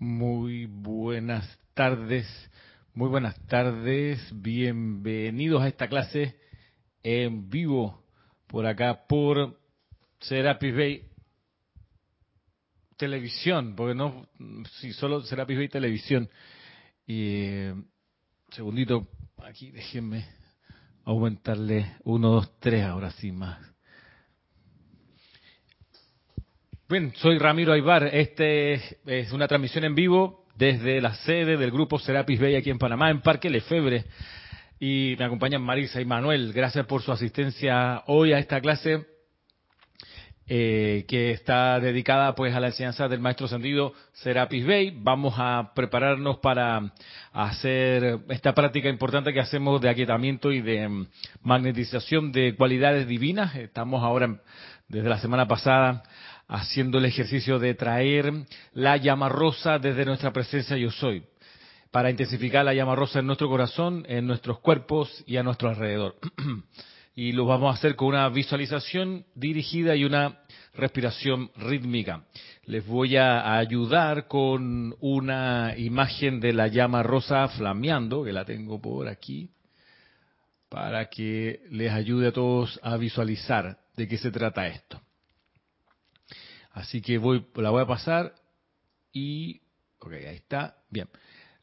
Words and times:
Muy 0.00 0.64
buenas 0.64 1.46
tardes, 1.74 2.26
muy 2.94 3.10
buenas 3.10 3.38
tardes, 3.48 4.18
bienvenidos 4.32 5.60
a 5.60 5.68
esta 5.68 5.88
clase 5.88 6.40
en 7.02 7.50
vivo 7.50 8.02
por 8.46 8.64
acá 8.64 9.04
por 9.06 9.60
Serapis 10.20 10.74
Bay 10.74 11.06
Televisión, 12.96 13.76
porque 13.76 13.94
no, 13.94 14.26
si 14.78 14.94
solo 14.94 15.20
Serapis 15.20 15.58
Bay 15.58 15.68
Televisión. 15.68 16.30
Y 17.06 17.34
eh, 17.34 17.74
segundito, 18.52 19.06
aquí 19.36 19.70
déjenme 19.70 20.24
aumentarle 21.04 21.96
uno, 22.04 22.30
dos, 22.30 22.58
tres, 22.58 22.86
ahora 22.86 23.10
sí 23.10 23.32
más. 23.32 23.69
Bien, 26.90 27.12
soy 27.18 27.38
Ramiro 27.38 27.72
Aybar. 27.72 28.10
Este 28.12 28.72
es 29.06 29.32
una 29.32 29.46
transmisión 29.46 29.84
en 29.84 29.94
vivo 29.94 30.44
desde 30.56 31.00
la 31.00 31.14
sede 31.14 31.56
del 31.56 31.70
grupo 31.70 32.00
Serapis 32.00 32.40
Bay 32.40 32.56
aquí 32.56 32.68
en 32.68 32.80
Panamá, 32.80 33.10
en 33.10 33.20
Parque 33.20 33.48
Lefebre. 33.48 34.06
Y 34.80 35.14
me 35.16 35.24
acompañan 35.24 35.62
Marisa 35.62 36.00
y 36.00 36.04
Manuel. 36.04 36.52
Gracias 36.52 36.84
por 36.86 37.02
su 37.02 37.12
asistencia 37.12 38.02
hoy 38.08 38.32
a 38.32 38.40
esta 38.40 38.60
clase 38.60 39.06
eh, 40.48 41.04
que 41.06 41.30
está 41.30 41.78
dedicada 41.78 42.34
pues 42.34 42.52
a 42.56 42.58
la 42.58 42.66
enseñanza 42.66 43.06
del 43.06 43.20
maestro 43.20 43.46
sentido 43.46 43.92
Serapis 44.14 44.66
Bay. 44.66 44.92
Vamos 44.92 45.34
a 45.38 45.70
prepararnos 45.76 46.38
para 46.38 46.92
hacer 47.32 48.18
esta 48.30 48.52
práctica 48.52 48.88
importante 48.88 49.32
que 49.32 49.38
hacemos 49.38 49.80
de 49.80 49.90
aquietamiento 49.90 50.50
y 50.50 50.60
de 50.60 50.88
mm, 50.88 51.06
magnetización 51.42 52.32
de 52.32 52.56
cualidades 52.56 53.06
divinas. 53.06 53.54
Estamos 53.54 54.02
ahora, 54.02 54.40
desde 54.88 55.08
la 55.08 55.20
semana 55.20 55.46
pasada, 55.46 56.02
haciendo 56.50 56.98
el 56.98 57.04
ejercicio 57.04 57.58
de 57.60 57.74
traer 57.74 58.32
la 58.74 58.96
llama 58.96 59.28
rosa 59.28 59.78
desde 59.78 60.04
nuestra 60.04 60.32
presencia 60.32 60.76
yo 60.76 60.90
soy, 60.90 61.22
para 61.92 62.10
intensificar 62.10 62.64
la 62.64 62.74
llama 62.74 62.96
rosa 62.96 63.20
en 63.20 63.26
nuestro 63.26 63.48
corazón, 63.48 64.04
en 64.08 64.26
nuestros 64.26 64.58
cuerpos 64.58 65.24
y 65.26 65.36
a 65.36 65.42
nuestro 65.42 65.68
alrededor. 65.68 66.16
y 67.14 67.32
lo 67.32 67.46
vamos 67.46 67.72
a 67.72 67.78
hacer 67.78 67.94
con 67.94 68.08
una 68.08 68.28
visualización 68.28 69.24
dirigida 69.34 69.94
y 69.94 70.04
una 70.04 70.40
respiración 70.74 71.50
rítmica. 71.56 72.24
Les 72.64 72.84
voy 72.84 73.16
a 73.16 73.56
ayudar 73.56 74.26
con 74.26 74.96
una 75.00 75.74
imagen 75.76 76.40
de 76.40 76.52
la 76.52 76.66
llama 76.66 77.02
rosa 77.02 77.46
flameando, 77.48 78.24
que 78.24 78.32
la 78.32 78.44
tengo 78.44 78.80
por 78.80 79.06
aquí, 79.06 79.50
para 80.68 81.08
que 81.08 81.60
les 81.70 81.92
ayude 81.92 82.28
a 82.28 82.32
todos 82.32 82.78
a 82.82 82.96
visualizar 82.96 83.78
de 83.96 84.08
qué 84.08 84.18
se 84.18 84.30
trata 84.30 84.66
esto. 84.66 85.00
Así 86.72 87.00
que 87.00 87.18
voy, 87.18 87.46
la 87.54 87.70
voy 87.70 87.82
a 87.82 87.86
pasar 87.86 88.34
y, 89.12 89.60
ok, 89.98 90.12
ahí 90.12 90.36
está, 90.36 90.76
bien. 90.88 91.08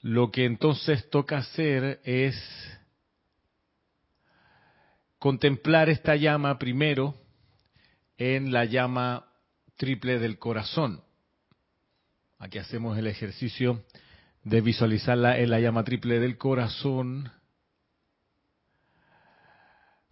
Lo 0.02 0.31
que 0.31 0.45
entonces 0.45 1.09
toca 1.09 1.38
hacer 1.38 2.02
es 2.03 2.36
contemplar 5.19 5.89
esta 5.89 6.16
llama 6.16 6.59
primero 6.59 7.16
en 8.17 8.52
la 8.52 8.66
llama 8.66 9.28
triple 9.75 10.19
del 10.19 10.38
corazón. 10.38 11.03
Aquí 12.39 12.58
hacemos 12.58 12.97
el 12.97 13.08
ejercicio 13.08 13.83
de 14.44 14.61
visualizarla 14.61 15.39
en 15.39 15.50
la 15.50 15.59
llama 15.59 15.83
triple 15.83 16.19
del 16.19 16.38
corazón 16.38 17.31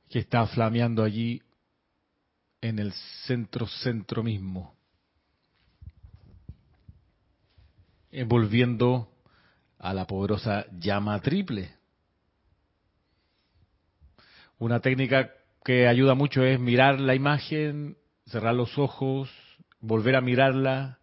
que 0.09 0.19
está 0.19 0.45
flameando 0.47 1.03
allí 1.03 1.41
en 2.61 2.79
el 2.79 2.93
centro 3.25 3.67
centro 3.67 4.23
mismo. 4.23 4.74
Envolviendo 8.15 9.09
a 9.77 9.93
la 9.93 10.07
poderosa 10.07 10.65
llama 10.79 11.19
triple. 11.21 11.71
Una 14.57 14.79
técnica 14.79 15.31
que 15.63 15.87
ayuda 15.87 16.15
mucho 16.15 16.43
es 16.43 16.59
mirar 16.59 16.99
la 16.99 17.13
imagen, 17.13 17.97
cerrar 18.25 18.55
los 18.55 18.77
ojos, 18.77 19.29
volver 19.81 20.15
a 20.15 20.21
mirarla, 20.21 20.99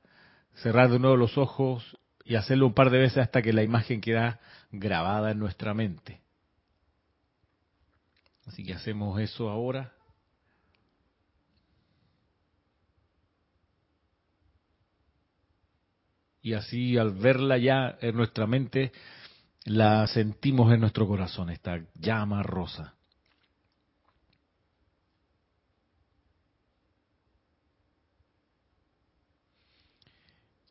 cerrar 0.54 0.91
de 0.91 0.98
nuevo 0.98 1.16
los 1.16 1.37
ojos 1.37 1.98
y 2.25 2.37
hacerlo 2.37 2.66
un 2.66 2.75
par 2.75 2.91
de 2.91 2.98
veces 2.98 3.19
hasta 3.19 3.42
que 3.42 3.53
la 3.53 3.62
imagen 3.62 4.00
queda 4.00 4.41
grabada 4.70 5.32
en 5.32 5.38
nuestra 5.38 5.75
mente. 5.75 6.20
Así 8.47 8.64
que 8.64 8.75
hacemos 8.75 9.20
eso 9.20 9.50
ahora. 9.50 9.92
Y 16.42 16.54
así 16.54 16.98
al 16.98 17.12
verla 17.12 17.56
ya 17.56 17.97
en 18.00 18.16
nuestra 18.16 18.47
mente, 18.47 18.92
la 19.64 20.06
sentimos 20.08 20.72
en 20.72 20.80
nuestro 20.80 21.06
corazón, 21.06 21.50
esta 21.50 21.80
llama 21.94 22.42
rosa. 22.42 22.94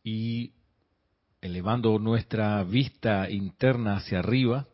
Y 0.04 0.52
elevando 1.40 1.98
nuestra 2.00 2.62
vista 2.64 3.30
interna 3.30 3.98
hacia 3.98 4.20
arriba, 4.20 4.68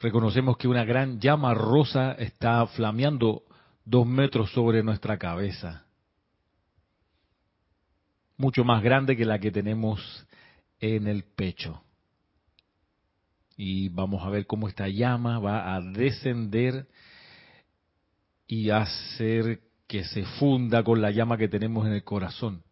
reconocemos 0.00 0.56
que 0.56 0.66
una 0.66 0.84
gran 0.84 1.20
llama 1.20 1.54
rosa 1.54 2.12
está 2.12 2.66
flameando 2.66 3.44
dos 3.84 4.06
metros 4.06 4.50
sobre 4.52 4.82
nuestra 4.82 5.18
cabeza 5.18 5.84
mucho 8.40 8.64
más 8.64 8.82
grande 8.82 9.16
que 9.16 9.26
la 9.26 9.38
que 9.38 9.50
tenemos 9.50 10.26
en 10.80 11.06
el 11.06 11.24
pecho. 11.24 11.82
Y 13.56 13.90
vamos 13.90 14.24
a 14.24 14.30
ver 14.30 14.46
cómo 14.46 14.66
esta 14.66 14.88
llama 14.88 15.38
va 15.38 15.74
a 15.74 15.80
descender 15.82 16.86
y 18.46 18.70
hacer 18.70 19.60
que 19.86 20.04
se 20.04 20.24
funda 20.24 20.82
con 20.82 21.02
la 21.02 21.10
llama 21.10 21.36
que 21.36 21.48
tenemos 21.48 21.86
en 21.86 21.92
el 21.92 22.02
corazón. 22.02 22.62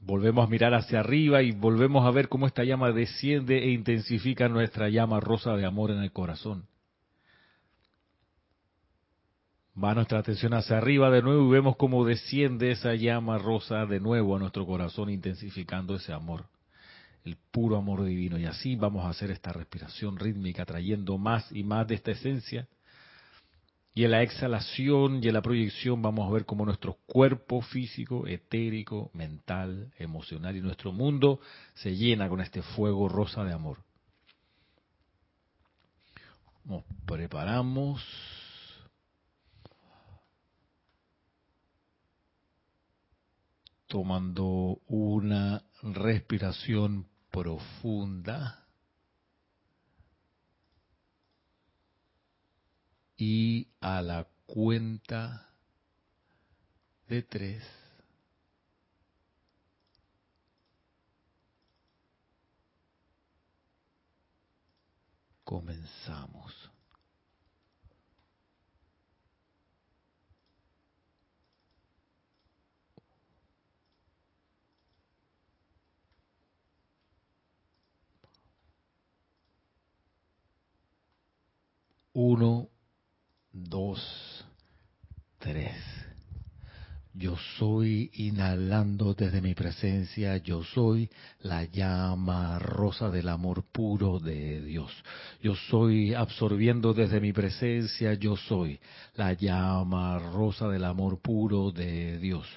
Volvemos 0.00 0.46
a 0.46 0.50
mirar 0.50 0.72
hacia 0.72 1.00
arriba 1.00 1.42
y 1.42 1.52
volvemos 1.52 2.06
a 2.06 2.10
ver 2.10 2.30
cómo 2.30 2.46
esta 2.46 2.64
llama 2.64 2.90
desciende 2.90 3.64
e 3.64 3.70
intensifica 3.70 4.48
nuestra 4.48 4.88
llama 4.88 5.20
rosa 5.20 5.56
de 5.56 5.66
amor 5.66 5.90
en 5.90 5.98
el 5.98 6.12
corazón. 6.12 6.66
Va 9.82 9.92
nuestra 9.92 10.20
atención 10.20 10.54
hacia 10.54 10.78
arriba 10.78 11.10
de 11.10 11.20
nuevo 11.20 11.48
y 11.48 11.50
vemos 11.50 11.76
cómo 11.76 12.04
desciende 12.04 12.70
esa 12.70 12.94
llama 12.94 13.38
rosa 13.38 13.86
de 13.86 13.98
nuevo 13.98 14.36
a 14.36 14.38
nuestro 14.38 14.64
corazón, 14.66 15.10
intensificando 15.10 15.96
ese 15.96 16.12
amor, 16.12 16.46
el 17.24 17.36
puro 17.50 17.76
amor 17.76 18.04
divino. 18.04 18.38
Y 18.38 18.44
así 18.44 18.76
vamos 18.76 19.04
a 19.04 19.08
hacer 19.08 19.32
esta 19.32 19.52
respiración 19.52 20.16
rítmica, 20.16 20.64
trayendo 20.64 21.18
más 21.18 21.50
y 21.50 21.64
más 21.64 21.88
de 21.88 21.96
esta 21.96 22.12
esencia. 22.12 22.68
Y 23.94 24.04
en 24.04 24.12
la 24.12 24.22
exhalación 24.22 25.22
y 25.22 25.26
en 25.26 25.34
la 25.34 25.42
proyección 25.42 26.00
vamos 26.02 26.28
a 26.28 26.32
ver 26.32 26.44
cómo 26.44 26.64
nuestro 26.64 26.98
cuerpo 27.06 27.60
físico, 27.60 28.28
etérico, 28.28 29.10
mental, 29.12 29.92
emocional 29.98 30.56
y 30.56 30.60
nuestro 30.60 30.92
mundo 30.92 31.40
se 31.74 31.96
llena 31.96 32.28
con 32.28 32.40
este 32.40 32.62
fuego 32.62 33.08
rosa 33.08 33.42
de 33.42 33.52
amor. 33.52 33.78
Nos 36.64 36.84
preparamos. 37.06 38.43
Tomando 43.86 44.80
una 44.86 45.62
respiración 45.82 47.06
profunda 47.30 48.66
y 53.16 53.68
a 53.80 54.02
la 54.02 54.26
cuenta 54.46 55.50
de 57.08 57.22
tres 57.22 57.64
comenzamos. 65.44 66.63
Uno, 82.16 82.70
dos, 83.50 84.46
tres. 85.38 86.03
Yo 87.16 87.36
soy 87.60 88.10
inhalando 88.14 89.14
desde 89.14 89.40
mi 89.40 89.54
presencia, 89.54 90.36
yo 90.38 90.64
soy 90.64 91.08
la 91.42 91.62
llama 91.62 92.58
rosa 92.58 93.08
del 93.08 93.28
amor 93.28 93.62
puro 93.70 94.18
de 94.18 94.60
Dios. 94.60 94.90
Yo 95.40 95.54
soy 95.70 96.12
absorbiendo 96.12 96.92
desde 96.92 97.20
mi 97.20 97.32
presencia, 97.32 98.14
yo 98.14 98.36
soy 98.36 98.80
la 99.14 99.32
llama 99.32 100.18
rosa 100.18 100.66
del 100.66 100.82
amor 100.82 101.20
puro 101.20 101.70
de 101.70 102.18
Dios. 102.18 102.48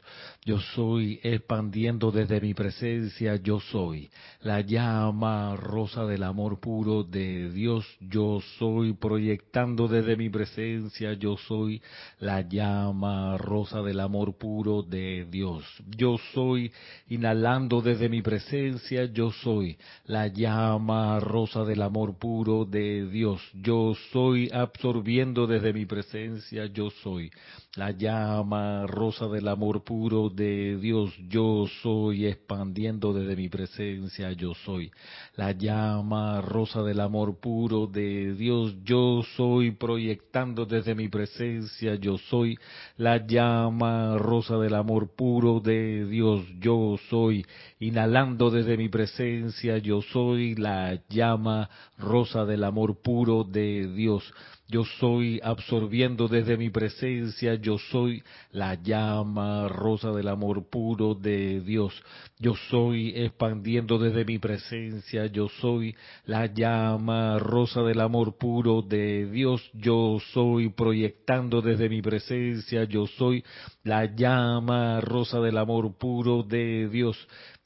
Yo 0.43 0.59
soy 0.73 1.19
expandiendo 1.21 2.09
desde 2.09 2.41
mi 2.41 2.55
presencia, 2.55 3.35
yo 3.35 3.59
soy 3.59 4.09
la 4.41 4.61
llama 4.61 5.55
rosa 5.55 6.03
del 6.05 6.23
amor 6.23 6.59
puro 6.59 7.03
de 7.03 7.51
Dios. 7.51 7.85
Yo 7.99 8.39
soy 8.57 8.93
proyectando 8.93 9.87
desde 9.87 10.17
mi 10.17 10.31
presencia, 10.31 11.13
yo 11.13 11.37
soy 11.37 11.79
la 12.17 12.41
llama 12.41 13.37
rosa 13.37 13.83
del 13.83 13.99
amor 13.99 14.35
puro 14.35 14.46
puro 14.47 14.81
de 14.81 15.25
Dios. 15.29 15.65
Yo 15.97 16.15
soy 16.33 16.71
inhalando 17.09 17.81
desde 17.81 18.07
mi 18.07 18.21
presencia, 18.21 19.03
yo 19.03 19.29
soy 19.29 19.77
la 20.05 20.27
llama 20.27 21.19
rosa 21.19 21.65
del 21.65 21.81
amor 21.81 22.17
puro 22.17 22.63
de 22.63 23.07
Dios. 23.07 23.41
Yo 23.53 23.93
soy 24.13 24.49
absorbiendo 24.53 25.47
desde 25.47 25.73
mi 25.73 25.85
presencia, 25.85 26.65
yo 26.67 26.89
soy 27.03 27.29
la 27.75 27.91
llama 27.91 28.87
rosa 28.87 29.27
del 29.27 29.49
amor 29.49 29.83
puro 29.83 30.29
de 30.29 30.77
Dios. 30.77 31.13
Yo 31.27 31.65
soy 31.83 32.25
expandiendo 32.25 33.11
desde 33.11 33.35
mi 33.35 33.49
presencia, 33.49 34.31
yo 34.31 34.53
soy 34.65 34.89
la 35.35 35.51
llama 35.51 36.39
rosa 36.39 36.83
del 36.83 37.01
amor 37.01 37.37
puro 37.41 37.85
de 37.85 38.33
Dios. 38.33 38.77
Yo 38.85 39.23
soy 39.35 39.71
proyectando 39.71 40.65
desde 40.65 40.95
mi 40.95 41.09
presencia, 41.09 41.95
yo 41.95 42.17
soy 42.17 42.57
la 42.95 43.17
llama 43.27 44.17
rosa 44.17 44.36
del 44.37 44.75
amor 44.75 45.07
puro 45.15 45.59
de 45.59 46.05
Dios. 46.05 46.45
Yo 46.59 46.95
soy 47.09 47.43
inhalando 47.79 48.51
desde 48.51 48.77
mi 48.77 48.87
presencia, 48.87 49.79
yo 49.79 50.03
soy 50.03 50.53
la 50.53 51.01
llama 51.09 51.69
rosa 51.97 52.45
del 52.45 52.63
amor 52.63 53.01
puro 53.01 53.43
de 53.43 53.91
Dios. 53.95 54.31
Yo 54.69 54.83
soy 54.99 55.39
absorbiendo 55.41 56.27
desde 56.27 56.57
mi 56.57 56.69
presencia, 56.69 57.55
yo 57.55 57.77
soy 57.77 58.21
la 58.51 58.75
llama 58.75 59.69
rosa 59.69 60.11
del 60.11 60.27
amor 60.27 60.69
puro 60.69 61.15
de 61.15 61.61
Dios. 61.61 61.93
Yo 62.37 62.53
soy 62.69 63.13
expandiendo 63.15 63.97
desde 63.97 64.25
mi 64.25 64.39
presencia, 64.39 65.27
yo 65.27 65.47
soy 65.61 65.95
la 66.25 66.47
llama 66.47 67.39
rosa 67.39 67.81
del 67.81 68.01
amor 68.01 68.35
puro 68.37 68.81
de 68.81 69.27
Dios. 69.27 69.61
Yo 69.73 70.17
soy 70.33 70.67
proyectando 70.67 71.61
desde 71.61 71.87
mi 71.87 72.01
presencia, 72.01 72.83
yo 72.83 73.07
soy 73.07 73.45
la 73.83 74.13
llama 74.13 74.99
rosa 74.99 75.39
del 75.39 75.59
amor 75.59 75.97
puro 75.97 76.43
de 76.43 76.89
Dios. 76.89 77.17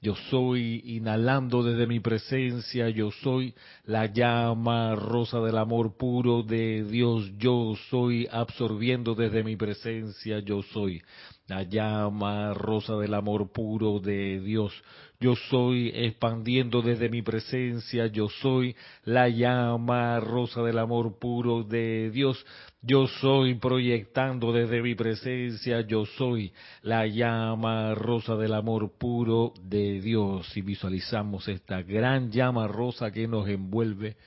Yo 0.03 0.15
soy 0.31 0.81
inhalando 0.83 1.62
desde 1.62 1.86
mi 1.86 2.00
presencia, 2.00 2.89
yo 2.89 3.12
soy 3.12 3.53
la 3.86 4.07
llama 4.07 4.95
rosa 4.95 5.39
del 5.42 5.59
amor 5.59 5.95
puro 5.95 6.42
de 6.42 6.83
Dios, 6.83 7.31
yo 7.38 7.75
soy 7.92 8.27
absorbiendo 8.31 9.13
desde 9.13 9.44
mi 9.44 9.56
presencia, 9.57 10.39
yo 10.39 10.63
soy 10.63 11.03
la 11.45 11.62
llama 11.62 12.51
rosa 12.56 12.95
del 12.95 13.13
amor 13.13 13.51
puro 13.51 14.00
de 14.00 14.39
Dios. 14.39 14.74
Yo 15.21 15.35
soy 15.35 15.91
expandiendo 15.94 16.81
desde 16.81 17.07
mi 17.07 17.21
presencia, 17.21 18.07
yo 18.07 18.27
soy 18.27 18.75
la 19.03 19.29
llama 19.29 20.19
rosa 20.19 20.63
del 20.63 20.79
amor 20.79 21.19
puro 21.19 21.63
de 21.63 22.09
Dios. 22.09 22.44
Yo 22.81 23.06
soy 23.06 23.53
proyectando 23.53 24.51
desde 24.51 24.81
mi 24.81 24.95
presencia, 24.95 25.81
yo 25.81 26.07
soy 26.07 26.51
la 26.81 27.06
llama 27.06 27.94
rosa 27.94 28.35
del 28.35 28.56
amor 28.56 28.94
puro 28.97 29.53
de 29.62 30.01
Dios. 30.01 30.57
Y 30.57 30.62
visualizamos 30.62 31.47
esta 31.47 31.83
gran 31.83 32.31
llama 32.31 32.68
rosa 32.68 33.12
que 33.12 33.27
nos 33.27 33.47
envuelve 33.47 34.18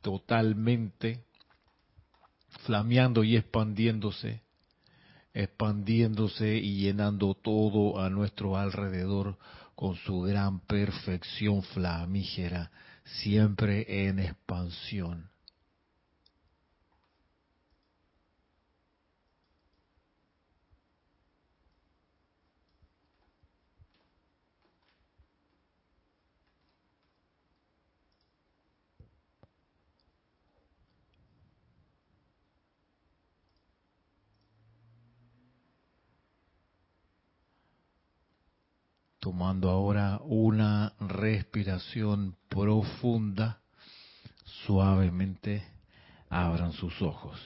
totalmente, 0.00 1.24
flameando 2.60 3.24
y 3.24 3.34
expandiéndose, 3.34 4.42
expandiéndose 5.34 6.56
y 6.56 6.82
llenando 6.82 7.34
todo 7.34 7.98
a 7.98 8.08
nuestro 8.10 8.56
alrededor 8.56 9.36
con 9.76 9.94
su 9.94 10.22
gran 10.22 10.60
perfección 10.60 11.62
flamígera, 11.62 12.70
siempre 13.04 14.08
en 14.08 14.18
expansión. 14.18 15.30
Tomando 39.26 39.68
ahora 39.70 40.20
una 40.22 40.92
respiración 41.00 42.36
profunda, 42.48 43.58
suavemente 44.44 45.66
abran 46.30 46.72
sus 46.72 47.02
ojos. 47.02 47.36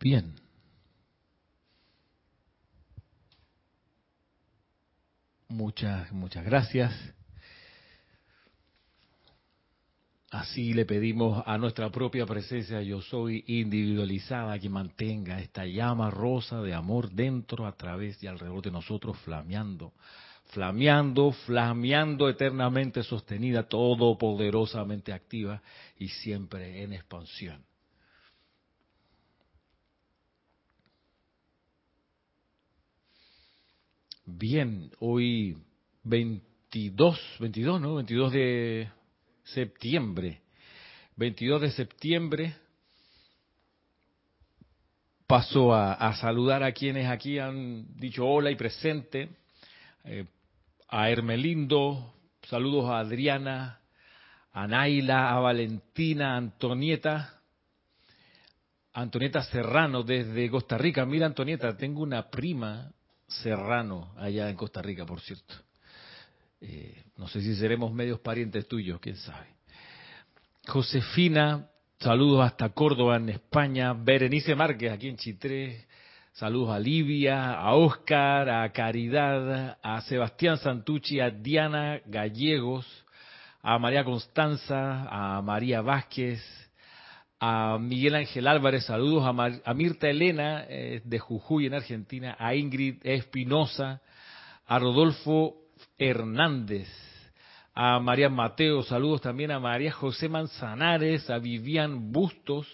Bien. 0.00 0.39
Muchas, 5.50 6.12
muchas 6.12 6.44
gracias. 6.44 6.92
Así 10.30 10.72
le 10.74 10.86
pedimos 10.86 11.42
a 11.44 11.58
nuestra 11.58 11.90
propia 11.90 12.24
presencia, 12.24 12.80
yo 12.82 13.02
soy 13.02 13.42
individualizada, 13.48 14.56
que 14.60 14.68
mantenga 14.68 15.40
esta 15.40 15.66
llama 15.66 16.08
rosa 16.08 16.62
de 16.62 16.72
amor 16.72 17.10
dentro, 17.10 17.66
a 17.66 17.72
través 17.72 18.22
y 18.22 18.28
alrededor 18.28 18.62
de 18.62 18.70
nosotros, 18.70 19.18
flameando, 19.24 19.92
flameando, 20.52 21.32
flameando 21.32 22.28
eternamente 22.28 23.02
sostenida, 23.02 23.64
todopoderosamente 23.64 25.12
activa 25.12 25.60
y 25.98 26.06
siempre 26.06 26.84
en 26.84 26.92
expansión. 26.92 27.69
Bien, 34.38 34.92
hoy 35.00 35.56
22, 36.04 37.20
22, 37.40 37.80
¿no? 37.80 37.96
22 37.96 38.32
de 38.32 38.88
septiembre. 39.42 40.40
22 41.16 41.62
de 41.62 41.70
septiembre. 41.72 42.54
Paso 45.26 45.74
a, 45.74 46.14
saludar 46.14 46.62
a 46.62 46.72
quienes 46.72 47.08
aquí 47.08 47.38
han 47.38 47.86
dicho 47.96 48.24
hola 48.24 48.52
y 48.52 48.56
presente. 48.56 49.30
Eh, 50.04 50.26
a 50.88 51.10
Hermelindo, 51.10 52.14
saludos 52.48 52.88
a 52.88 53.00
Adriana, 53.00 53.80
a 54.52 54.66
Naila, 54.68 55.32
a 55.32 55.40
Valentina, 55.40 56.34
a 56.34 56.36
Antonieta, 56.36 57.40
Antonieta 58.92 59.42
Serrano 59.42 60.04
desde 60.04 60.48
Costa 60.50 60.78
Rica. 60.78 61.04
Mira, 61.04 61.26
Antonieta, 61.26 61.76
tengo 61.76 62.02
una 62.02 62.30
prima 62.30 62.92
Serrano, 63.30 64.12
allá 64.16 64.50
en 64.50 64.56
Costa 64.56 64.82
Rica, 64.82 65.06
por 65.06 65.20
cierto. 65.20 65.54
Eh, 66.60 67.04
no 67.16 67.28
sé 67.28 67.40
si 67.40 67.54
seremos 67.54 67.92
medios 67.92 68.20
parientes 68.20 68.66
tuyos, 68.68 69.00
quién 69.00 69.16
sabe. 69.16 69.46
Josefina, 70.66 71.70
saludos 71.98 72.44
hasta 72.44 72.68
Córdoba, 72.70 73.16
en 73.16 73.30
España. 73.30 73.92
Berenice 73.92 74.54
Márquez, 74.54 74.92
aquí 74.92 75.08
en 75.08 75.16
Chitré. 75.16 75.86
Saludos 76.32 76.70
a 76.70 76.78
Livia, 76.78 77.54
a 77.54 77.74
Oscar, 77.74 78.48
a 78.50 78.72
Caridad, 78.72 79.78
a 79.82 80.00
Sebastián 80.02 80.58
Santucci, 80.58 81.20
a 81.20 81.30
Diana 81.30 82.00
Gallegos, 82.06 82.86
a 83.62 83.78
María 83.78 84.04
Constanza, 84.04 85.06
a 85.08 85.42
María 85.42 85.82
Vázquez, 85.82 86.40
a 87.40 87.78
Miguel 87.80 88.14
Ángel 88.16 88.46
Álvarez, 88.46 88.84
saludos. 88.84 89.24
A, 89.64 89.74
Mirta 89.74 90.08
Elena 90.08 90.66
eh, 90.68 91.00
de 91.02 91.18
Jujuy 91.18 91.66
en 91.66 91.74
Argentina, 91.74 92.36
a 92.38 92.54
Ingrid 92.54 92.98
Espinosa, 93.02 94.02
a 94.66 94.78
Rodolfo 94.78 95.56
Hernández, 95.96 96.88
a 97.74 97.98
María 97.98 98.28
Mateo, 98.28 98.82
saludos 98.82 99.22
también. 99.22 99.52
A 99.52 99.58
María 99.58 99.90
José 99.90 100.28
Manzanares, 100.28 101.30
a 101.30 101.38
Vivian 101.38 102.12
Bustos, 102.12 102.66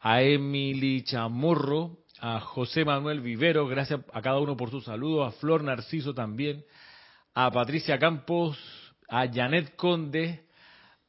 a 0.00 0.20
Emily 0.20 1.02
Chamorro, 1.02 1.96
a 2.20 2.40
José 2.40 2.84
Manuel 2.84 3.20
Vivero, 3.20 3.66
gracias 3.66 4.00
a 4.12 4.20
cada 4.20 4.38
uno 4.38 4.54
por 4.54 4.70
su 4.70 4.82
saludo, 4.82 5.24
a 5.24 5.32
Flor 5.32 5.64
Narciso 5.64 6.12
también, 6.12 6.62
a 7.34 7.50
Patricia 7.50 7.98
Campos, 7.98 8.58
a 9.08 9.26
Janet 9.32 9.76
Conde, 9.76 10.47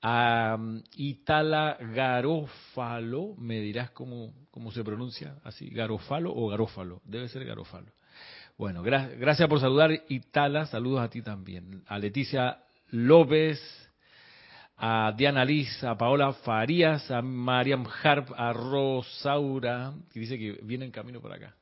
um, 0.03 0.81
Itala 0.95 1.77
Garófalo, 1.79 3.35
me 3.37 3.59
dirás 3.59 3.91
cómo, 3.91 4.33
cómo 4.51 4.71
se 4.71 4.83
pronuncia, 4.83 5.35
así, 5.43 5.69
Garofalo 5.69 6.33
o 6.33 6.47
Garófalo, 6.47 7.01
debe 7.05 7.27
ser 7.27 7.45
Garófalo. 7.45 7.91
Bueno, 8.57 8.83
gracias 8.83 9.47
por 9.47 9.59
saludar, 9.61 9.91
Itala, 10.09 10.65
saludos 10.65 11.01
a 11.01 11.09
ti 11.09 11.21
también. 11.21 11.81
A 11.87 11.97
Leticia 11.97 12.59
López, 12.89 13.59
a 14.75 15.13
Diana 15.15 15.45
Liz, 15.45 15.83
a 15.83 15.97
Paola 15.97 16.33
Farías, 16.33 17.09
a 17.11 17.21
Mariam 17.21 17.85
Harp, 18.03 18.29
a 18.35 18.51
Rosaura, 18.51 19.93
que 20.11 20.19
dice 20.19 20.37
que 20.37 20.59
viene 20.63 20.85
en 20.85 20.91
camino 20.91 21.21
por 21.21 21.31
acá. 21.31 21.55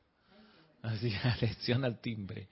Así, 0.82 1.12
a 1.24 1.36
lección 1.40 1.84
al 1.84 2.00
timbre. 2.00 2.48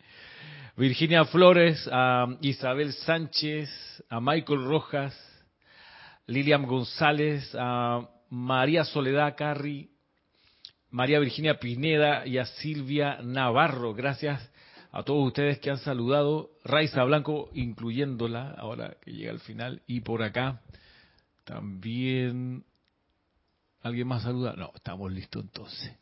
Virginia 0.76 1.24
Flores, 1.24 1.88
a 1.90 2.26
Isabel 2.40 2.92
Sánchez, 2.92 3.70
a 4.10 4.20
Michael 4.20 4.64
Rojas, 4.64 5.16
Lilian 6.26 6.66
González, 6.66 7.54
a 7.58 8.08
María 8.30 8.84
Soledad 8.84 9.36
Carri, 9.36 9.90
María 10.90 11.18
Virginia 11.18 11.58
Pineda 11.58 12.26
y 12.26 12.38
a 12.38 12.46
Silvia 12.46 13.18
Navarro. 13.22 13.94
Gracias 13.94 14.50
a 14.92 15.02
todos 15.02 15.26
ustedes 15.26 15.58
que 15.58 15.70
han 15.70 15.78
saludado, 15.78 16.50
Raiza 16.64 17.04
Blanco 17.04 17.50
incluyéndola, 17.54 18.52
ahora 18.52 18.96
que 19.02 19.12
llega 19.12 19.30
al 19.30 19.40
final, 19.40 19.82
y 19.86 20.00
por 20.00 20.22
acá 20.22 20.62
también... 21.44 22.64
¿Alguien 23.82 24.08
más 24.08 24.24
saluda? 24.24 24.54
No, 24.56 24.72
estamos 24.74 25.12
listos 25.12 25.44
entonces. 25.44 25.94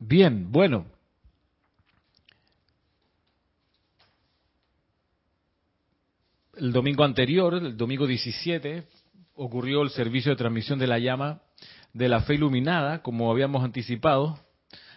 Bien, 0.00 0.50
bueno. 0.50 0.86
El 6.60 6.72
domingo 6.72 7.04
anterior, 7.04 7.54
el 7.54 7.74
domingo 7.74 8.06
17, 8.06 8.82
ocurrió 9.36 9.80
el 9.80 9.88
servicio 9.88 10.32
de 10.32 10.36
transmisión 10.36 10.78
de 10.78 10.86
la 10.86 10.98
llama 10.98 11.40
de 11.94 12.06
la 12.06 12.20
fe 12.20 12.34
iluminada, 12.34 13.00
como 13.00 13.30
habíamos 13.30 13.64
anticipado. 13.64 14.38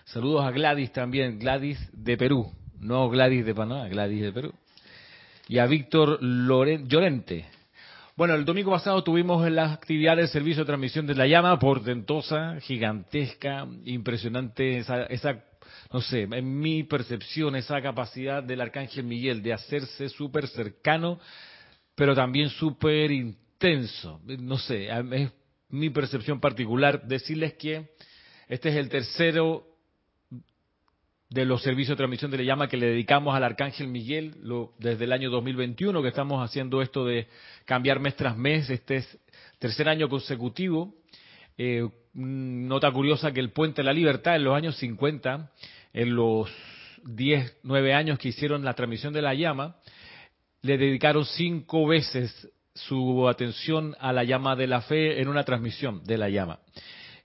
Saludos 0.04 0.44
a 0.44 0.52
Gladys 0.52 0.92
también, 0.92 1.40
Gladys 1.40 1.80
de 1.94 2.18
Perú, 2.18 2.52
no 2.82 3.10
Gladys 3.10 3.46
de 3.46 3.56
Panamá, 3.56 3.88
Gladys 3.88 4.24
de 4.24 4.34
Perú. 4.34 4.54
Y 5.48 5.60
a 5.60 5.66
Víctor 5.66 6.20
Llorente. 6.22 7.46
Bueno, 8.18 8.36
el 8.36 8.44
domingo 8.44 8.72
pasado 8.72 9.02
tuvimos 9.02 9.50
la 9.50 9.72
actividad 9.72 10.18
del 10.18 10.28
servicio 10.28 10.64
de 10.64 10.68
transmisión 10.68 11.08
de 11.08 11.16
la 11.16 11.28
llama, 11.28 11.58
portentosa, 11.60 12.60
gigantesca, 12.60 13.66
impresionante, 13.86 14.80
esa, 14.80 15.04
esa 15.04 15.42
no 15.94 16.02
sé, 16.02 16.24
en 16.24 16.60
mi 16.60 16.84
percepción, 16.84 17.56
esa 17.56 17.82
capacidad 17.82 18.44
del 18.44 18.60
arcángel 18.60 19.06
Miguel 19.06 19.42
de 19.42 19.54
hacerse 19.54 20.10
súper 20.10 20.48
cercano, 20.48 21.20
pero 21.96 22.16
también 22.16 22.50
súper 22.50 23.12
intenso. 23.12 24.22
No 24.26 24.58
sé, 24.58 24.90
es 24.90 25.32
mi 25.70 25.90
percepción 25.90 26.40
particular 26.40 27.08
decirles 27.08 27.54
que 27.54 27.90
este 28.48 28.70
es 28.70 28.76
el 28.76 28.90
tercero 28.90 29.66
de 31.30 31.46
los 31.46 31.64
servicios 31.64 31.98
de 31.98 32.02
transmisión 32.02 32.30
de 32.30 32.38
la 32.38 32.44
llama 32.44 32.68
que 32.68 32.78
le 32.78 32.86
dedicamos 32.88 33.36
al 33.36 33.44
Arcángel 33.44 33.88
Miguel 33.88 34.36
desde 34.78 35.06
el 35.06 35.12
año 35.12 35.32
2021 35.32 36.02
que 36.04 36.10
estamos 36.10 36.48
haciendo 36.48 36.82
esto 36.84 37.06
de 37.06 37.28
cambiar 37.66 38.00
mes 38.00 38.16
tras 38.16 38.38
mes, 38.38 38.70
este 38.70 38.98
es 38.98 39.20
tercer 39.58 39.90
año 39.90 40.10
consecutivo. 40.10 40.94
Eh, 41.58 41.88
nota 42.14 42.92
curiosa 42.92 43.32
que 43.32 43.40
el 43.40 43.52
Puente 43.52 43.82
de 43.82 43.86
la 43.86 43.94
Libertad 43.94 44.36
en 44.36 44.44
los 44.44 44.56
años 44.56 44.78
50, 44.78 45.52
en 45.94 46.16
los 46.16 46.52
10, 47.06 47.58
9 47.64 47.94
años 47.94 48.20
que 48.20 48.30
hicieron 48.30 48.64
la 48.64 48.76
transmisión 48.76 49.14
de 49.14 49.22
la 49.24 49.34
llama, 49.34 49.78
le 50.64 50.78
dedicaron 50.78 51.26
cinco 51.26 51.86
veces 51.86 52.50
su 52.74 53.28
atención 53.28 53.96
a 54.00 54.12
la 54.12 54.24
llama 54.24 54.56
de 54.56 54.66
la 54.66 54.82
fe 54.82 55.22
en 55.22 55.28
una 55.28 55.44
transmisión 55.44 56.04
de 56.06 56.18
la 56.18 56.30
llama. 56.30 56.60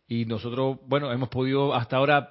Y 0.09 0.26
nosotros, 0.26 0.78
bueno, 0.87 1.12
hemos 1.12 1.28
podido 1.28 1.75
hasta 1.75 1.97
ahora 1.97 2.30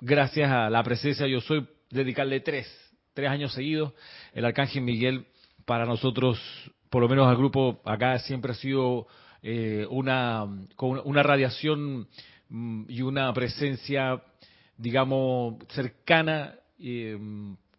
gracias 0.00 0.50
a 0.50 0.68
la 0.68 0.82
presencia 0.82 1.26
yo 1.26 1.40
soy, 1.40 1.66
dedicarle 1.90 2.40
tres, 2.40 2.68
tres 3.14 3.30
años 3.30 3.54
seguidos. 3.54 3.94
El 4.34 4.44
Arcángel 4.44 4.82
Miguel 4.82 5.26
para 5.64 5.86
nosotros, 5.86 6.38
por 6.90 7.02
lo 7.02 7.08
menos 7.08 7.28
al 7.28 7.36
grupo 7.36 7.80
acá, 7.84 8.18
siempre 8.18 8.52
ha 8.52 8.56
sido 8.56 9.06
eh, 9.42 9.86
una, 9.88 10.44
una 11.04 11.22
radiación 11.22 12.08
mm, 12.50 12.84
y 12.88 13.00
una 13.00 13.32
presencia, 13.32 14.22
digamos, 14.76 15.54
cercana, 15.70 16.56
eh, 16.78 17.18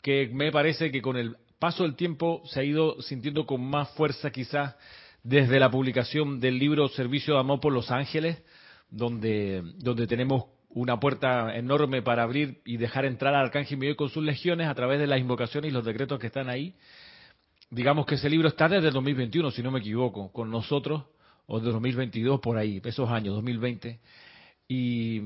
que 0.01 0.29
me 0.33 0.51
parece 0.51 0.91
que 0.91 1.01
con 1.01 1.17
el 1.17 1.37
paso 1.63 1.83
del 1.83 1.95
tiempo 1.95 2.41
se 2.43 2.59
ha 2.59 2.63
ido 2.65 3.01
sintiendo 3.01 3.45
con 3.45 3.63
más 3.63 3.89
fuerza 3.91 4.31
quizás 4.31 4.75
desde 5.23 5.61
la 5.61 5.71
publicación 5.71 6.41
del 6.41 6.59
libro 6.59 6.89
Servicio 6.89 7.35
de 7.35 7.39
Amor 7.39 7.61
por 7.61 7.71
los 7.71 7.89
Ángeles, 7.89 8.43
donde, 8.89 9.63
donde 9.77 10.05
tenemos 10.05 10.43
una 10.67 10.99
puerta 10.99 11.55
enorme 11.55 12.01
para 12.01 12.23
abrir 12.23 12.61
y 12.65 12.75
dejar 12.75 13.05
entrar 13.05 13.33
al 13.33 13.45
Arcángel 13.45 13.77
Miguel 13.77 13.95
con 13.95 14.09
sus 14.09 14.25
legiones 14.25 14.67
a 14.67 14.75
través 14.75 14.99
de 14.99 15.07
las 15.07 15.21
invocaciones 15.21 15.71
y 15.71 15.73
los 15.73 15.85
decretos 15.85 16.19
que 16.19 16.27
están 16.27 16.49
ahí. 16.49 16.75
Digamos 17.69 18.07
que 18.07 18.15
ese 18.15 18.29
libro 18.29 18.49
está 18.49 18.67
desde 18.67 18.89
el 18.89 18.93
2021, 18.93 19.49
si 19.51 19.63
no 19.63 19.71
me 19.71 19.79
equivoco, 19.79 20.33
con 20.33 20.51
nosotros, 20.51 21.03
o 21.45 21.61
de 21.61 21.71
2022 21.71 22.41
por 22.41 22.57
ahí, 22.57 22.81
esos 22.83 23.09
años, 23.09 23.35
2020. 23.35 24.01
Y 24.67 25.21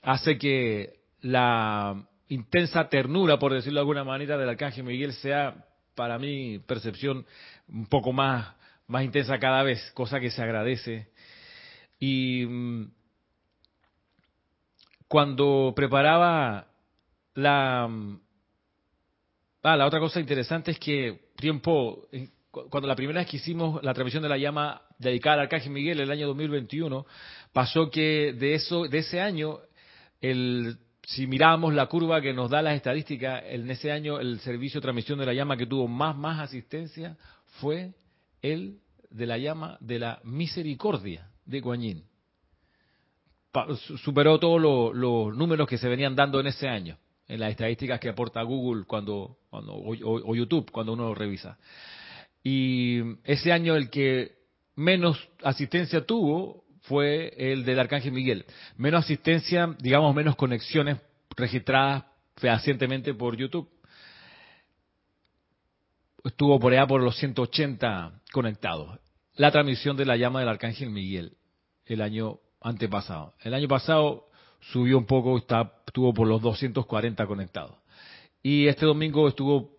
hace 0.00 0.38
que 0.38 1.00
la 1.20 2.02
intensa 2.28 2.88
ternura, 2.88 3.38
por 3.38 3.52
decirlo 3.52 3.78
de 3.78 3.82
alguna 3.82 4.04
manera, 4.04 4.36
del 4.36 4.48
Arcángel 4.48 4.84
Miguel 4.84 5.12
sea, 5.14 5.66
para 5.94 6.18
mi 6.18 6.58
percepción, 6.60 7.26
un 7.68 7.86
poco 7.86 8.12
más, 8.12 8.54
más 8.86 9.04
intensa 9.04 9.38
cada 9.38 9.62
vez, 9.62 9.90
cosa 9.92 10.20
que 10.20 10.30
se 10.30 10.42
agradece. 10.42 11.08
Y 11.98 12.44
mm, 12.46 12.90
cuando 15.08 15.72
preparaba 15.74 16.68
la... 17.34 17.88
Ah, 19.62 19.76
la 19.76 19.86
otra 19.86 19.98
cosa 19.98 20.20
interesante 20.20 20.70
es 20.70 20.78
que 20.78 21.30
tiempo, 21.36 22.06
cuando 22.70 22.86
la 22.86 22.94
primera 22.94 23.20
vez 23.20 23.28
que 23.28 23.38
hicimos 23.38 23.82
la 23.82 23.92
transmisión 23.92 24.22
de 24.22 24.28
la 24.28 24.38
llama 24.38 24.82
dedicada 24.98 25.34
al 25.34 25.40
Arcángel 25.42 25.72
Miguel, 25.72 26.00
el 26.00 26.10
año 26.10 26.28
2021, 26.28 27.04
pasó 27.52 27.90
que 27.90 28.32
de 28.38 28.54
eso, 28.54 28.84
de 28.84 28.98
ese 28.98 29.20
año, 29.20 29.58
el, 30.20 30.78
si 31.08 31.26
miramos 31.26 31.74
la 31.74 31.86
curva 31.86 32.20
que 32.20 32.34
nos 32.34 32.50
da 32.50 32.60
las 32.60 32.76
estadísticas, 32.76 33.42
en 33.46 33.70
ese 33.70 33.90
año 33.90 34.20
el 34.20 34.40
servicio 34.40 34.80
de 34.80 34.82
transmisión 34.82 35.18
de 35.18 35.26
la 35.26 35.32
llama 35.32 35.56
que 35.56 35.66
tuvo 35.66 35.88
más, 35.88 36.16
más 36.16 36.38
asistencia 36.40 37.16
fue 37.60 37.94
el 38.42 38.78
de 39.10 39.26
la 39.26 39.38
llama 39.38 39.78
de 39.80 39.98
la 39.98 40.20
misericordia 40.24 41.30
de 41.46 41.60
Guanyin 41.60 42.04
superó 44.02 44.38
todos 44.38 44.60
los 44.94 45.36
números 45.36 45.66
que 45.66 45.78
se 45.78 45.88
venían 45.88 46.14
dando 46.14 46.40
en 46.40 46.48
ese 46.48 46.68
año, 46.68 46.98
en 47.26 47.40
las 47.40 47.50
estadísticas 47.50 47.98
que 47.98 48.10
aporta 48.10 48.42
Google 48.42 48.84
cuando, 48.84 49.38
cuando 49.50 49.74
o, 49.74 50.34
YouTube 50.34 50.70
cuando 50.70 50.92
uno 50.92 51.08
lo 51.08 51.14
revisa. 51.14 51.58
Y 52.42 53.00
ese 53.24 53.52
año 53.52 53.74
el 53.74 53.90
que 53.90 54.36
menos 54.76 55.28
asistencia 55.42 56.04
tuvo 56.04 56.64
fue 56.88 57.32
el 57.36 57.64
del 57.64 57.78
Arcángel 57.78 58.12
Miguel. 58.12 58.44
Menos 58.76 59.04
asistencia, 59.04 59.76
digamos, 59.78 60.14
menos 60.14 60.36
conexiones 60.36 60.98
registradas 61.36 62.04
fehacientemente 62.36 63.14
por 63.14 63.36
YouTube. 63.36 63.68
Estuvo 66.24 66.58
por 66.58 66.72
allá 66.72 66.86
por 66.86 67.02
los 67.02 67.16
180 67.16 68.20
conectados. 68.32 68.98
La 69.36 69.52
transmisión 69.52 69.96
de 69.96 70.06
la 70.06 70.16
llama 70.16 70.40
del 70.40 70.48
Arcángel 70.48 70.90
Miguel 70.90 71.36
el 71.86 72.02
año 72.02 72.38
antepasado. 72.60 73.34
El 73.40 73.54
año 73.54 73.68
pasado 73.68 74.28
subió 74.60 74.98
un 74.98 75.06
poco, 75.06 75.38
está, 75.38 75.72
estuvo 75.86 76.12
por 76.12 76.26
los 76.26 76.42
240 76.42 77.26
conectados. 77.26 77.76
Y 78.42 78.66
este 78.66 78.86
domingo 78.86 79.28
estuvo 79.28 79.78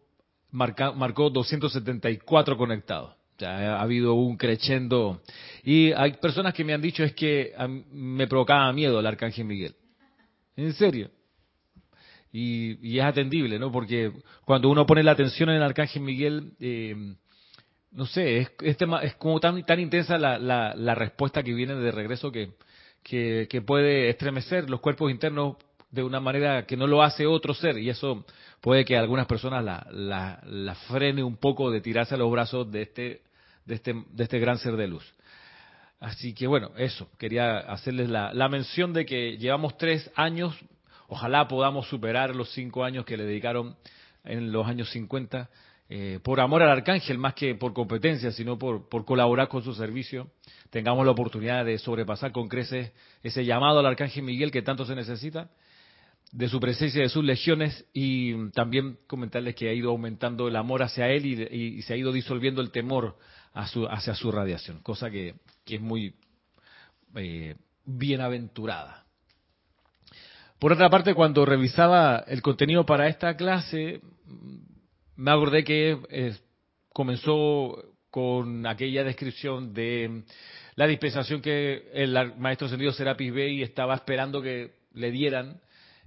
marcó 0.52 1.30
274 1.30 2.58
conectados. 2.58 3.19
Ha 3.42 3.82
habido 3.82 4.14
un 4.14 4.38
crescendo. 4.38 5.22
Y 5.64 5.92
hay 5.94 6.14
personas 6.14 6.54
que 6.54 6.64
me 6.64 6.74
han 6.74 6.82
dicho 6.82 7.04
es 7.04 7.14
que 7.14 7.54
me 7.92 8.28
provocaba 8.28 8.72
miedo 8.74 9.00
el 9.00 9.06
Arcángel 9.06 9.46
Miguel. 9.46 9.76
En 10.56 10.74
serio. 10.74 11.10
Y, 12.32 12.98
es 12.98 13.04
atendible, 13.04 13.58
¿no? 13.58 13.72
Porque 13.72 14.12
cuando 14.46 14.70
uno 14.70 14.86
pone 14.86 15.04
la 15.04 15.12
atención 15.12 15.50
en 15.50 15.56
el 15.56 15.64
Arcángel 15.64 16.04
Miguel, 16.04 16.54
eh, 16.60 17.16
no 17.92 18.06
sé, 18.06 18.38
es, 18.38 18.52
es, 18.62 19.16
como 19.16 19.40
tan, 19.40 19.66
tan 19.66 19.80
intensa 19.80 20.18
la, 20.18 20.38
la, 20.38 20.76
la 20.76 20.96
respuesta 20.96 21.42
que 21.42 21.54
viene 21.54 21.76
de 21.76 21.92
regreso 21.92 22.32
que, 22.32 22.52
que, 23.04 23.62
puede 23.66 24.10
estremecer 24.10 24.70
los 24.70 24.80
cuerpos 24.80 25.12
internos 25.12 25.58
de 25.92 26.04
una 26.04 26.20
manera 26.20 26.66
que 26.66 26.78
no 26.78 26.86
lo 26.86 27.02
hace 27.02 27.26
otro 27.26 27.54
ser 27.54 27.80
y 27.80 27.90
eso 27.90 28.26
puede 28.62 28.86
que 28.86 28.96
algunas 28.96 29.26
personas 29.26 29.64
la, 29.64 30.40
la, 30.44 30.76
frene 30.88 31.24
un 31.24 31.38
poco 31.38 31.72
de 31.72 31.82
tirarse 31.82 32.14
a 32.14 32.18
los 32.18 32.32
brazos 32.32 32.72
de 32.72 32.84
este, 32.84 33.22
de 33.70 33.76
este, 33.76 33.94
de 33.94 34.24
este 34.24 34.40
gran 34.40 34.58
ser 34.58 34.76
de 34.76 34.88
luz. 34.88 35.06
Así 36.00 36.34
que 36.34 36.48
bueno, 36.48 36.72
eso, 36.78 37.08
quería 37.18 37.60
hacerles 37.60 38.10
la, 38.10 38.34
la 38.34 38.50
mención 38.50 38.94
de 38.94 39.06
que 39.06 39.38
llevamos 39.38 39.78
tres 39.78 40.10
años, 40.16 40.58
ojalá 41.08 41.48
podamos 41.48 41.88
superar 41.88 42.36
los 42.36 42.52
cinco 42.54 42.84
años 42.84 43.06
que 43.06 43.16
le 43.16 43.26
dedicaron 43.26 43.76
en 44.24 44.52
los 44.52 44.66
años 44.68 44.90
50, 44.90 45.50
eh, 45.90 46.20
por 46.24 46.40
amor 46.40 46.64
al 46.64 46.72
arcángel, 46.72 47.18
más 47.18 47.36
que 47.36 47.54
por 47.56 47.74
competencia, 47.74 48.32
sino 48.32 48.58
por, 48.58 48.90
por 48.90 49.06
colaborar 49.06 49.48
con 49.50 49.64
su 49.64 49.74
servicio, 49.74 50.32
tengamos 50.72 51.06
la 51.06 51.12
oportunidad 51.12 51.64
de 51.64 51.78
sobrepasar 51.78 52.32
con 52.32 52.48
creces 52.48 52.92
ese 53.22 53.46
llamado 53.46 53.80
al 53.80 53.86
arcángel 53.86 54.24
Miguel 54.24 54.52
que 54.52 54.62
tanto 54.62 54.86
se 54.86 54.96
necesita, 54.96 55.50
de 56.32 56.48
su 56.48 56.60
presencia, 56.60 57.02
de 57.02 57.10
sus 57.10 57.24
legiones, 57.24 57.86
y 57.94 58.50
también 58.52 58.98
comentarles 59.08 59.56
que 59.56 59.70
ha 59.70 59.74
ido 59.74 59.90
aumentando 59.90 60.48
el 60.48 60.56
amor 60.56 60.84
hacia 60.84 61.10
él 61.10 61.26
y, 61.26 61.82
se 61.82 61.94
ha 61.94 61.98
ido 61.98 62.12
disolviendo 62.12 62.62
el 62.62 62.72
temor 62.72 63.18
hacia 63.62 64.16
su 64.16 64.32
radiación, 64.32 64.80
cosa 64.82 65.10
que, 65.10 65.36
es 65.66 65.82
muy 65.82 66.16
eh, 67.16 67.56
bienaventurada. 67.86 69.06
Por 70.60 70.74
otra 70.74 70.90
parte, 70.90 71.14
cuando 71.14 71.46
revisaba 71.46 72.24
el 72.28 72.42
contenido 72.42 72.86
para 72.86 73.08
esta 73.08 73.38
clase, 73.38 74.02
me 75.16 75.32
acordé 75.32 75.64
que 75.64 75.98
eh, 76.10 76.36
comenzó 76.92 77.96
con 78.10 78.66
aquella 78.66 79.04
descripción 79.04 79.74
de 79.74 80.24
la 80.76 80.88
dispensación 80.88 81.42
que 81.42 81.90
el 81.94 82.36
maestro 82.38 82.68
ascendido 82.68 82.92
Serapis 82.92 83.34
Bey 83.34 83.62
estaba 83.62 83.96
esperando 83.96 84.42
que 84.42 84.74
le 84.94 85.12
dieran 85.12 85.62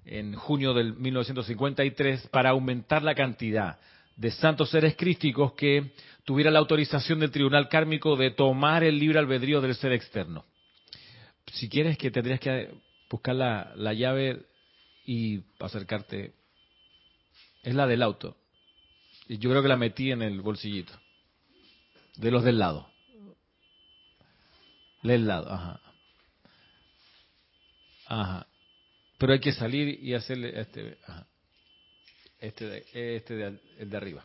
en 0.04 0.34
junio 0.34 0.74
del 0.74 0.94
1953 0.96 2.28
para 2.28 2.50
aumentar 2.50 3.02
la 3.02 3.14
cantidad 3.14 3.78
de 4.16 4.30
santos 4.30 4.70
seres 4.70 4.96
crísticos 4.96 5.52
que 5.52 5.92
tuviera 6.24 6.50
la 6.50 6.58
autorización 6.58 7.20
del 7.20 7.30
tribunal 7.30 7.68
kármico 7.68 8.16
de 8.16 8.30
tomar 8.30 8.84
el 8.84 8.98
libre 8.98 9.18
albedrío 9.18 9.60
del 9.60 9.74
ser 9.74 9.92
externo. 9.92 10.44
Si 11.52 11.68
quieres 11.68 11.98
que 11.98 12.10
tendrías 12.10 12.40
que 12.40 12.70
buscar 13.10 13.34
la, 13.34 13.72
la 13.76 13.92
llave 13.92 14.46
y 15.04 15.42
acercarte. 15.60 16.34
Es 17.62 17.74
la 17.74 17.86
del 17.86 18.02
auto. 18.02 18.36
Y 19.28 19.38
yo 19.38 19.50
creo 19.50 19.62
que 19.62 19.68
la 19.68 19.76
metí 19.76 20.10
en 20.10 20.22
el 20.22 20.40
bolsillito. 20.40 20.92
De 22.16 22.30
los 22.30 22.44
del 22.44 22.58
lado. 22.58 22.88
Del 25.02 25.26
lado, 25.26 25.50
ajá. 25.50 25.80
Ajá. 28.06 28.46
Pero 29.18 29.32
hay 29.32 29.40
que 29.40 29.52
salir 29.52 30.02
y 30.02 30.14
hacerle 30.14 30.60
este, 30.60 30.98
ajá. 31.06 31.26
este, 32.40 32.66
de, 32.66 33.16
este 33.16 33.34
de, 33.34 33.60
el 33.78 33.90
de 33.90 33.96
arriba. 33.96 34.24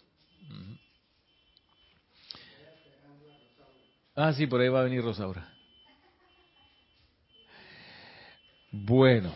Ah, 4.19 4.33
sí, 4.33 4.47
por 4.47 4.59
ahí 4.59 4.67
va 4.67 4.79
a 4.79 4.83
venir 4.83 5.03
Rosaura. 5.03 5.47
Bueno, 8.71 9.31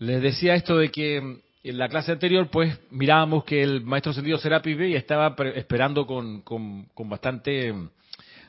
les 0.00 0.20
decía 0.20 0.56
esto 0.56 0.76
de 0.78 0.90
que 0.90 1.18
en 1.18 1.78
la 1.78 1.88
clase 1.88 2.10
anterior, 2.10 2.48
pues 2.50 2.76
mirábamos 2.90 3.44
que 3.44 3.62
el 3.62 3.82
maestro 3.82 4.12
sentido 4.12 4.38
Serapis 4.38 4.76
Bey 4.76 4.96
estaba 4.96 5.36
esperando 5.54 6.08
con, 6.08 6.42
con, 6.42 7.08
bastante 7.08 7.72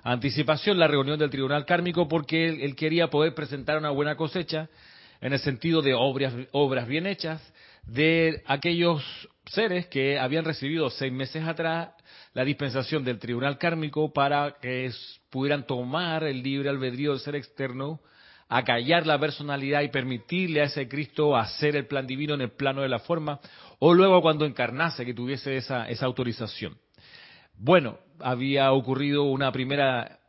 anticipación 0.02 0.80
la 0.80 0.88
reunión 0.88 1.20
del 1.20 1.30
tribunal 1.30 1.64
kármico 1.68 2.08
porque 2.08 2.48
él, 2.48 2.76
quería 2.76 3.12
poder 3.12 3.36
presentar 3.36 3.78
una 3.78 3.92
buena 3.92 4.16
cosecha 4.16 4.68
en 5.22 5.34
el 5.34 5.40
sentido 5.40 5.84
de 5.84 5.94
obras, 5.94 6.34
obras 6.54 6.88
bien 6.88 7.06
hechas 7.06 7.40
de 7.84 8.42
aquellos 8.48 9.04
seres 9.46 9.86
que 9.86 10.18
habían 10.18 10.44
recibido 10.44 10.90
seis 10.90 11.14
meses 11.14 11.44
atrás 11.48 11.90
la 12.34 12.44
dispensación 12.44 13.04
del 13.04 13.20
tribunal 13.20 13.60
kármico 13.60 14.12
para 14.12 14.56
que 14.60 14.92
pudieran 15.32 15.66
tomar 15.66 16.24
el 16.24 16.44
libre 16.44 16.70
albedrío 16.70 17.12
del 17.12 17.20
ser 17.20 17.36
externo 17.36 18.00
acallar 18.52 19.08
la 19.08 19.18
personalidad 19.18 19.82
y 19.82 19.88
permitirle 19.88 20.62
a 20.62 20.66
ese 20.66 20.90
Cristo 20.90 21.38
hacer 21.38 21.78
el 21.78 21.88
plan 21.88 22.06
divino 22.06 22.34
en 22.34 22.42
el 22.42 22.52
plano 22.52 22.82
de 22.82 22.90
la 22.90 23.00
forma, 23.00 23.40
o 23.80 23.94
luego 23.94 24.22
cuando 24.22 24.46
encarnase 24.46 25.06
que 25.06 25.14
tuviese 25.14 25.56
esa, 25.56 25.88
esa 25.88 26.06
autorización. 26.06 26.78
Bueno, 27.58 27.98
había 28.20 28.74
ocurrido 28.74 29.24
una 29.24 29.52
primera 29.54 30.20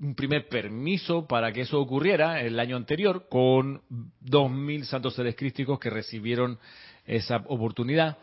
un 0.00 0.16
primer 0.16 0.48
permiso 0.48 1.28
para 1.28 1.52
que 1.52 1.60
eso 1.60 1.80
ocurriera 1.80 2.40
el 2.40 2.58
año 2.58 2.76
anterior 2.76 3.28
con 3.28 3.82
dos 3.88 4.50
mil 4.50 4.84
santos 4.84 5.14
seres 5.14 5.36
crísticos 5.36 5.78
que 5.78 5.90
recibieron 5.90 6.58
esa 7.06 7.36
oportunidad 7.46 8.18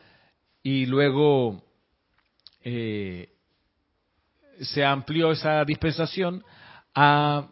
y 0.62 0.88
luego 0.88 1.64
eh, 2.64 3.30
se 4.60 4.84
amplió 4.84 5.32
esa 5.32 5.64
dispensación 5.66 6.44
a 6.94 7.48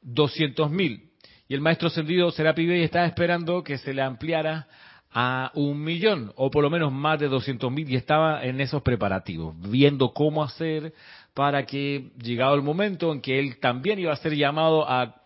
doscientos 0.00 0.70
mil 0.70 1.10
y 1.48 1.54
el 1.54 1.60
maestro 1.60 1.88
ascendido 1.88 2.30
Serapi 2.30 2.66
Bey 2.66 2.82
estaba 2.82 3.06
esperando 3.06 3.62
que 3.62 3.78
se 3.78 3.92
le 3.92 4.02
ampliara 4.02 4.66
a 5.12 5.50
un 5.54 5.82
millón 5.82 6.32
o 6.36 6.50
por 6.50 6.62
lo 6.62 6.70
menos 6.70 6.90
más 6.90 7.20
de 7.20 7.28
200 7.28 7.70
mil 7.70 7.88
y 7.90 7.96
estaba 7.96 8.42
en 8.44 8.60
esos 8.60 8.82
preparativos, 8.82 9.54
viendo 9.68 10.14
cómo 10.14 10.42
hacer 10.42 10.94
para 11.34 11.66
que 11.66 12.10
llegado 12.22 12.54
el 12.54 12.62
momento 12.62 13.12
en 13.12 13.20
que 13.20 13.38
él 13.38 13.58
también 13.58 13.98
iba 13.98 14.12
a 14.12 14.16
ser 14.16 14.34
llamado 14.34 14.88
a 14.88 15.16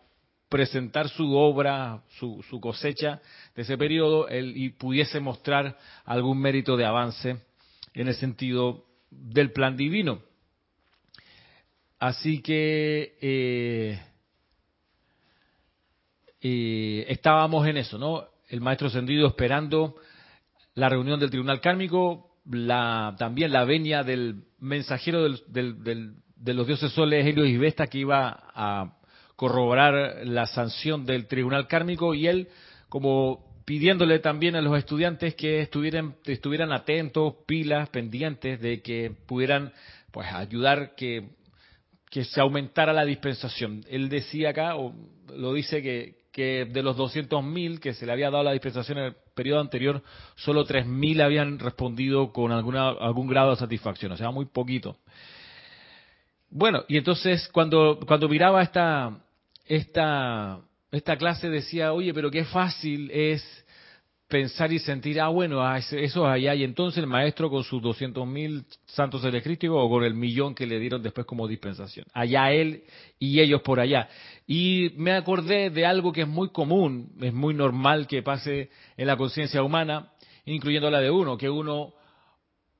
presentar 0.48 1.08
su 1.08 1.34
obra, 1.34 2.02
su, 2.18 2.42
cosecha 2.60 3.20
de 3.54 3.62
ese 3.62 3.76
periodo, 3.76 4.28
él 4.28 4.52
y 4.56 4.70
pudiese 4.70 5.20
mostrar 5.20 5.76
algún 6.04 6.40
mérito 6.40 6.76
de 6.76 6.84
avance 6.84 7.36
en 7.94 8.08
el 8.08 8.14
sentido 8.14 8.84
del 9.10 9.52
plan 9.52 9.76
divino. 9.76 10.20
Así 11.98 12.42
que 12.42 13.16
eh, 13.20 13.98
estábamos 17.08 17.66
en 17.66 17.78
eso, 17.78 17.98
¿no? 17.98 18.24
El 18.48 18.60
maestro 18.60 18.88
ascendido 18.88 19.26
esperando 19.26 19.96
la 20.74 20.88
reunión 20.88 21.18
del 21.18 21.30
tribunal 21.30 21.60
kármico, 21.60 22.36
la, 22.44 23.14
también 23.18 23.52
la 23.52 23.64
venia 23.64 24.02
del 24.02 24.44
mensajero 24.58 25.26
de 25.26 26.54
los 26.54 26.66
dioses 26.66 26.92
soles 26.92 27.26
Helios 27.26 27.48
y 27.48 27.56
Vesta 27.56 27.86
que 27.86 27.98
iba 27.98 28.44
a 28.54 28.98
corroborar 29.34 30.26
la 30.26 30.46
sanción 30.46 31.04
del 31.04 31.26
tribunal 31.26 31.66
kármico 31.66 32.14
y 32.14 32.26
él 32.26 32.48
como 32.88 33.44
pidiéndole 33.64 34.20
también 34.20 34.54
a 34.54 34.60
los 34.60 34.78
estudiantes 34.78 35.34
que 35.34 35.60
estuvieran, 35.60 36.14
estuvieran 36.24 36.72
atentos, 36.72 37.34
pilas, 37.46 37.88
pendientes 37.88 38.60
de 38.60 38.80
que 38.80 39.12
pudieran 39.26 39.72
pues 40.12 40.32
ayudar 40.32 40.94
que, 40.94 41.30
que 42.16 42.24
se 42.24 42.40
aumentara 42.40 42.94
la 42.94 43.04
dispensación. 43.04 43.84
Él 43.90 44.08
decía 44.08 44.48
acá, 44.48 44.76
o 44.76 44.94
lo 45.36 45.52
dice 45.52 45.82
que, 45.82 46.14
que 46.32 46.64
de 46.64 46.82
los 46.82 46.96
200.000 46.96 47.78
que 47.78 47.92
se 47.92 48.06
le 48.06 48.12
había 48.12 48.30
dado 48.30 48.42
la 48.42 48.52
dispensación 48.52 48.96
en 48.96 49.04
el 49.04 49.16
periodo 49.34 49.60
anterior, 49.60 50.02
solo 50.34 50.64
3.000 50.64 51.22
habían 51.22 51.58
respondido 51.58 52.32
con 52.32 52.52
alguna, 52.52 52.88
algún 52.88 53.26
grado 53.28 53.50
de 53.50 53.56
satisfacción, 53.56 54.12
o 54.12 54.16
sea, 54.16 54.30
muy 54.30 54.46
poquito. 54.46 54.96
Bueno, 56.48 56.84
y 56.88 56.96
entonces 56.96 57.50
cuando, 57.52 58.00
cuando 58.06 58.30
miraba 58.30 58.62
esta, 58.62 59.18
esta, 59.66 60.60
esta 60.92 61.18
clase 61.18 61.50
decía, 61.50 61.92
oye, 61.92 62.14
pero 62.14 62.30
qué 62.30 62.46
fácil 62.46 63.10
es 63.10 63.65
pensar 64.28 64.72
y 64.72 64.78
sentir, 64.80 65.20
ah, 65.20 65.28
bueno, 65.28 65.62
ah, 65.62 65.78
eso 65.78 65.96
es 65.96 66.16
allá, 66.16 66.54
y 66.54 66.64
entonces 66.64 66.98
el 66.98 67.06
maestro 67.06 67.48
con 67.48 67.62
sus 67.62 67.80
200 67.80 68.26
mil 68.26 68.64
santos 68.86 69.22
crístico 69.42 69.80
o 69.80 69.88
con 69.88 70.04
el 70.04 70.14
millón 70.14 70.54
que 70.54 70.66
le 70.66 70.80
dieron 70.80 71.02
después 71.02 71.26
como 71.26 71.46
dispensación. 71.46 72.06
Allá 72.12 72.50
él 72.50 72.84
y 73.18 73.40
ellos 73.40 73.62
por 73.62 73.78
allá. 73.78 74.08
Y 74.46 74.92
me 74.96 75.12
acordé 75.12 75.70
de 75.70 75.86
algo 75.86 76.12
que 76.12 76.22
es 76.22 76.28
muy 76.28 76.50
común, 76.50 77.12
es 77.20 77.32
muy 77.32 77.54
normal 77.54 78.06
que 78.06 78.22
pase 78.22 78.70
en 78.96 79.06
la 79.06 79.16
conciencia 79.16 79.62
humana, 79.62 80.12
incluyendo 80.44 80.90
la 80.90 81.00
de 81.00 81.10
uno, 81.10 81.36
que 81.38 81.48
uno, 81.48 81.94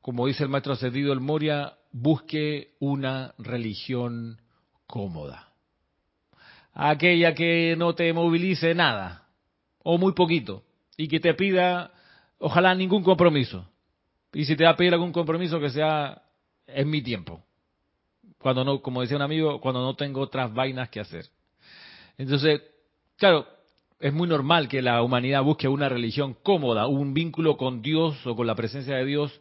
como 0.00 0.26
dice 0.26 0.42
el 0.42 0.48
maestro 0.48 0.72
ascendido 0.72 1.12
el 1.12 1.20
Moria, 1.20 1.74
busque 1.92 2.72
una 2.80 3.34
religión 3.38 4.40
cómoda. 4.86 5.52
Aquella 6.72 7.34
que 7.34 7.74
no 7.78 7.94
te 7.94 8.12
movilice 8.12 8.74
nada, 8.74 9.28
o 9.82 9.96
muy 9.96 10.12
poquito 10.12 10.65
y 10.96 11.08
que 11.08 11.20
te 11.20 11.34
pida, 11.34 11.92
ojalá, 12.38 12.74
ningún 12.74 13.02
compromiso. 13.02 13.68
Y 14.32 14.44
si 14.44 14.56
te 14.56 14.64
va 14.64 14.70
a 14.70 14.76
pedir 14.76 14.92
algún 14.92 15.12
compromiso, 15.12 15.60
que 15.60 15.70
sea 15.70 16.22
en 16.66 16.90
mi 16.90 17.02
tiempo. 17.02 17.42
Cuando 18.38 18.64
no, 18.64 18.82
como 18.82 19.00
decía 19.00 19.16
un 19.16 19.22
amigo, 19.22 19.60
cuando 19.60 19.82
no 19.82 19.94
tengo 19.94 20.20
otras 20.20 20.52
vainas 20.52 20.88
que 20.90 21.00
hacer. 21.00 21.26
Entonces, 22.18 22.62
claro, 23.16 23.46
es 23.98 24.12
muy 24.12 24.28
normal 24.28 24.68
que 24.68 24.82
la 24.82 25.02
humanidad 25.02 25.42
busque 25.42 25.68
una 25.68 25.88
religión 25.88 26.36
cómoda, 26.42 26.86
un 26.86 27.14
vínculo 27.14 27.56
con 27.56 27.82
Dios 27.82 28.26
o 28.26 28.36
con 28.36 28.46
la 28.46 28.54
presencia 28.54 28.96
de 28.96 29.04
Dios 29.04 29.40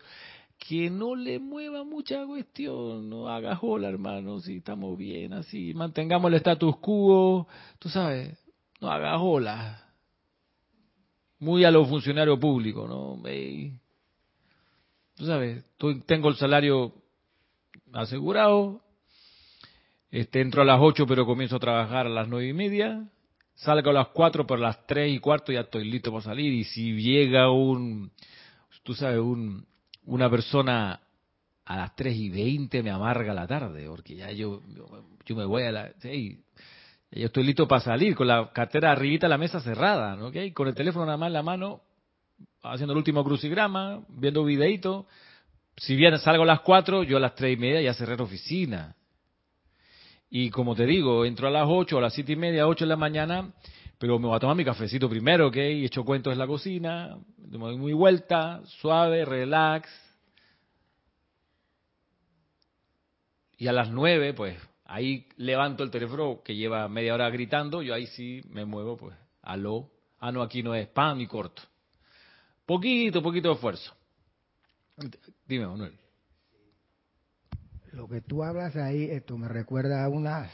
que 0.57 0.89
no 0.89 1.15
le 1.15 1.39
mueva 1.39 1.83
mucha 1.83 2.25
cuestión, 2.25 3.09
no 3.09 3.27
haga 3.27 3.59
hola 3.61 3.89
hermano, 3.89 4.39
si 4.39 4.57
estamos 4.57 4.97
bien 4.97 5.33
así, 5.33 5.73
mantengamos 5.73 6.31
el 6.31 6.37
status 6.37 6.77
quo, 6.77 7.47
tú 7.77 7.89
sabes, 7.89 8.39
no 8.79 8.89
haga 8.89 9.19
hola 9.19 9.84
muy 11.39 11.65
a 11.65 11.71
los 11.71 11.87
funcionarios 11.87 12.39
públicos, 12.39 12.89
¿no? 12.89 13.21
tú 15.15 15.25
sabes, 15.25 15.63
tengo 16.05 16.29
el 16.29 16.35
salario 16.35 16.93
asegurado, 17.93 18.81
Este, 20.11 20.39
entro 20.39 20.61
a 20.61 20.65
las 20.65 20.79
8 20.81 21.05
pero 21.07 21.25
comienzo 21.25 21.57
a 21.57 21.59
trabajar 21.59 22.05
a 22.05 22.09
las 22.09 22.27
nueve 22.27 22.47
y 22.47 22.53
media. 22.53 23.05
Salgo 23.55 23.89
a 23.89 23.93
las 23.93 24.07
4 24.09 24.45
pero 24.45 24.59
a 24.59 24.67
las 24.67 24.85
3 24.87 25.13
y 25.13 25.19
cuarto 25.19 25.51
ya 25.51 25.61
estoy 25.61 25.89
listo 25.89 26.11
para 26.11 26.23
salir. 26.23 26.53
Y 26.53 26.63
si 26.63 26.93
llega 26.93 27.49
un, 27.51 28.11
tú 28.83 28.93
sabes, 28.93 29.19
un, 29.19 29.65
una 30.05 30.29
persona 30.29 31.01
a 31.65 31.75
las 31.75 31.95
3 31.95 32.15
y 32.15 32.29
20 32.29 32.83
me 32.83 32.91
amarga 32.91 33.33
la 33.33 33.47
tarde, 33.47 33.87
porque 33.87 34.15
ya 34.15 34.31
yo, 34.31 34.61
yo 35.25 35.35
me 35.35 35.45
voy 35.45 35.63
a 35.63 35.71
la... 35.71 35.91
Hey, 36.01 36.39
yo 37.15 37.27
estoy 37.27 37.43
listo 37.43 37.67
para 37.67 37.81
salir, 37.81 38.15
con 38.15 38.27
la 38.27 38.51
cartera 38.51 38.91
arribita 38.91 39.27
la 39.27 39.37
mesa 39.37 39.59
cerrada, 39.61 40.15
¿ok? 40.23 40.35
Con 40.53 40.67
el 40.67 40.75
teléfono 40.75 41.05
nada 41.05 41.17
más 41.17 41.27
en 41.27 41.33
la 41.33 41.43
mano, 41.43 41.81
haciendo 42.61 42.93
el 42.93 42.97
último 42.97 43.23
crucigrama, 43.23 44.01
viendo 44.09 44.43
videito. 44.43 45.07
Si 45.77 45.95
bien 45.95 46.17
salgo 46.19 46.43
a 46.43 46.47
las 46.47 46.61
4, 46.61 47.03
yo 47.03 47.17
a 47.17 47.19
las 47.19 47.35
3 47.35 47.57
y 47.57 47.59
media 47.59 47.81
ya 47.81 47.93
cerré 47.93 48.17
la 48.17 48.23
oficina. 48.23 48.95
Y 50.29 50.49
como 50.49 50.75
te 50.75 50.85
digo, 50.85 51.25
entro 51.25 51.47
a 51.47 51.51
las 51.51 51.65
8, 51.67 51.97
a 51.97 52.01
las 52.01 52.13
7 52.13 52.33
y 52.33 52.35
media, 52.35 52.67
8 52.67 52.85
de 52.85 52.89
la 52.89 52.97
mañana, 52.97 53.53
pero 53.97 54.19
me 54.19 54.27
voy 54.27 54.35
a 54.35 54.39
tomar 54.39 54.55
mi 54.55 54.65
cafecito 54.65 55.09
primero, 55.09 55.47
¿ok? 55.47 55.55
Y 55.55 55.85
echo 55.85 56.03
cuentos 56.03 56.33
en 56.33 56.39
la 56.39 56.47
cocina, 56.47 57.17
me 57.37 57.57
doy 57.57 57.77
muy 57.77 57.93
vuelta, 57.93 58.61
suave, 58.65 59.23
relax, 59.23 59.89
Y 63.57 63.67
a 63.67 63.71
las 63.71 63.89
nueve, 63.89 64.33
pues, 64.33 64.57
ahí 64.85 65.27
levanto 65.37 65.83
el 65.83 65.91
teléfono 65.91 66.41
que 66.43 66.55
lleva 66.55 66.87
media 66.87 67.13
hora 67.13 67.29
gritando, 67.29 67.81
yo 67.81 67.93
ahí 67.93 68.07
sí 68.07 68.41
me 68.49 68.65
muevo, 68.65 68.97
pues, 68.97 69.15
aló. 69.41 69.91
Ah, 70.19 70.31
no, 70.31 70.41
aquí 70.41 70.63
no 70.63 70.73
es 70.73 70.87
pan 70.87 71.19
y 71.19 71.27
corto. 71.27 71.61
Poquito, 72.65 73.21
poquito 73.21 73.49
de 73.49 73.55
esfuerzo. 73.55 73.93
Dime, 75.45 75.67
Manuel. 75.67 75.97
Lo 77.91 78.07
que 78.07 78.21
tú 78.21 78.43
hablas 78.43 78.75
ahí, 78.75 79.03
esto 79.03 79.37
me 79.37 79.47
recuerda 79.47 80.03
a 80.03 80.09
una, 80.09 80.49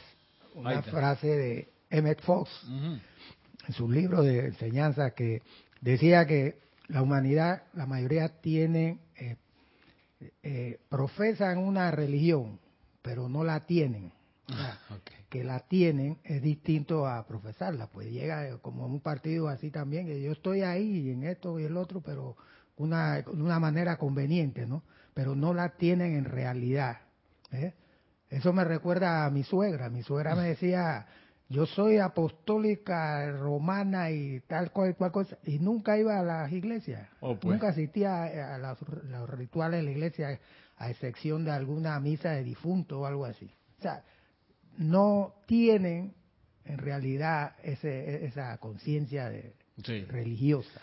una 0.54 0.82
frase 0.82 1.26
de 1.26 1.72
Emmett 1.90 2.20
Fox 2.22 2.50
en 2.68 3.74
su 3.74 3.90
libro 3.90 4.22
de 4.22 4.46
enseñanza 4.46 5.10
que 5.12 5.42
decía 5.80 6.26
que 6.26 6.60
la 6.88 7.02
humanidad, 7.02 7.62
la 7.74 7.86
mayoría 7.86 8.28
tiene, 8.40 8.98
eh, 9.16 9.36
eh, 10.42 10.80
profesan 10.88 11.58
una 11.58 11.90
religión, 11.90 12.60
pero 13.00 13.28
no 13.28 13.44
la 13.44 13.60
tienen. 13.60 14.12
Ah, 14.48 14.78
que 15.28 15.44
la 15.44 15.60
tienen 15.60 16.18
es 16.24 16.42
distinto 16.42 17.06
a 17.06 17.26
profesarla, 17.26 17.86
pues 17.86 18.10
llega 18.10 18.58
como 18.58 18.86
un 18.86 19.00
partido 19.00 19.48
así 19.48 19.70
también, 19.70 20.06
que 20.06 20.20
yo 20.20 20.32
estoy 20.32 20.62
ahí 20.62 21.10
en 21.10 21.22
esto 21.22 21.58
y 21.58 21.64
el 21.64 21.76
otro, 21.76 22.00
pero 22.00 22.36
una, 22.76 23.22
de 23.22 23.30
una 23.30 23.58
manera 23.58 23.96
conveniente, 23.96 24.66
¿no? 24.66 24.82
Pero 25.14 25.34
no 25.34 25.54
la 25.54 25.70
tienen 25.70 26.16
en 26.16 26.24
realidad. 26.24 26.98
¿eh? 27.52 27.74
Eso 28.28 28.52
me 28.52 28.64
recuerda 28.64 29.24
a 29.24 29.30
mi 29.30 29.44
suegra. 29.44 29.88
Mi 29.90 30.02
suegra 30.02 30.34
me 30.34 30.48
decía, 30.48 31.06
yo 31.48 31.66
soy 31.66 31.98
apostólica 31.98 33.30
romana 33.32 34.10
y 34.10 34.40
tal 34.40 34.72
cual, 34.72 34.96
cual 34.96 35.12
cosa, 35.12 35.38
y 35.44 35.58
nunca 35.58 35.98
iba 35.98 36.18
a 36.18 36.22
las 36.22 36.50
iglesias, 36.50 37.08
oh, 37.20 37.36
pues. 37.38 37.52
nunca 37.52 37.68
asistía 37.68 38.54
a 38.54 38.58
los 38.58 39.30
rituales 39.30 39.80
de 39.80 39.84
la 39.84 39.90
iglesia 39.90 40.40
a 40.78 40.90
excepción 40.90 41.44
de 41.44 41.52
alguna 41.52 42.00
misa 42.00 42.30
de 42.30 42.42
difunto 42.42 43.00
o 43.00 43.06
algo 43.06 43.24
así. 43.24 43.54
O 43.78 43.82
sea, 43.82 44.02
no 44.78 45.34
tienen 45.46 46.14
en 46.64 46.78
realidad 46.78 47.56
ese, 47.62 48.24
esa 48.24 48.58
conciencia 48.58 49.30
religiosa. 50.08 50.80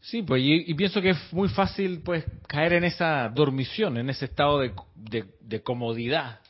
Sí, 0.00 0.22
pues 0.22 0.42
y, 0.44 0.74
pienso 0.74 1.00
que 1.00 1.10
es 1.10 1.32
muy 1.32 1.48
fácil 1.48 2.02
pues 2.04 2.24
caer 2.48 2.74
en 2.74 2.84
esa 2.84 3.28
dormición, 3.28 3.96
en 3.96 4.10
ese 4.10 4.24
estado 4.24 4.60
de, 4.60 4.72
de 5.40 5.62
comodidad. 5.62 6.40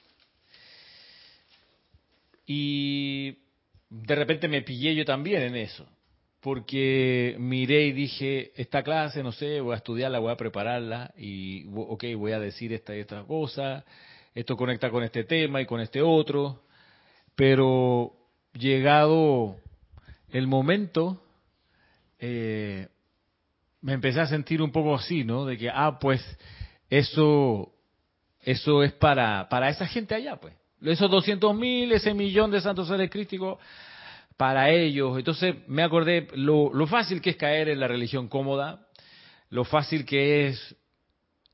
Y 2.47 3.39
de 3.91 4.15
repente 4.15 4.49
me 4.49 4.63
pillé 4.63 4.95
yo 4.95 5.05
también 5.05 5.43
en 5.43 5.57
eso 5.57 5.87
porque 6.43 7.37
miré 7.39 7.87
y 7.87 7.93
dije, 7.93 8.51
esta 8.57 8.83
clase, 8.83 9.23
no 9.23 9.31
sé, 9.31 9.61
voy 9.61 9.75
a 9.75 9.77
estudiarla, 9.77 10.19
voy 10.19 10.33
a 10.33 10.37
prepararla 10.37 11.15
y, 11.17 11.65
ok, 11.73 12.05
voy 12.17 12.33
a 12.33 12.41
decir 12.41 12.73
esta 12.73 12.97
y 12.97 13.01
esta 13.01 13.23
cosa, 13.23 13.85
esto 14.35 14.57
conecta 14.57 14.91
con 14.91 15.05
este 15.05 15.23
tema 15.23 15.61
y 15.61 15.67
con 15.67 15.81
este 15.81 16.03
otro, 16.03 16.65
pero 17.35 18.13
llegado 18.53 19.57
el 20.31 20.47
momento, 20.47 21.23
eh, 22.19 22.89
me 23.81 23.95
empecé 23.95 24.21
a 24.21 24.27
sentir 24.27 24.63
un 24.63 24.73
poco 24.73 24.95
así, 24.95 25.25
¿no? 25.25 25.45
De 25.45 25.57
que, 25.57 25.71
ah, 25.71 25.99
pues, 26.01 26.21
eso, 26.89 27.73
eso 28.41 28.83
es 28.83 28.93
para, 28.93 29.49
para 29.49 29.69
esa 29.69 29.87
gente 29.87 30.15
allá, 30.15 30.37
pues. 30.37 30.55
Esos 30.83 31.11
200 31.11 31.55
mil, 31.55 31.93
ese 31.93 32.13
millón 32.13 32.51
de 32.51 32.61
santos 32.61 32.89
seres 32.89 33.09
críticos, 33.11 33.59
para 34.37 34.71
ellos. 34.71 35.17
Entonces 35.19 35.55
me 35.69 35.85
acordé 35.85 36.27
lo, 36.35 36.73
fácil 36.89 37.21
que 37.21 37.31
es 37.31 37.37
caer 37.37 37.69
en 37.69 37.79
la 37.79 37.87
religión 37.87 38.29
cómoda, 38.29 38.89
lo 39.51 39.65
fácil 39.65 40.05
que 40.05 40.49
es 40.49 40.77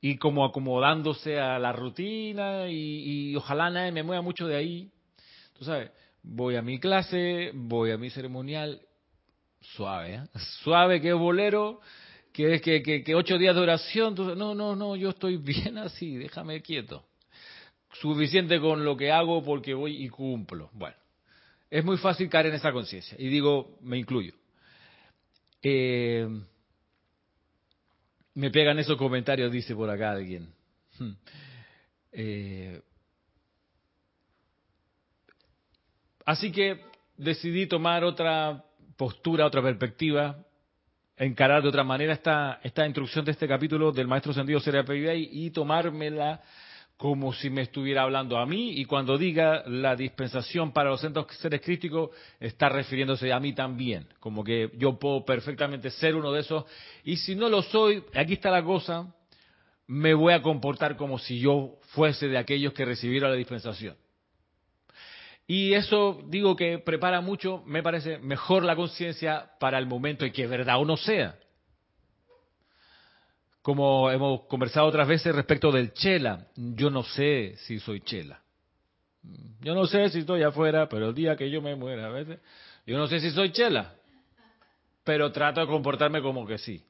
ir 0.00 0.18
como 0.18 0.44
acomodándose 0.44 1.38
a 1.38 1.58
la 1.58 1.72
rutina 1.72 2.68
y, 2.68 3.34
ojalá 3.36 3.68
nadie 3.68 3.92
me 3.92 4.02
mueva 4.02 4.22
mucho 4.22 4.46
de 4.46 4.56
ahí. 4.56 4.90
Tú 5.58 5.64
sabes, 5.64 5.90
voy 6.22 6.54
a 6.54 6.62
mi 6.62 6.78
clase, 6.78 7.50
voy 7.52 7.90
a 7.90 7.98
mi 7.98 8.10
ceremonial, 8.10 8.80
suave, 9.60 10.14
¿eh? 10.14 10.22
suave 10.62 11.00
que 11.00 11.08
es 11.08 11.14
bolero, 11.14 11.80
que 12.32 12.54
es 12.54 12.62
que, 12.62 12.82
que, 12.82 13.14
ocho 13.16 13.38
días 13.38 13.56
de 13.56 13.62
oración, 13.62 14.14
no, 14.14 14.54
no, 14.54 14.76
no, 14.76 14.94
yo 14.94 15.10
estoy 15.10 15.36
bien 15.38 15.78
así, 15.78 16.16
déjame 16.16 16.62
quieto. 16.62 17.04
Suficiente 17.94 18.60
con 18.60 18.84
lo 18.84 18.96
que 18.96 19.10
hago 19.10 19.42
porque 19.42 19.74
voy 19.74 20.04
y 20.04 20.08
cumplo. 20.08 20.70
Bueno, 20.74 20.96
es 21.70 21.84
muy 21.84 21.96
fácil 21.96 22.28
caer 22.28 22.46
en 22.46 22.54
esa 22.54 22.70
conciencia. 22.70 23.16
Y 23.18 23.28
digo, 23.28 23.78
me 23.80 23.98
incluyo. 23.98 24.34
Eh, 25.62 26.28
me 28.34 28.50
pegan 28.52 28.78
esos 28.78 28.96
comentarios, 28.96 29.50
dice 29.50 29.74
por 29.74 29.90
acá 29.90 30.12
alguien. 30.12 30.52
Hmm. 30.98 31.12
Eh, 32.12 32.80
así 36.28 36.52
que 36.52 36.80
decidí 37.16 37.66
tomar 37.66 38.04
otra 38.04 38.62
postura, 38.98 39.46
otra 39.46 39.62
perspectiva, 39.62 40.36
encarar 41.16 41.62
de 41.62 41.68
otra 41.68 41.84
manera 41.84 42.12
esta, 42.12 42.60
esta 42.62 42.84
instrucción 42.84 43.24
de 43.24 43.32
este 43.32 43.48
capítulo 43.48 43.92
del 43.92 44.06
Maestro 44.06 44.34
Sendido 44.34 44.60
Serapis 44.60 45.08
y, 45.14 45.46
y 45.46 45.50
tomármela 45.50 46.42
como 46.98 47.32
si 47.32 47.48
me 47.48 47.62
estuviera 47.62 48.02
hablando 48.02 48.36
a 48.36 48.44
mí. 48.44 48.72
Y 48.72 48.84
cuando 48.84 49.16
diga 49.16 49.62
la 49.68 49.96
dispensación 49.96 50.72
para 50.72 50.90
los 50.90 51.00
centros 51.00 51.28
seres 51.38 51.62
críticos 51.62 52.10
está 52.38 52.68
refiriéndose 52.68 53.32
a 53.32 53.40
mí 53.40 53.54
también, 53.54 54.06
como 54.20 54.44
que 54.44 54.70
yo 54.76 54.98
puedo 54.98 55.24
perfectamente 55.24 55.90
ser 55.90 56.14
uno 56.14 56.30
de 56.30 56.40
esos. 56.40 56.64
Y 57.04 57.16
si 57.16 57.36
no 57.36 57.48
lo 57.48 57.62
soy, 57.62 58.04
aquí 58.14 58.34
está 58.34 58.50
la 58.50 58.62
cosa, 58.62 59.14
me 59.86 60.12
voy 60.12 60.34
a 60.34 60.42
comportar 60.42 60.98
como 60.98 61.18
si 61.18 61.40
yo 61.40 61.78
fuese 61.94 62.28
de 62.28 62.36
aquellos 62.36 62.74
que 62.74 62.84
recibieron 62.84 63.30
la 63.30 63.36
dispensación. 63.36 63.96
Y 65.48 65.72
eso 65.72 66.22
digo 66.26 66.54
que 66.54 66.78
prepara 66.78 67.20
mucho, 67.20 67.64
me 67.66 67.82
parece 67.82 68.18
mejor 68.18 68.62
la 68.62 68.76
conciencia 68.76 69.50
para 69.58 69.78
el 69.78 69.86
momento 69.86 70.24
en 70.24 70.32
que 70.32 70.46
verdad 70.46 70.78
o 70.78 70.84
no 70.84 70.96
sea 70.96 71.36
como 73.68 74.10
hemos 74.10 74.46
conversado 74.46 74.86
otras 74.86 75.06
veces 75.06 75.34
respecto 75.34 75.70
del 75.70 75.92
chela. 75.92 76.46
Yo 76.56 76.88
no 76.88 77.02
sé 77.02 77.54
si 77.66 77.78
soy 77.78 78.00
chela. 78.00 78.40
Yo 79.60 79.74
no 79.74 79.86
sé 79.86 80.08
si 80.08 80.20
estoy 80.20 80.42
afuera, 80.42 80.88
pero 80.88 81.10
el 81.10 81.14
día 81.14 81.36
que 81.36 81.50
yo 81.50 81.60
me 81.60 81.76
muera, 81.76 82.06
a 82.06 82.08
veces, 82.08 82.38
yo 82.86 82.96
no 82.96 83.06
sé 83.08 83.20
si 83.20 83.30
soy 83.30 83.52
chela, 83.52 83.94
pero 85.04 85.30
trato 85.32 85.60
de 85.60 85.66
comportarme 85.66 86.22
como 86.22 86.46
que 86.46 86.56
sí. 86.56 86.82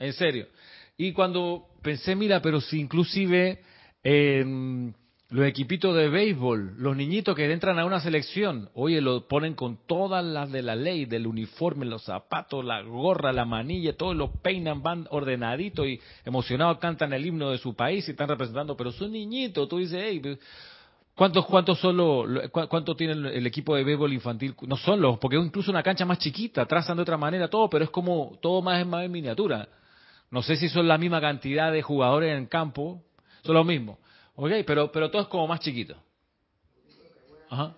En 0.00 0.12
serio. 0.12 0.48
Y 0.96 1.12
cuando 1.12 1.68
pensé, 1.82 2.16
mira, 2.16 2.42
pero 2.42 2.60
si 2.60 2.80
inclusive 2.80 3.62
en 4.02 4.92
los 5.30 5.46
equipitos 5.46 5.94
de 5.94 6.08
béisbol, 6.08 6.76
los 6.78 6.96
niñitos 6.96 7.36
que 7.36 7.52
entran 7.52 7.78
a 7.78 7.84
una 7.84 8.00
selección, 8.00 8.70
oye, 8.72 9.02
lo 9.02 9.28
ponen 9.28 9.54
con 9.54 9.78
todas 9.86 10.24
las 10.24 10.50
de 10.50 10.62
la 10.62 10.74
ley, 10.74 11.04
del 11.04 11.26
uniforme, 11.26 11.84
los 11.84 12.04
zapatos, 12.04 12.64
la 12.64 12.80
gorra, 12.80 13.30
la 13.34 13.44
manilla, 13.44 13.94
todos 13.94 14.16
los 14.16 14.30
peinan, 14.42 14.82
van 14.82 15.06
ordenaditos 15.10 15.86
y 15.86 16.00
emocionados 16.24 16.78
cantan 16.78 17.12
el 17.12 17.26
himno 17.26 17.50
de 17.50 17.58
su 17.58 17.74
país 17.74 18.08
y 18.08 18.12
están 18.12 18.28
representando, 18.28 18.74
pero 18.74 18.90
son 18.90 19.12
niñitos, 19.12 19.68
tú 19.68 19.76
dices, 19.76 20.02
hey, 20.02 20.18
pues, 20.22 20.38
¿cuántos, 21.14 21.44
cuántos 21.44 21.78
son 21.78 21.98
los, 21.98 22.48
cuánto 22.50 22.96
tiene 22.96 23.12
el 23.12 23.46
equipo 23.46 23.76
de 23.76 23.84
béisbol 23.84 24.14
infantil? 24.14 24.54
No 24.62 24.78
son 24.78 24.98
los, 24.98 25.18
porque 25.18 25.36
incluso 25.36 25.70
una 25.70 25.82
cancha 25.82 26.06
más 26.06 26.20
chiquita, 26.20 26.64
trazan 26.64 26.96
de 26.96 27.02
otra 27.02 27.18
manera 27.18 27.48
todo, 27.48 27.68
pero 27.68 27.84
es 27.84 27.90
como, 27.90 28.38
todo 28.40 28.62
más, 28.62 28.86
más 28.86 29.04
en 29.04 29.12
miniatura. 29.12 29.68
No 30.30 30.42
sé 30.42 30.56
si 30.56 30.70
son 30.70 30.88
la 30.88 30.96
misma 30.96 31.20
cantidad 31.20 31.70
de 31.70 31.82
jugadores 31.82 32.34
en 32.34 32.46
campo, 32.46 33.02
son 33.42 33.54
los 33.54 33.66
mismos 33.66 33.98
Ok, 34.40 34.52
pero, 34.64 34.92
pero 34.92 35.10
todo 35.10 35.22
es 35.22 35.28
como 35.28 35.48
más 35.48 35.58
chiquito. 35.58 35.96
Ajá. 37.50 37.74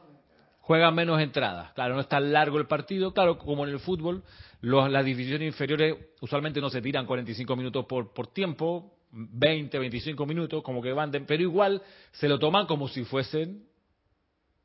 Juegan 0.61 0.95
menos 0.95 1.19
entradas. 1.19 1.73
Claro, 1.73 1.95
no 1.95 2.03
es 2.03 2.09
tan 2.09 2.31
largo 2.33 2.59
el 2.59 2.67
partido. 2.67 3.15
Claro, 3.15 3.39
como 3.39 3.65
en 3.67 3.73
el 3.73 3.81
fútbol, 3.81 4.23
los, 4.61 4.91
las 4.91 5.03
divisiones 5.03 5.47
inferiores 5.47 5.97
usualmente 6.21 6.61
no 6.61 6.69
se 6.69 6.83
tiran 6.83 7.07
45 7.07 7.57
minutos 7.57 7.87
por, 7.87 8.13
por 8.13 8.27
tiempo, 8.27 8.95
20, 9.11 9.79
25 9.79 10.27
minutos, 10.27 10.63
como 10.63 10.83
que 10.83 10.93
van, 10.93 11.11
pero 11.27 11.43
igual 11.43 11.81
se 12.13 12.29
lo 12.29 12.39
toman 12.39 12.67
como 12.67 12.89
si 12.89 13.05
fuesen 13.05 13.65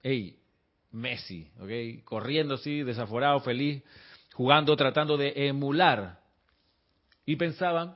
hey, 0.03 0.37
Messi, 0.91 1.49
¿ok? 1.61 2.03
Corriendo 2.03 2.55
así, 2.55 2.83
desaforado, 2.83 3.39
feliz, 3.39 3.81
jugando, 4.33 4.75
tratando 4.75 5.15
de 5.15 5.47
emular. 5.47 6.19
Y 7.25 7.37
pensaban 7.37 7.95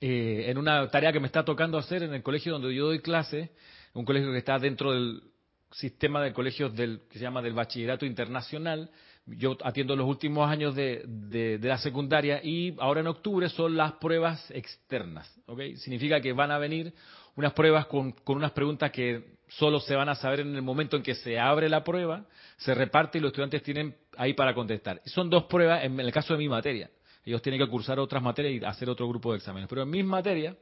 eh, 0.00 0.44
en 0.48 0.58
una 0.58 0.88
tarea 0.88 1.12
que 1.12 1.20
me 1.20 1.26
está 1.26 1.44
tocando 1.44 1.78
hacer 1.78 2.02
en 2.02 2.14
el 2.14 2.22
colegio 2.22 2.52
donde 2.52 2.74
yo 2.74 2.86
doy 2.86 3.00
clase, 3.00 3.50
un 3.94 4.04
colegio 4.04 4.32
que 4.32 4.38
está 4.38 4.58
dentro 4.58 4.92
del 4.92 5.22
sistema 5.70 6.22
de 6.22 6.32
colegios 6.32 6.74
del, 6.74 7.00
que 7.10 7.18
se 7.18 7.24
llama 7.24 7.42
del 7.42 7.52
Bachillerato 7.52 8.06
Internacional. 8.06 8.90
Yo 9.26 9.56
atiendo 9.64 9.96
los 9.96 10.06
últimos 10.06 10.48
años 10.48 10.74
de, 10.74 11.02
de, 11.06 11.58
la 11.62 11.78
secundaria 11.78 12.40
y 12.44 12.74
ahora 12.78 13.00
en 13.00 13.06
octubre 13.06 13.48
son 13.48 13.76
las 13.76 13.92
pruebas 13.92 14.50
externas. 14.50 15.32
¿okay? 15.46 15.76
Significa 15.78 16.20
que 16.20 16.32
van 16.32 16.50
a 16.50 16.58
venir 16.58 16.92
unas 17.34 17.52
pruebas 17.54 17.86
con, 17.86 18.12
con 18.12 18.36
unas 18.36 18.52
preguntas 18.52 18.90
que 18.90 19.34
solo 19.48 19.80
se 19.80 19.94
van 19.94 20.08
a 20.08 20.14
saber 20.14 20.40
en 20.40 20.54
el 20.54 20.62
momento 20.62 20.96
en 20.96 21.02
que 21.02 21.14
se 21.14 21.38
abre 21.38 21.68
la 21.68 21.84
prueba, 21.84 22.26
se 22.56 22.74
reparte 22.74 23.18
y 23.18 23.20
los 23.20 23.30
estudiantes 23.30 23.62
tienen 23.62 23.96
ahí 24.16 24.34
para 24.34 24.54
contestar. 24.54 25.00
son 25.06 25.30
dos 25.30 25.44
pruebas 25.44 25.84
en 25.84 25.98
el 25.98 26.12
caso 26.12 26.34
de 26.34 26.38
mi 26.38 26.48
materia. 26.48 26.90
Ellos 27.24 27.42
tienen 27.42 27.60
que 27.60 27.68
cursar 27.68 27.98
otras 27.98 28.22
materias 28.22 28.62
y 28.62 28.64
hacer 28.64 28.88
otro 28.88 29.08
grupo 29.08 29.32
de 29.32 29.38
exámenes. 29.38 29.68
Pero 29.68 29.82
en 29.82 29.90
mi 29.90 30.02
materia 30.02 30.56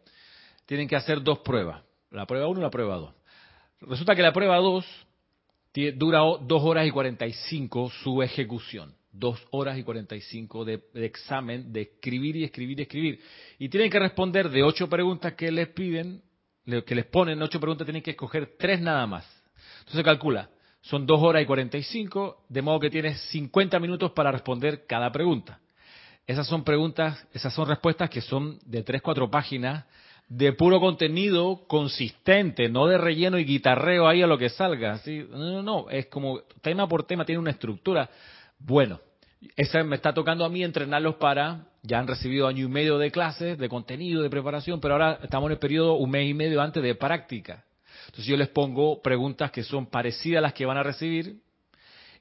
tienen 0.66 0.88
que 0.88 0.96
hacer 0.96 1.22
dos 1.22 1.40
pruebas. 1.40 1.82
La 2.10 2.26
prueba 2.26 2.46
1 2.48 2.60
y 2.60 2.62
la 2.62 2.70
prueba 2.70 2.96
2. 2.96 3.14
Resulta 3.80 4.14
que 4.14 4.22
la 4.22 4.32
prueba 4.32 4.56
2 4.58 4.84
dura 5.96 6.20
2 6.20 6.62
horas 6.62 6.86
y 6.86 6.90
45 6.90 7.90
su 8.02 8.22
ejecución. 8.22 8.94
2 9.12 9.48
horas 9.50 9.76
y 9.76 9.82
45 9.82 10.64
de, 10.64 10.84
de 10.94 11.04
examen, 11.04 11.72
de 11.72 11.82
escribir 11.82 12.36
y 12.36 12.44
escribir 12.44 12.78
y 12.78 12.82
escribir. 12.82 13.20
Y 13.58 13.68
tienen 13.68 13.90
que 13.90 13.98
responder 13.98 14.48
de 14.48 14.62
ocho 14.62 14.88
preguntas 14.88 15.34
que 15.34 15.50
les 15.50 15.68
piden 15.68 16.22
que 16.64 16.94
les 16.94 17.06
ponen 17.06 17.42
ocho 17.42 17.60
preguntas, 17.60 17.84
tienen 17.84 18.02
que 18.02 18.12
escoger 18.12 18.54
tres 18.58 18.80
nada 18.80 19.06
más. 19.06 19.26
Entonces 19.80 20.04
calcula, 20.04 20.48
son 20.80 21.06
dos 21.06 21.20
horas 21.22 21.42
y 21.42 21.46
cuarenta 21.46 21.76
y 21.76 21.82
cinco, 21.82 22.44
de 22.48 22.62
modo 22.62 22.80
que 22.80 22.90
tienes 22.90 23.20
50 23.30 23.78
minutos 23.80 24.12
para 24.12 24.30
responder 24.30 24.86
cada 24.86 25.10
pregunta. 25.10 25.60
Esas 26.26 26.46
son 26.46 26.64
preguntas, 26.64 27.26
esas 27.32 27.52
son 27.52 27.68
respuestas 27.68 28.08
que 28.08 28.20
son 28.20 28.58
de 28.64 28.82
tres, 28.82 29.02
cuatro 29.02 29.30
páginas, 29.30 29.84
de 30.28 30.52
puro 30.52 30.80
contenido 30.80 31.64
consistente, 31.66 32.68
no 32.68 32.86
de 32.86 32.96
relleno 32.96 33.38
y 33.38 33.44
guitarreo 33.44 34.08
ahí 34.08 34.22
a 34.22 34.26
lo 34.26 34.38
que 34.38 34.48
salga. 34.48 34.98
¿sí? 34.98 35.26
No, 35.30 35.38
no, 35.38 35.62
no, 35.62 35.90
es 35.90 36.06
como 36.06 36.40
tema 36.62 36.88
por 36.88 37.04
tema 37.04 37.24
tiene 37.24 37.40
una 37.40 37.50
estructura. 37.50 38.08
Bueno, 38.58 39.00
esa 39.56 39.82
me 39.82 39.96
está 39.96 40.14
tocando 40.14 40.44
a 40.44 40.48
mí 40.48 40.62
entrenarlos 40.62 41.16
para, 41.16 41.66
ya 41.82 41.98
han 41.98 42.06
recibido 42.06 42.46
año 42.46 42.64
y 42.64 42.68
medio 42.68 42.98
de 42.98 43.10
clases, 43.10 43.58
de 43.58 43.68
contenido, 43.68 44.22
de 44.22 44.30
preparación, 44.30 44.80
pero 44.80 44.94
ahora 44.94 45.18
estamos 45.22 45.48
en 45.48 45.52
el 45.52 45.58
periodo 45.58 45.94
un 45.94 46.10
mes 46.10 46.28
y 46.28 46.34
medio 46.34 46.62
antes 46.62 46.82
de 46.82 46.94
práctica. 46.94 47.64
Entonces 48.06 48.26
yo 48.26 48.36
les 48.36 48.48
pongo 48.48 49.02
preguntas 49.02 49.50
que 49.50 49.62
son 49.62 49.86
parecidas 49.86 50.38
a 50.38 50.42
las 50.42 50.52
que 50.52 50.66
van 50.66 50.76
a 50.76 50.82
recibir 50.82 51.40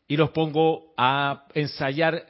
y 0.07 0.17
los 0.17 0.31
pongo 0.31 0.93
a 0.97 1.45
ensayar. 1.53 2.25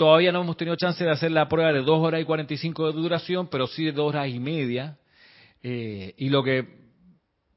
Todavía 0.00 0.32
no 0.32 0.40
hemos 0.40 0.56
tenido 0.56 0.76
chance 0.76 1.04
de 1.04 1.10
hacer 1.10 1.30
la 1.30 1.46
prueba 1.46 1.74
de 1.74 1.82
dos 1.82 2.00
horas 2.00 2.22
y 2.22 2.24
45 2.24 2.86
de 2.86 2.92
duración, 2.94 3.48
pero 3.48 3.66
sí 3.66 3.84
de 3.84 3.92
dos 3.92 4.08
horas 4.08 4.28
y 4.28 4.40
media. 4.40 4.96
Eh, 5.62 6.14
y 6.16 6.30
lo 6.30 6.42
que 6.42 6.66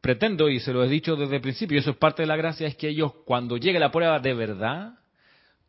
pretendo, 0.02 0.50
y 0.50 0.60
se 0.60 0.74
lo 0.74 0.84
he 0.84 0.90
dicho 0.90 1.16
desde 1.16 1.38
el 1.38 1.42
principio, 1.42 1.78
y 1.78 1.80
eso 1.80 1.92
es 1.92 1.96
parte 1.96 2.24
de 2.24 2.28
la 2.28 2.36
gracia, 2.36 2.68
es 2.68 2.76
que 2.76 2.90
ellos 2.90 3.14
cuando 3.26 3.56
llegue 3.56 3.80
la 3.80 3.94
prueba 3.94 4.20
de 4.20 4.34
verdad, 4.34 4.96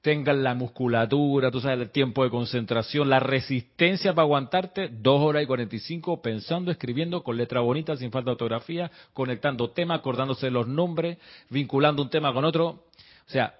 tengan 0.01 0.43
la 0.43 0.55
musculatura, 0.55 1.53
tú 1.53 1.61
sabes, 1.61 1.79
el 1.79 1.91
tiempo 1.93 2.25
de 2.25 2.31
concentración, 2.31 3.09
la 3.09 3.21
resistencia 3.21 4.13
para 4.13 4.25
aguantarte 4.25 4.89
dos 4.89 5.21
horas 5.21 5.45
y 5.45 5.47
cuarenta 5.47 5.77
y 5.77 5.79
cinco 5.79 6.23
pensando, 6.23 6.73
escribiendo 6.73 7.23
con 7.23 7.37
letra 7.37 7.61
bonita, 7.61 7.97
sin 7.97 8.11
falta 8.11 8.31
de 8.31 8.33
ortografía, 8.33 8.91
conectando 9.13 9.71
temas, 9.71 10.01
acordándose 10.01 10.51
los 10.51 10.67
nombres, 10.67 11.19
vinculando 11.51 12.03
un 12.03 12.11
tema 12.11 12.33
con 12.33 12.45
otro. 12.45 12.67
O 12.67 13.31
sea, 13.31 13.55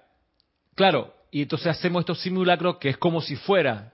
claro, 0.75 1.14
y 1.35 1.41
entonces 1.41 1.67
hacemos 1.67 1.99
estos 1.99 2.21
simulacros 2.21 2.77
que 2.77 2.87
es 2.87 2.97
como 2.97 3.19
si 3.19 3.35
fuera. 3.35 3.91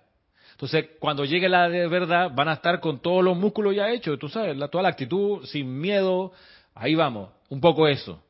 Entonces, 0.52 0.90
cuando 1.00 1.26
llegue 1.26 1.50
la 1.50 1.68
de 1.70 1.88
verdad, 1.88 2.30
van 2.36 2.50
a 2.50 2.54
estar 2.54 2.80
con 2.80 3.00
todos 3.00 3.24
los 3.24 3.36
músculos 3.36 3.76
ya 3.76 3.90
hechos, 3.90 4.20
tú 4.20 4.30
sabes, 4.30 4.56
la, 4.56 4.68
toda 4.68 4.84
la 4.84 4.90
actitud, 4.90 5.44
sin 5.46 5.82
miedo, 5.82 6.34
ahí 6.76 6.94
vamos, 6.94 7.32
un 7.50 7.60
poco 7.60 7.88
eso. 7.88 8.22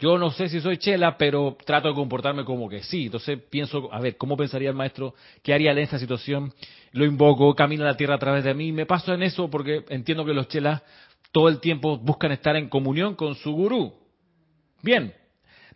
Yo 0.00 0.18
no 0.18 0.32
sé 0.32 0.48
si 0.48 0.60
soy 0.60 0.76
chela, 0.76 1.16
pero 1.16 1.56
trato 1.64 1.86
de 1.86 1.94
comportarme 1.94 2.44
como 2.44 2.68
que 2.68 2.82
sí. 2.82 3.04
Entonces 3.04 3.38
pienso, 3.48 3.90
a 3.92 4.00
ver, 4.00 4.16
¿cómo 4.16 4.36
pensaría 4.36 4.70
el 4.70 4.74
maestro? 4.74 5.14
¿Qué 5.44 5.54
haría 5.54 5.70
en 5.70 5.78
esta 5.78 6.00
situación? 6.00 6.52
Lo 6.90 7.04
invoco, 7.04 7.54
camina 7.54 7.84
la 7.84 7.96
tierra 7.96 8.16
a 8.16 8.18
través 8.18 8.42
de 8.42 8.54
mí. 8.54 8.72
Me 8.72 8.86
paso 8.86 9.14
en 9.14 9.22
eso 9.22 9.48
porque 9.48 9.84
entiendo 9.88 10.24
que 10.24 10.34
los 10.34 10.48
chelas 10.48 10.82
todo 11.30 11.48
el 11.48 11.60
tiempo 11.60 11.96
buscan 11.96 12.32
estar 12.32 12.56
en 12.56 12.68
comunión 12.68 13.14
con 13.14 13.36
su 13.36 13.52
gurú. 13.52 13.94
Bien. 14.82 15.14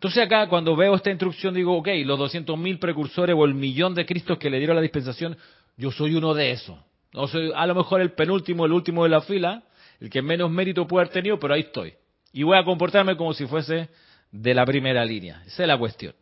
Entonces 0.03 0.25
acá 0.25 0.49
cuando 0.49 0.75
veo 0.75 0.95
esta 0.95 1.11
instrucción 1.11 1.53
digo, 1.53 1.77
ok, 1.77 1.87
los 2.03 2.19
200.000 2.19 2.77
precursores 2.77 3.33
o 3.39 3.45
el 3.45 3.53
millón 3.53 3.95
de 3.95 4.05
Cristos 4.05 4.37
que 4.37 4.49
le 4.49 4.57
dieron 4.57 4.75
la 4.75 4.81
dispensación, 4.81 5.37
yo 5.77 5.91
soy 5.91 6.15
uno 6.15 6.33
de 6.33 6.51
esos. 6.51 6.77
No 7.13 7.25
soy 7.25 7.53
a 7.55 7.65
lo 7.65 7.73
mejor 7.73 8.01
el 8.01 8.11
penúltimo, 8.11 8.65
el 8.65 8.73
último 8.73 9.03
de 9.03 9.09
la 9.09 9.21
fila, 9.21 9.63
el 10.01 10.09
que 10.09 10.21
menos 10.21 10.51
mérito 10.51 10.85
puede 10.85 11.05
haber 11.05 11.13
tenido, 11.13 11.39
pero 11.39 11.53
ahí 11.53 11.61
estoy. 11.61 11.93
Y 12.33 12.43
voy 12.43 12.57
a 12.57 12.65
comportarme 12.65 13.15
como 13.15 13.33
si 13.33 13.45
fuese 13.45 13.87
de 14.29 14.53
la 14.53 14.65
primera 14.65 15.05
línea. 15.05 15.41
Esa 15.45 15.63
es 15.63 15.67
la 15.69 15.77
cuestión. 15.77 16.13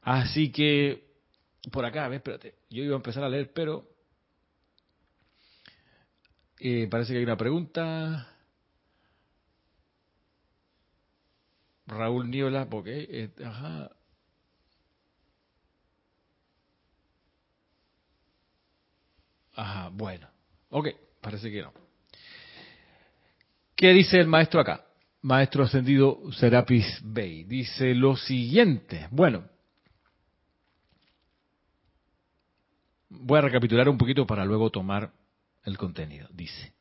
Así 0.00 0.50
que, 0.50 1.04
por 1.70 1.84
acá, 1.84 2.06
a 2.06 2.08
ver, 2.08 2.20
espérate, 2.20 2.54
yo 2.70 2.84
iba 2.84 2.94
a 2.94 2.96
empezar 2.96 3.22
a 3.22 3.28
leer, 3.28 3.50
pero 3.52 3.84
eh, 6.58 6.88
parece 6.90 7.12
que 7.12 7.18
hay 7.18 7.24
una 7.24 7.36
pregunta. 7.36 8.33
Raúl 11.86 12.30
Niola, 12.30 12.68
porque, 12.68 13.06
eh, 13.08 13.44
ajá. 13.44 13.90
Ajá, 19.54 19.88
bueno. 19.90 20.28
Ok, 20.70 20.88
parece 21.20 21.50
que 21.50 21.62
no. 21.62 21.72
¿Qué 23.76 23.92
dice 23.92 24.18
el 24.18 24.26
maestro 24.26 24.60
acá? 24.60 24.84
maestro 25.24 25.64
ascendido 25.64 26.20
Serapis 26.32 27.00
Bey. 27.02 27.44
Dice 27.44 27.94
lo 27.94 28.14
siguiente. 28.14 29.08
Bueno, 29.10 29.44
voy 33.08 33.38
a 33.38 33.42
recapitular 33.42 33.88
un 33.88 33.96
poquito 33.96 34.26
para 34.26 34.44
luego 34.44 34.70
tomar 34.70 35.12
el 35.64 35.78
contenido. 35.78 36.28
Dice. 36.30 36.74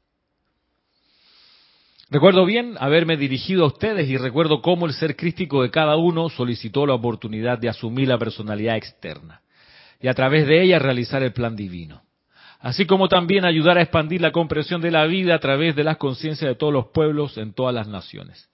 Recuerdo 2.10 2.46
bien 2.46 2.76
haberme 2.80 3.18
dirigido 3.18 3.63
a 3.63 3.68
ustedes 3.68 4.10
y 4.10 4.18
recuerdo 4.18 4.62
cómo 4.62 4.86
el 4.86 4.94
ser 4.94 5.16
crístico 5.16 5.63
de 5.63 5.72
cada 5.72 5.96
uno 5.96 6.30
solicitó 6.30 6.86
la 6.86 6.94
oportunidad 6.94 7.58
de 7.58 7.70
asumir 7.70 8.08
la 8.08 8.18
personalidad 8.18 8.76
externa 8.76 9.42
y 10.00 10.08
a 10.08 10.13
través 10.13 10.46
de 10.48 10.62
ella 10.62 10.80
realizar 10.80 11.24
el 11.24 11.34
plan 11.34 11.56
divino 11.56 12.04
así 12.63 12.86
como 12.86 13.10
también 13.10 13.44
ayudar 13.44 13.78
a 13.78 13.82
expandir 13.82 14.22
la 14.22 14.32
comprensión 14.32 14.82
de 14.82 14.89
la 14.89 15.06
vida 15.06 15.36
a 15.36 15.39
través 15.39 15.76
de 15.76 15.84
las 15.84 15.98
conciencias 15.98 16.48
de 16.48 16.56
todos 16.56 16.72
los 16.72 16.88
pueblos 16.88 17.38
en 17.38 17.54
todas 17.54 17.76
las 17.76 17.89
naciones. 17.89 18.50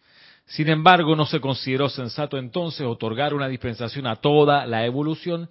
Sin 0.47 0.67
embargo, 0.67 1.15
no 1.15 1.27
se 1.27 1.39
consideró 1.39 1.89
sensato 1.89 2.39
entonces 2.39 2.87
otorgar 2.87 3.35
una 3.35 3.47
dispensación 3.47 4.07
a 4.07 4.15
toda 4.15 4.65
la 4.65 4.83
evolución, 4.83 5.47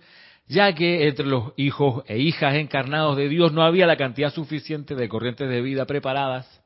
ya 0.49 0.75
que 0.75 1.07
entre 1.07 1.27
los 1.27 1.53
hijos 1.57 2.03
e 2.09 2.19
hijas 2.19 2.57
encarnados 2.57 3.17
de 3.17 3.29
Dios 3.29 3.53
no 3.53 3.63
había 3.63 3.87
la 3.87 3.97
cantidad 3.97 4.35
suficiente 4.35 4.97
de 4.97 5.09
corrientes 5.09 5.49
de 5.49 5.63
vida 5.63 5.87
preparadas 5.87 6.61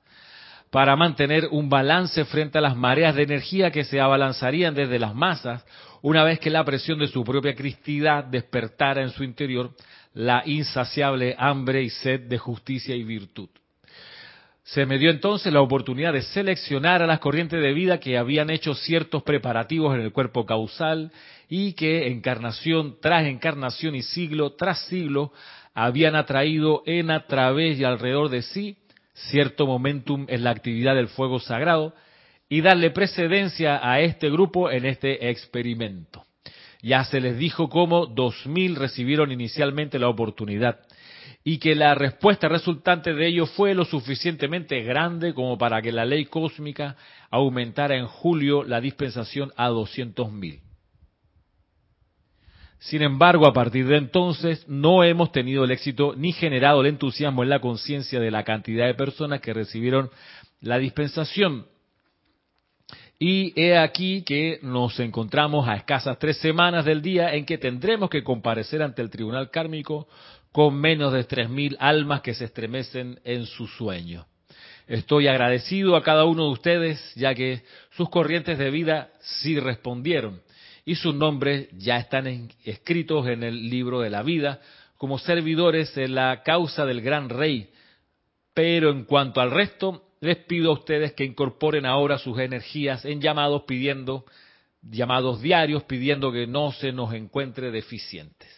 para 0.72 0.96
mantener 0.96 1.48
un 1.50 1.68
balance 1.68 2.24
frente 2.24 2.56
a 2.56 2.62
las 2.62 2.74
mareas 2.74 3.14
de 3.14 3.24
energía 3.24 3.70
que 3.70 3.84
se 3.84 4.00
abalanzarían 4.00 4.74
desde 4.74 4.98
las 4.98 5.14
masas 5.14 5.62
una 6.00 6.24
vez 6.24 6.40
que 6.40 6.48
la 6.48 6.64
presión 6.64 6.98
de 6.98 7.08
su 7.08 7.22
propia 7.24 7.54
cristidad 7.54 8.24
despertara 8.24 9.02
en 9.02 9.10
su 9.10 9.22
interior 9.22 9.70
la 10.14 10.42
insaciable 10.46 11.36
hambre 11.38 11.82
y 11.82 11.90
sed 11.90 12.20
de 12.20 12.38
justicia 12.38 12.96
y 12.96 13.04
virtud. 13.04 13.50
Se 14.64 14.86
me 14.86 14.96
dio 14.96 15.10
entonces 15.10 15.52
la 15.52 15.60
oportunidad 15.60 16.14
de 16.14 16.22
seleccionar 16.22 17.02
a 17.02 17.06
las 17.06 17.18
corrientes 17.18 17.60
de 17.60 17.74
vida 17.74 18.00
que 18.00 18.16
habían 18.16 18.48
hecho 18.48 18.72
ciertos 18.74 19.22
preparativos 19.24 19.94
en 19.94 20.00
el 20.00 20.10
cuerpo 20.10 20.46
causal 20.46 21.12
y 21.50 21.74
que 21.74 22.06
encarnación 22.06 22.96
tras 22.98 23.26
encarnación 23.26 23.94
y 23.94 24.00
siglo 24.00 24.52
tras 24.52 24.86
siglo 24.86 25.34
habían 25.74 26.16
atraído 26.16 26.82
en 26.86 27.10
a 27.10 27.26
través 27.26 27.78
y 27.78 27.84
alrededor 27.84 28.30
de 28.30 28.40
sí 28.40 28.78
cierto 29.14 29.66
momentum 29.66 30.26
en 30.28 30.44
la 30.44 30.50
actividad 30.50 30.94
del 30.94 31.08
fuego 31.08 31.38
sagrado 31.38 31.94
y 32.48 32.60
darle 32.60 32.90
precedencia 32.90 33.80
a 33.82 34.00
este 34.00 34.30
grupo 34.30 34.70
en 34.70 34.84
este 34.84 35.30
experimento. 35.30 36.24
Ya 36.82 37.04
se 37.04 37.20
les 37.20 37.38
dijo 37.38 37.68
cómo 37.68 38.06
dos 38.06 38.46
mil 38.46 38.76
recibieron 38.76 39.30
inicialmente 39.30 39.98
la 39.98 40.08
oportunidad 40.08 40.80
y 41.44 41.58
que 41.58 41.74
la 41.74 41.94
respuesta 41.94 42.48
resultante 42.48 43.14
de 43.14 43.26
ello 43.26 43.46
fue 43.46 43.74
lo 43.74 43.84
suficientemente 43.84 44.82
grande 44.82 45.34
como 45.34 45.58
para 45.58 45.82
que 45.82 45.92
la 45.92 46.04
ley 46.04 46.26
cósmica 46.26 46.96
aumentara 47.30 47.96
en 47.96 48.06
julio 48.06 48.64
la 48.64 48.80
dispensación 48.80 49.52
a 49.56 49.68
doscientos 49.68 50.30
mil. 50.32 50.60
Sin 52.82 53.02
embargo, 53.02 53.46
a 53.46 53.52
partir 53.52 53.86
de 53.86 53.96
entonces 53.96 54.66
no 54.66 55.04
hemos 55.04 55.30
tenido 55.30 55.62
el 55.62 55.70
éxito 55.70 56.14
ni 56.16 56.32
generado 56.32 56.80
el 56.80 56.88
entusiasmo 56.88 57.44
en 57.44 57.48
la 57.48 57.60
conciencia 57.60 58.18
de 58.18 58.32
la 58.32 58.42
cantidad 58.42 58.86
de 58.86 58.94
personas 58.94 59.40
que 59.40 59.54
recibieron 59.54 60.10
la 60.60 60.78
dispensación 60.78 61.66
Y 63.20 63.52
he 63.54 63.78
aquí 63.78 64.22
que 64.22 64.58
nos 64.62 64.98
encontramos 64.98 65.68
a 65.68 65.76
escasas 65.76 66.18
tres 66.18 66.38
semanas 66.38 66.84
del 66.84 67.02
día 67.02 67.32
en 67.34 67.46
que 67.46 67.56
tendremos 67.56 68.10
que 68.10 68.24
comparecer 68.24 68.82
ante 68.82 69.00
el 69.00 69.10
tribunal 69.10 69.50
kármico 69.50 70.08
con 70.50 70.74
menos 70.74 71.12
de 71.12 71.22
tres 71.22 71.48
mil 71.48 71.76
almas 71.78 72.20
que 72.20 72.34
se 72.34 72.46
estremecen 72.46 73.20
en 73.22 73.46
su 73.46 73.68
sueño. 73.68 74.26
Estoy 74.88 75.28
agradecido 75.28 75.94
a 75.94 76.02
cada 76.02 76.24
uno 76.24 76.46
de 76.46 76.50
ustedes, 76.50 77.14
ya 77.14 77.32
que 77.32 77.62
sus 77.92 78.10
corrientes 78.10 78.58
de 78.58 78.70
vida 78.70 79.10
sí 79.20 79.60
respondieron 79.60 80.42
y 80.84 80.96
sus 80.96 81.14
nombres 81.14 81.68
ya 81.72 81.98
están 81.98 82.50
escritos 82.64 83.26
en 83.28 83.42
el 83.42 83.70
libro 83.70 84.00
de 84.00 84.10
la 84.10 84.22
vida 84.22 84.60
como 84.96 85.18
servidores 85.18 85.96
en 85.96 86.14
la 86.14 86.42
causa 86.44 86.86
del 86.86 87.00
gran 87.00 87.28
rey. 87.28 87.70
Pero 88.54 88.90
en 88.90 89.04
cuanto 89.04 89.40
al 89.40 89.50
resto, 89.50 90.04
les 90.20 90.36
pido 90.38 90.70
a 90.70 90.74
ustedes 90.74 91.12
que 91.14 91.24
incorporen 91.24 91.86
ahora 91.86 92.18
sus 92.18 92.38
energías 92.38 93.04
en 93.04 93.20
llamados 93.20 93.62
pidiendo, 93.62 94.24
llamados 94.82 95.40
diarios 95.40 95.84
pidiendo 95.84 96.30
que 96.30 96.46
no 96.46 96.72
se 96.72 96.92
nos 96.92 97.12
encuentre 97.14 97.70
deficientes. 97.70 98.48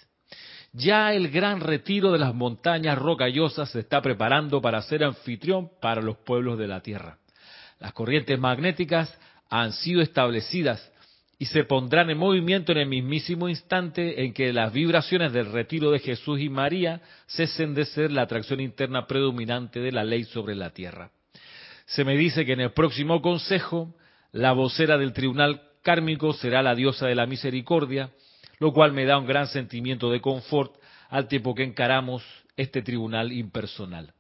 Ya 0.73 1.15
el 1.15 1.31
gran 1.31 1.61
retiro 1.61 2.11
de 2.11 2.19
las 2.19 2.35
montañas 2.35 2.99
rocallosas 2.99 3.71
se 3.71 3.81
está 3.81 4.03
preparando 4.03 4.61
para 4.61 4.83
ser 4.83 5.05
anfitrión 5.05 5.71
para 5.81 6.03
los 6.03 6.17
pueblos 6.19 6.59
de 6.59 6.67
la 6.67 6.81
tierra. 6.81 7.19
Las 7.79 7.93
corrientes 7.93 8.39
magnéticas 8.39 9.17
han 9.49 9.73
sido 9.73 10.03
establecidas 10.03 10.93
y 11.39 11.47
se 11.47 11.65
pondrán 11.65 12.11
en 12.11 12.19
movimiento 12.19 12.73
en 12.73 12.79
el 12.79 12.87
mismísimo 12.87 13.49
instante 13.49 14.25
en 14.25 14.33
que 14.33 14.53
las 14.53 14.73
vibraciones 14.73 15.33
del 15.33 15.51
retiro 15.51 15.91
de 15.91 15.99
Jesús 15.99 16.41
y 16.41 16.49
María 16.49 17.01
cesen 17.27 17.75
de 17.75 17.85
ser 17.87 18.13
la 18.13 18.23
atracción 18.23 18.61
interna 18.61 19.07
predominante 19.07 19.81
de 19.81 19.93
la 19.93 20.05
ley 20.05 20.25
sobre 20.25 20.55
la 20.55 20.71
tierra. 20.71 21.11
Se 21.87 22.05
me 22.05 22.17
dice 22.17 22.45
que 22.45 22.53
en 22.53 22.61
el 22.61 22.73
próximo 22.73 23.21
consejo 23.21 23.95
la 24.33 24.53
vocera 24.53 24.97
del 24.97 25.13
tribunal 25.13 25.63
kármico 25.83 26.33
será 26.33 26.63
la 26.63 26.75
diosa 26.75 27.07
de 27.07 27.15
la 27.15 27.27
misericordia, 27.27 28.11
lo 28.59 28.73
cual 28.73 28.93
me 28.93 29.05
da 29.05 29.19
un 29.19 29.27
gran 29.27 29.49
sentimiento 29.49 30.11
de 30.11 30.21
confort 30.21 30.75
al 31.11 31.29
tiempo 31.29 31.55
que 31.55 31.65
encaramos 31.65 32.25
este 32.57 32.83
tribunal 32.83 33.33
impersonal. 33.33 34.13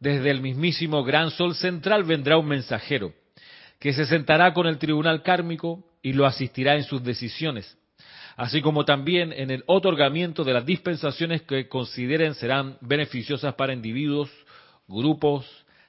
Desde 0.00 0.30
el 0.30 0.40
mismísimo 0.40 1.04
gran 1.04 1.30
sol 1.30 1.54
central 1.54 2.04
vendrá 2.04 2.36
un 2.38 2.46
mensajero 2.46 3.12
que 3.84 3.92
se 3.92 4.06
sentará 4.06 4.54
con 4.54 4.66
el 4.66 4.78
tribunal 4.78 5.22
kármico 5.22 5.84
y 6.00 6.14
lo 6.14 6.24
asistirá 6.24 6.74
en 6.74 6.84
sus 6.84 7.04
decisiones, 7.04 7.76
así 8.34 8.62
como 8.62 8.86
también 8.86 9.30
en 9.30 9.50
el 9.50 9.62
otorgamiento 9.66 10.42
de 10.42 10.54
las 10.54 10.64
dispensaciones 10.64 11.42
que 11.42 11.68
consideren 11.68 12.32
serán 12.32 12.78
beneficiosas 12.80 13.52
para 13.56 13.74
individuos, 13.74 14.30
grupos, 14.88 15.44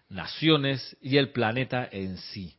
naciones 0.10 0.98
y 1.02 1.16
el 1.16 1.30
planeta 1.30 1.88
en 1.90 2.18
sí. 2.18 2.56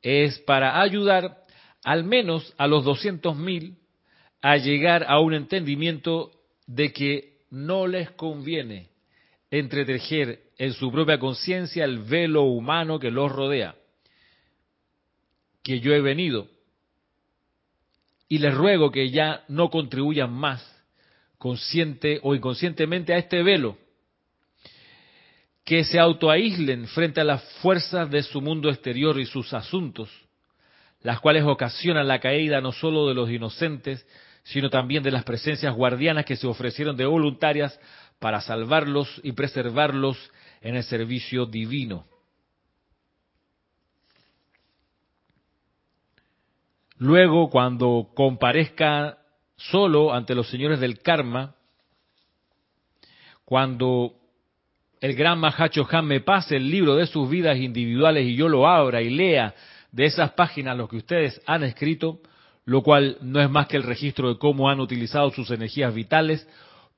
Es 0.00 0.38
para 0.38 0.80
ayudar 0.80 1.38
al 1.82 2.04
menos 2.04 2.54
a 2.56 2.68
los 2.68 2.84
200.000 2.84 3.74
a 4.42 4.56
llegar 4.58 5.06
a 5.08 5.18
un 5.18 5.34
entendimiento 5.34 6.30
de 6.68 6.92
que 6.92 7.38
no 7.50 7.88
les 7.88 8.12
conviene 8.12 8.90
entretejer 9.50 10.38
en 10.56 10.72
su 10.72 10.92
propia 10.92 11.18
conciencia 11.18 11.84
el 11.84 11.98
velo 11.98 12.42
humano 12.42 13.00
que 13.00 13.10
los 13.10 13.32
rodea 13.32 13.74
que 15.64 15.80
yo 15.80 15.92
he 15.92 16.00
venido 16.00 16.46
y 18.28 18.38
les 18.38 18.54
ruego 18.54 18.92
que 18.92 19.10
ya 19.10 19.44
no 19.48 19.70
contribuyan 19.70 20.32
más 20.32 20.62
consciente 21.38 22.20
o 22.22 22.34
inconscientemente 22.34 23.12
a 23.12 23.18
este 23.18 23.42
velo, 23.42 23.76
que 25.64 25.84
se 25.84 25.98
autoaíslen 25.98 26.86
frente 26.88 27.20
a 27.20 27.24
las 27.24 27.42
fuerzas 27.60 28.10
de 28.10 28.22
su 28.22 28.40
mundo 28.40 28.68
exterior 28.68 29.18
y 29.18 29.26
sus 29.26 29.52
asuntos, 29.52 30.10
las 31.02 31.20
cuales 31.20 31.44
ocasionan 31.44 32.08
la 32.08 32.20
caída 32.20 32.60
no 32.60 32.72
solo 32.72 33.08
de 33.08 33.14
los 33.14 33.30
inocentes, 33.30 34.06
sino 34.42 34.68
también 34.68 35.02
de 35.02 35.10
las 35.10 35.24
presencias 35.24 35.74
guardianas 35.74 36.26
que 36.26 36.36
se 36.36 36.46
ofrecieron 36.46 36.96
de 36.96 37.06
voluntarias 37.06 37.78
para 38.18 38.40
salvarlos 38.40 39.20
y 39.22 39.32
preservarlos 39.32 40.18
en 40.60 40.76
el 40.76 40.82
servicio 40.84 41.46
divino. 41.46 42.06
Luego, 46.98 47.50
cuando 47.50 48.08
comparezca 48.14 49.18
solo 49.56 50.12
ante 50.12 50.34
los 50.34 50.48
señores 50.48 50.80
del 50.80 51.00
karma, 51.00 51.54
cuando 53.44 54.14
el 55.00 55.14
gran 55.14 55.38
Mahacho 55.38 55.86
Han 55.90 56.06
me 56.06 56.20
pase 56.20 56.56
el 56.56 56.70
libro 56.70 56.96
de 56.96 57.06
sus 57.06 57.28
vidas 57.28 57.58
individuales 57.58 58.26
y 58.26 58.36
yo 58.36 58.48
lo 58.48 58.66
abra 58.66 59.02
y 59.02 59.10
lea 59.10 59.54
de 59.92 60.06
esas 60.06 60.32
páginas 60.32 60.76
lo 60.76 60.88
que 60.88 60.96
ustedes 60.96 61.40
han 61.46 61.62
escrito, 61.62 62.20
lo 62.64 62.82
cual 62.82 63.18
no 63.20 63.40
es 63.40 63.50
más 63.50 63.66
que 63.66 63.76
el 63.76 63.82
registro 63.82 64.28
de 64.28 64.38
cómo 64.38 64.70
han 64.70 64.80
utilizado 64.80 65.30
sus 65.30 65.50
energías 65.50 65.94
vitales, 65.94 66.48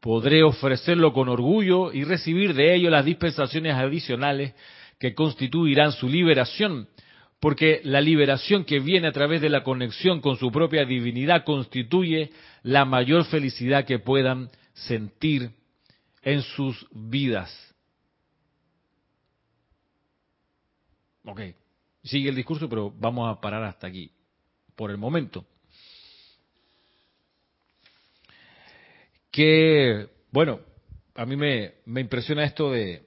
podré 0.00 0.42
ofrecerlo 0.42 1.12
con 1.12 1.28
orgullo 1.28 1.92
y 1.92 2.04
recibir 2.04 2.54
de 2.54 2.74
ello 2.74 2.90
las 2.90 3.04
dispensaciones 3.04 3.74
adicionales 3.74 4.54
que 4.98 5.14
constituirán 5.14 5.92
su 5.92 6.09
liberación 6.09 6.88
porque 7.40 7.81
la 7.85 8.01
liberación 8.01 8.64
que 8.64 8.81
viene 8.81 9.09
a 9.09 9.12
través 9.12 9.40
de 9.40 9.51
la 9.51 9.62
conexión 9.62 10.20
con 10.20 10.37
su 10.37 10.51
propia 10.51 10.85
divinidad 10.85 11.44
constituye 11.44 12.33
la 12.62 12.85
mayor 12.85 13.25
felicidad 13.27 13.85
que 13.85 13.99
puedan 13.99 14.51
sentir 14.72 15.51
en 16.22 16.42
sus 16.42 16.87
vidas. 16.92 17.75
Ok, 21.25 21.40
sigue 22.05 22.31
el 22.31 22.37
discurso, 22.37 22.68
pero 22.68 22.90
vamos 22.90 23.31
a 23.31 23.40
parar 23.40 23.64
hasta 23.64 23.87
aquí, 23.87 24.11
por 24.75 24.90
el 24.90 24.96
momento. 24.96 25.44
Que, 29.31 30.09
bueno, 30.31 30.61
a 31.14 31.27
mí 31.27 31.37
me, 31.37 31.75
me 31.85 32.01
impresiona 32.01 32.44
esto 32.44 32.70
de, 32.70 33.07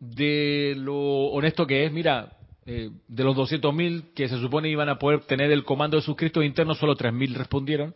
de 0.00 0.74
lo 0.76 0.96
honesto 1.26 1.66
que 1.66 1.84
es, 1.84 1.92
mira, 1.92 2.36
eh, 2.66 2.90
de 3.08 3.24
los 3.24 3.36
200.000 3.36 4.14
que 4.14 4.28
se 4.28 4.38
supone 4.38 4.68
iban 4.68 4.88
a 4.88 4.98
poder 4.98 5.20
tener 5.20 5.50
el 5.50 5.64
comando 5.64 5.96
de 5.96 6.02
sus 6.02 6.16
Cristos 6.16 6.44
internos, 6.44 6.78
solo 6.78 6.96
3.000 6.96 7.34
respondieron. 7.34 7.94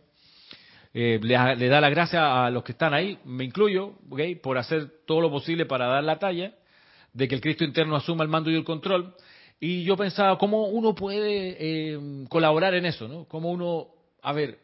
Eh, 0.93 1.19
le, 1.21 1.67
da 1.67 1.81
la 1.81 1.89
gracia 1.89 2.45
a 2.45 2.49
los 2.49 2.63
que 2.63 2.71
están 2.71 2.93
ahí, 2.93 3.19
me 3.23 3.43
incluyo, 3.43 3.93
¿okay? 4.09 4.35
por 4.35 4.57
hacer 4.57 4.91
todo 5.05 5.21
lo 5.21 5.29
posible 5.29 5.65
para 5.65 5.87
dar 5.87 6.03
la 6.03 6.17
talla 6.17 6.55
de 7.13 7.27
que 7.27 7.35
el 7.35 7.41
Cristo 7.41 7.63
interno 7.63 7.95
asuma 7.95 8.23
el 8.23 8.29
mando 8.29 8.49
y 8.49 8.55
el 8.55 8.63
control. 8.63 9.15
Y 9.59 9.83
yo 9.83 9.97
pensaba, 9.97 10.37
¿cómo 10.37 10.67
uno 10.67 10.95
puede 10.95 11.57
eh, 11.59 11.99
colaborar 12.29 12.73
en 12.75 12.85
eso? 12.85 13.07
¿no? 13.07 13.25
¿Cómo 13.25 13.51
uno, 13.51 13.87
a 14.21 14.33
ver, 14.33 14.59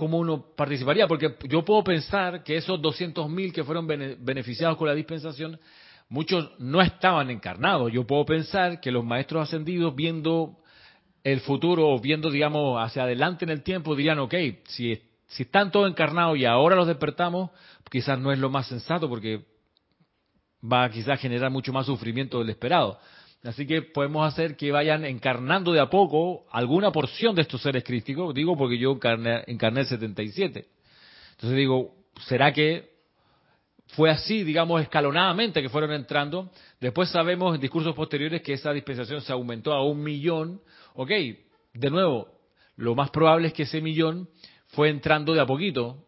cómo 0.00 0.16
uno 0.16 0.46
participaría, 0.56 1.06
porque 1.06 1.36
yo 1.46 1.62
puedo 1.62 1.84
pensar 1.84 2.42
que 2.42 2.56
esos 2.56 2.80
200.000 2.80 3.52
que 3.52 3.62
fueron 3.62 3.86
beneficiados 3.86 4.78
con 4.78 4.88
la 4.88 4.94
dispensación, 4.94 5.60
muchos 6.08 6.50
no 6.58 6.80
estaban 6.80 7.28
encarnados. 7.28 7.92
Yo 7.92 8.06
puedo 8.06 8.24
pensar 8.24 8.80
que 8.80 8.90
los 8.90 9.04
maestros 9.04 9.42
ascendidos, 9.42 9.94
viendo 9.94 10.56
el 11.22 11.40
futuro 11.40 11.98
viendo, 11.98 12.30
digamos, 12.30 12.82
hacia 12.82 13.02
adelante 13.02 13.44
en 13.44 13.50
el 13.50 13.62
tiempo, 13.62 13.94
dirían, 13.94 14.18
ok, 14.20 14.34
si, 14.68 14.98
si 15.26 15.42
están 15.42 15.70
todos 15.70 15.90
encarnados 15.90 16.38
y 16.38 16.46
ahora 16.46 16.76
los 16.76 16.86
despertamos, 16.86 17.50
quizás 17.90 18.18
no 18.18 18.32
es 18.32 18.38
lo 18.38 18.48
más 18.48 18.68
sensato 18.68 19.06
porque 19.06 19.44
va 20.64 20.84
a 20.84 20.90
quizás 20.90 21.20
generar 21.20 21.50
mucho 21.50 21.74
más 21.74 21.84
sufrimiento 21.84 22.38
del 22.38 22.48
esperado. 22.48 22.98
Así 23.42 23.66
que 23.66 23.80
podemos 23.80 24.26
hacer 24.26 24.56
que 24.56 24.70
vayan 24.70 25.04
encarnando 25.04 25.72
de 25.72 25.80
a 25.80 25.88
poco 25.88 26.44
alguna 26.50 26.92
porción 26.92 27.34
de 27.34 27.42
estos 27.42 27.62
seres 27.62 27.82
crísticos. 27.84 28.34
Digo 28.34 28.56
porque 28.56 28.76
yo 28.78 28.92
encarné, 28.92 29.44
encarné 29.46 29.80
el 29.80 29.86
77. 29.86 30.66
Entonces 31.32 31.56
digo, 31.56 31.94
¿será 32.26 32.52
que 32.52 32.90
fue 33.88 34.10
así, 34.10 34.44
digamos, 34.44 34.82
escalonadamente 34.82 35.62
que 35.62 35.70
fueron 35.70 35.92
entrando? 35.92 36.50
Después 36.80 37.08
sabemos 37.08 37.54
en 37.54 37.62
discursos 37.62 37.94
posteriores 37.94 38.42
que 38.42 38.52
esa 38.52 38.72
dispensación 38.72 39.22
se 39.22 39.32
aumentó 39.32 39.72
a 39.72 39.82
un 39.84 40.02
millón. 40.02 40.60
Ok, 40.94 41.10
de 41.72 41.90
nuevo, 41.90 42.28
lo 42.76 42.94
más 42.94 43.08
probable 43.10 43.48
es 43.48 43.54
que 43.54 43.62
ese 43.62 43.80
millón 43.80 44.28
fue 44.68 44.90
entrando 44.90 45.32
de 45.32 45.40
a 45.40 45.46
poquito. 45.46 46.04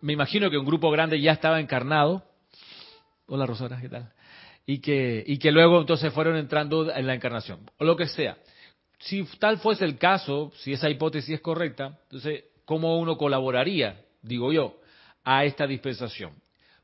Me 0.00 0.12
imagino 0.12 0.50
que 0.50 0.58
un 0.58 0.66
grupo 0.66 0.88
grande 0.92 1.20
ya 1.20 1.32
estaba 1.32 1.58
encarnado. 1.58 2.22
Hola 3.26 3.44
Rosana, 3.44 3.80
¿qué 3.80 3.88
tal? 3.88 4.12
Y 4.66 4.78
que, 4.78 5.24
y 5.26 5.38
que 5.38 5.50
luego 5.50 5.80
entonces 5.80 6.12
fueron 6.12 6.36
entrando 6.36 6.92
en 6.92 7.06
la 7.06 7.14
encarnación, 7.14 7.60
o 7.78 7.84
lo 7.84 7.96
que 7.96 8.06
sea. 8.06 8.36
Si 8.98 9.24
tal 9.38 9.58
fuese 9.58 9.84
el 9.84 9.98
caso, 9.98 10.52
si 10.56 10.72
esa 10.72 10.88
hipótesis 10.88 11.34
es 11.34 11.40
correcta, 11.40 11.98
entonces, 12.04 12.44
¿cómo 12.64 12.98
uno 12.98 13.16
colaboraría, 13.16 14.04
digo 14.22 14.52
yo, 14.52 14.80
a 15.24 15.44
esta 15.44 15.66
dispensación? 15.66 16.32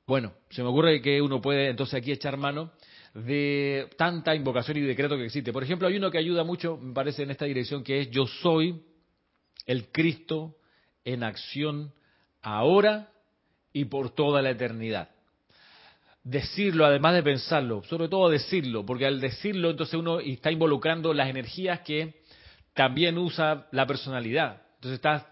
Bueno, 0.06 0.32
se 0.50 0.62
me 0.62 0.68
ocurre 0.68 1.00
que 1.00 1.22
uno 1.22 1.40
puede 1.40 1.68
entonces 1.68 1.94
aquí 1.94 2.10
echar 2.10 2.36
mano 2.36 2.72
de 3.14 3.88
tanta 3.96 4.34
invocación 4.34 4.78
y 4.78 4.80
decreto 4.80 5.16
que 5.16 5.26
existe. 5.26 5.52
Por 5.52 5.62
ejemplo, 5.62 5.86
hay 5.86 5.96
uno 5.96 6.10
que 6.10 6.18
ayuda 6.18 6.44
mucho, 6.44 6.76
me 6.76 6.92
parece, 6.92 7.22
en 7.22 7.30
esta 7.30 7.44
dirección, 7.44 7.84
que 7.84 8.00
es 8.00 8.10
yo 8.10 8.26
soy 8.26 8.82
el 9.66 9.88
Cristo 9.92 10.56
en 11.04 11.22
acción 11.22 11.92
ahora 12.42 13.12
y 13.72 13.84
por 13.84 14.10
toda 14.10 14.42
la 14.42 14.50
eternidad 14.50 15.10
decirlo 16.28 16.84
además 16.84 17.14
de 17.14 17.22
pensarlo, 17.22 17.82
sobre 17.84 18.08
todo 18.08 18.28
decirlo, 18.28 18.84
porque 18.84 19.06
al 19.06 19.18
decirlo 19.18 19.70
entonces 19.70 19.94
uno 19.94 20.20
está 20.20 20.52
involucrando 20.52 21.14
las 21.14 21.30
energías 21.30 21.80
que 21.80 22.22
también 22.74 23.16
usa 23.16 23.66
la 23.72 23.86
personalidad. 23.86 24.62
Entonces 24.74 24.96
estás 24.96 25.26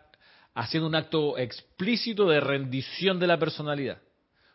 haciendo 0.55 0.89
un 0.89 0.95
acto 0.95 1.37
explícito 1.37 2.27
de 2.29 2.41
rendición 2.41 3.21
de 3.21 3.27
la 3.27 3.39
personalidad. 3.39 4.01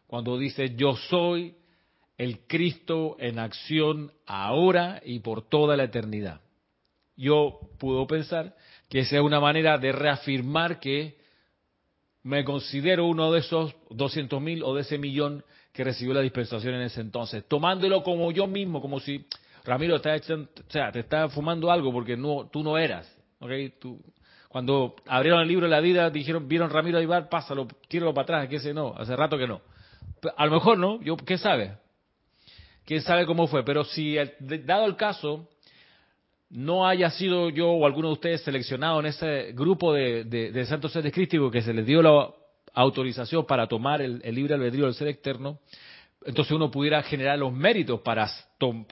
Cuando 0.08 0.38
dice 0.40 0.74
yo 0.76 0.96
soy 0.96 1.56
el 2.18 2.40
Cristo 2.48 3.18
en 3.20 3.38
acción 3.38 4.12
ahora 4.26 5.00
y 5.06 5.20
por 5.20 5.48
toda 5.48 5.78
la 5.78 5.84
eternidad. 5.84 6.42
Yo 7.16 7.60
puedo 7.78 8.08
pensar 8.08 8.56
que 8.90 9.06
sea 9.06 9.22
una 9.22 9.40
manera 9.40 9.78
de 9.78 9.92
reafirmar 9.92 10.80
que 10.80 11.18
me 12.24 12.44
considero 12.44 13.06
uno 13.06 13.32
de 13.32 13.40
esos 13.40 13.76
200.000 13.90 14.64
o 14.64 14.74
de 14.74 14.82
ese 14.82 14.98
millón 14.98 15.44
que 15.74 15.84
recibió 15.84 16.14
la 16.14 16.22
dispensación 16.22 16.76
en 16.76 16.82
ese 16.82 17.02
entonces, 17.02 17.46
tomándolo 17.48 18.04
como 18.04 18.32
yo 18.32 18.48
mismo, 18.48 18.82
como 18.82 19.00
si 19.00 19.26
Ramiro 19.64 19.96
está 19.96 20.16
o 20.16 20.48
sea, 20.70 20.92
te 20.92 21.00
está 21.00 21.30
fumando 21.30 21.72
algo 21.72 21.92
porque 21.92 22.18
no, 22.18 22.50
tú 22.52 22.64
no 22.64 22.78
eras, 22.78 23.10
¿ok? 23.40 23.52
Tú, 23.80 24.02
cuando 24.50 24.96
abrieron 25.08 25.42
el 25.42 25.48
libro 25.48 25.66
de 25.66 25.72
la 25.72 25.80
vida, 25.80 26.10
dijeron, 26.10 26.48
vieron 26.48 26.70
Ramiro 26.70 26.98
Aybar, 26.98 27.30
pásalo, 27.30 27.68
tíralo 27.88 28.14
para 28.14 28.24
atrás, 28.24 28.50
que 28.50 28.58
ese 28.58 28.74
no, 28.74 28.94
hace 28.98 29.16
rato 29.16 29.38
que 29.38 29.48
no. 29.48 29.62
A 30.36 30.46
lo 30.46 30.52
mejor 30.52 30.78
no, 30.78 31.02
yo, 31.02 31.16
¿qué 31.16 31.38
sabe? 31.38 31.78
¿Quién 32.86 33.02
sabe 33.02 33.26
cómo 33.26 33.48
fue? 33.48 33.64
Pero 33.64 33.86
si, 33.86 34.18
dado 34.66 34.86
el 34.86 34.98
caso, 34.98 35.48
no 36.50 36.86
haya 36.86 37.10
sido 37.12 37.50
yo 37.50 37.70
o 37.70 37.86
alguno 37.86 38.10
de 38.10 38.14
ustedes 38.14 38.42
seleccionado 38.42 39.00
en 39.00 39.06
ese 39.06 39.54
grupo 39.54 39.94
de, 39.94 40.26
de, 40.26 40.66
santos 40.66 40.92
seres 40.92 41.14
crísticos 41.14 41.52
que 41.52 41.62
se 41.62 41.74
les 41.74 41.86
dio 41.86 42.02
la 42.02 42.30
autorización 42.74 43.46
para 43.46 43.68
tomar 43.68 44.02
el, 44.02 44.20
libre 44.34 44.56
albedrío 44.56 44.86
del 44.86 44.94
ser 44.94 45.08
externo, 45.08 45.60
entonces 46.24 46.52
uno 46.54 46.70
pudiera 46.70 47.02
generar 47.04 47.40
los 47.40 47.52
méritos 47.52 48.02
para 48.02 48.30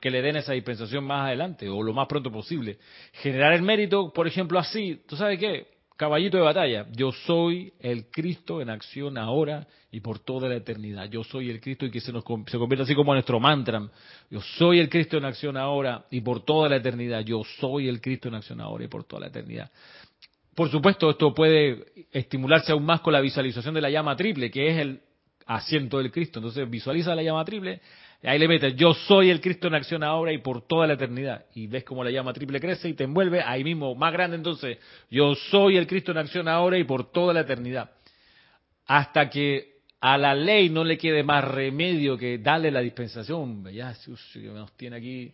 que 0.02 0.10
le 0.10 0.22
den 0.22 0.38
esa 0.38 0.54
dispensación 0.54 1.04
más 1.04 1.28
adelante 1.28 1.70
o 1.70 1.84
lo 1.84 1.94
más 1.94 2.08
pronto 2.08 2.32
posible. 2.32 2.80
Generar 3.22 3.54
el 3.54 3.62
mérito, 3.62 4.12
por 4.12 4.28
ejemplo, 4.28 4.58
así, 4.58 5.02
¿tú 5.08 5.16
sabes 5.16 5.40
qué? 5.40 5.68
Caballito 5.96 6.38
de 6.38 6.44
batalla, 6.44 6.88
yo 6.94 7.12
soy 7.12 7.74
el 7.82 8.10
Cristo 8.10 8.62
en 8.62 8.70
acción 8.70 9.18
ahora 9.18 9.68
y 9.92 10.00
por 10.00 10.20
toda 10.20 10.48
la 10.48 10.56
eternidad. 10.56 11.10
Yo 11.10 11.26
soy 11.26 11.50
el 11.50 11.60
Cristo 11.60 11.86
y 11.86 11.92
que 11.92 12.00
se 12.00 12.14
nos 12.14 12.24
se 12.24 12.58
convierte 12.58 12.84
así 12.84 12.96
como 12.96 13.14
nuestro 13.14 13.40
mantra. 13.40 13.90
Yo 14.30 14.40
soy 14.40 14.80
el 14.80 14.88
Cristo 14.88 15.18
en 15.18 15.26
acción 15.26 15.58
ahora 15.58 16.06
y 16.10 16.22
por 16.22 16.46
toda 16.46 16.70
la 16.70 16.78
eternidad. 16.78 17.20
Yo 17.22 17.42
soy 17.60 17.90
el 17.90 18.00
Cristo 18.00 18.30
en 18.30 18.36
acción 18.36 18.62
ahora 18.62 18.86
y 18.86 18.88
por 18.88 19.04
toda 19.04 19.22
la 19.22 19.28
eternidad. 19.28 19.72
Por 20.60 20.70
supuesto, 20.70 21.10
esto 21.10 21.34
puede 21.34 21.86
estimularse 22.12 22.74
aún 22.74 22.84
más 22.84 23.00
con 23.00 23.14
la 23.14 23.22
visualización 23.22 23.74
de 23.74 23.80
la 23.80 23.90
llama 23.90 24.18
triple, 24.18 24.52
que 24.52 24.68
es 24.68 24.78
el 24.78 25.00
asiento 25.46 26.00
del 26.00 26.12
Cristo. 26.12 26.40
Entonces 26.40 26.70
visualiza 26.70 27.16
la 27.16 27.24
llama 27.24 27.46
triple, 27.46 27.80
y 28.22 28.28
ahí 28.28 28.38
le 28.38 28.46
metes, 28.46 28.76
yo 28.76 28.94
soy 28.94 29.30
el 29.30 29.40
Cristo 29.40 29.70
en 29.70 29.76
acción 29.76 30.04
ahora 30.04 30.34
y 30.34 30.40
por 30.40 30.68
toda 30.68 30.86
la 30.86 30.96
eternidad. 30.96 31.46
Y 31.56 31.68
ves 31.68 31.86
cómo 31.86 32.04
la 32.04 32.12
llama 32.12 32.34
triple 32.34 32.60
crece 32.60 32.90
y 32.90 32.94
te 32.94 33.06
envuelve 33.06 33.42
ahí 33.42 33.64
mismo, 33.64 33.96
más 33.96 34.12
grande 34.12 34.36
entonces, 34.36 34.80
yo 35.10 35.34
soy 35.34 35.78
el 35.78 35.88
Cristo 35.88 36.12
en 36.12 36.18
acción 36.18 36.50
ahora 36.50 36.78
y 36.78 36.84
por 36.84 37.10
toda 37.10 37.34
la 37.34 37.40
eternidad. 37.40 37.92
Hasta 38.86 39.30
que 39.30 39.78
a 40.02 40.18
la 40.18 40.36
ley 40.36 40.70
no 40.70 40.84
le 40.84 40.98
quede 40.98 41.24
más 41.24 41.42
remedio 41.42 42.18
que 42.18 42.38
darle 42.38 42.70
la 42.70 42.82
dispensación. 42.82 43.64
Ya 43.72 43.96
nos 44.54 44.74
tiene 44.74 44.98
aquí 44.98 45.34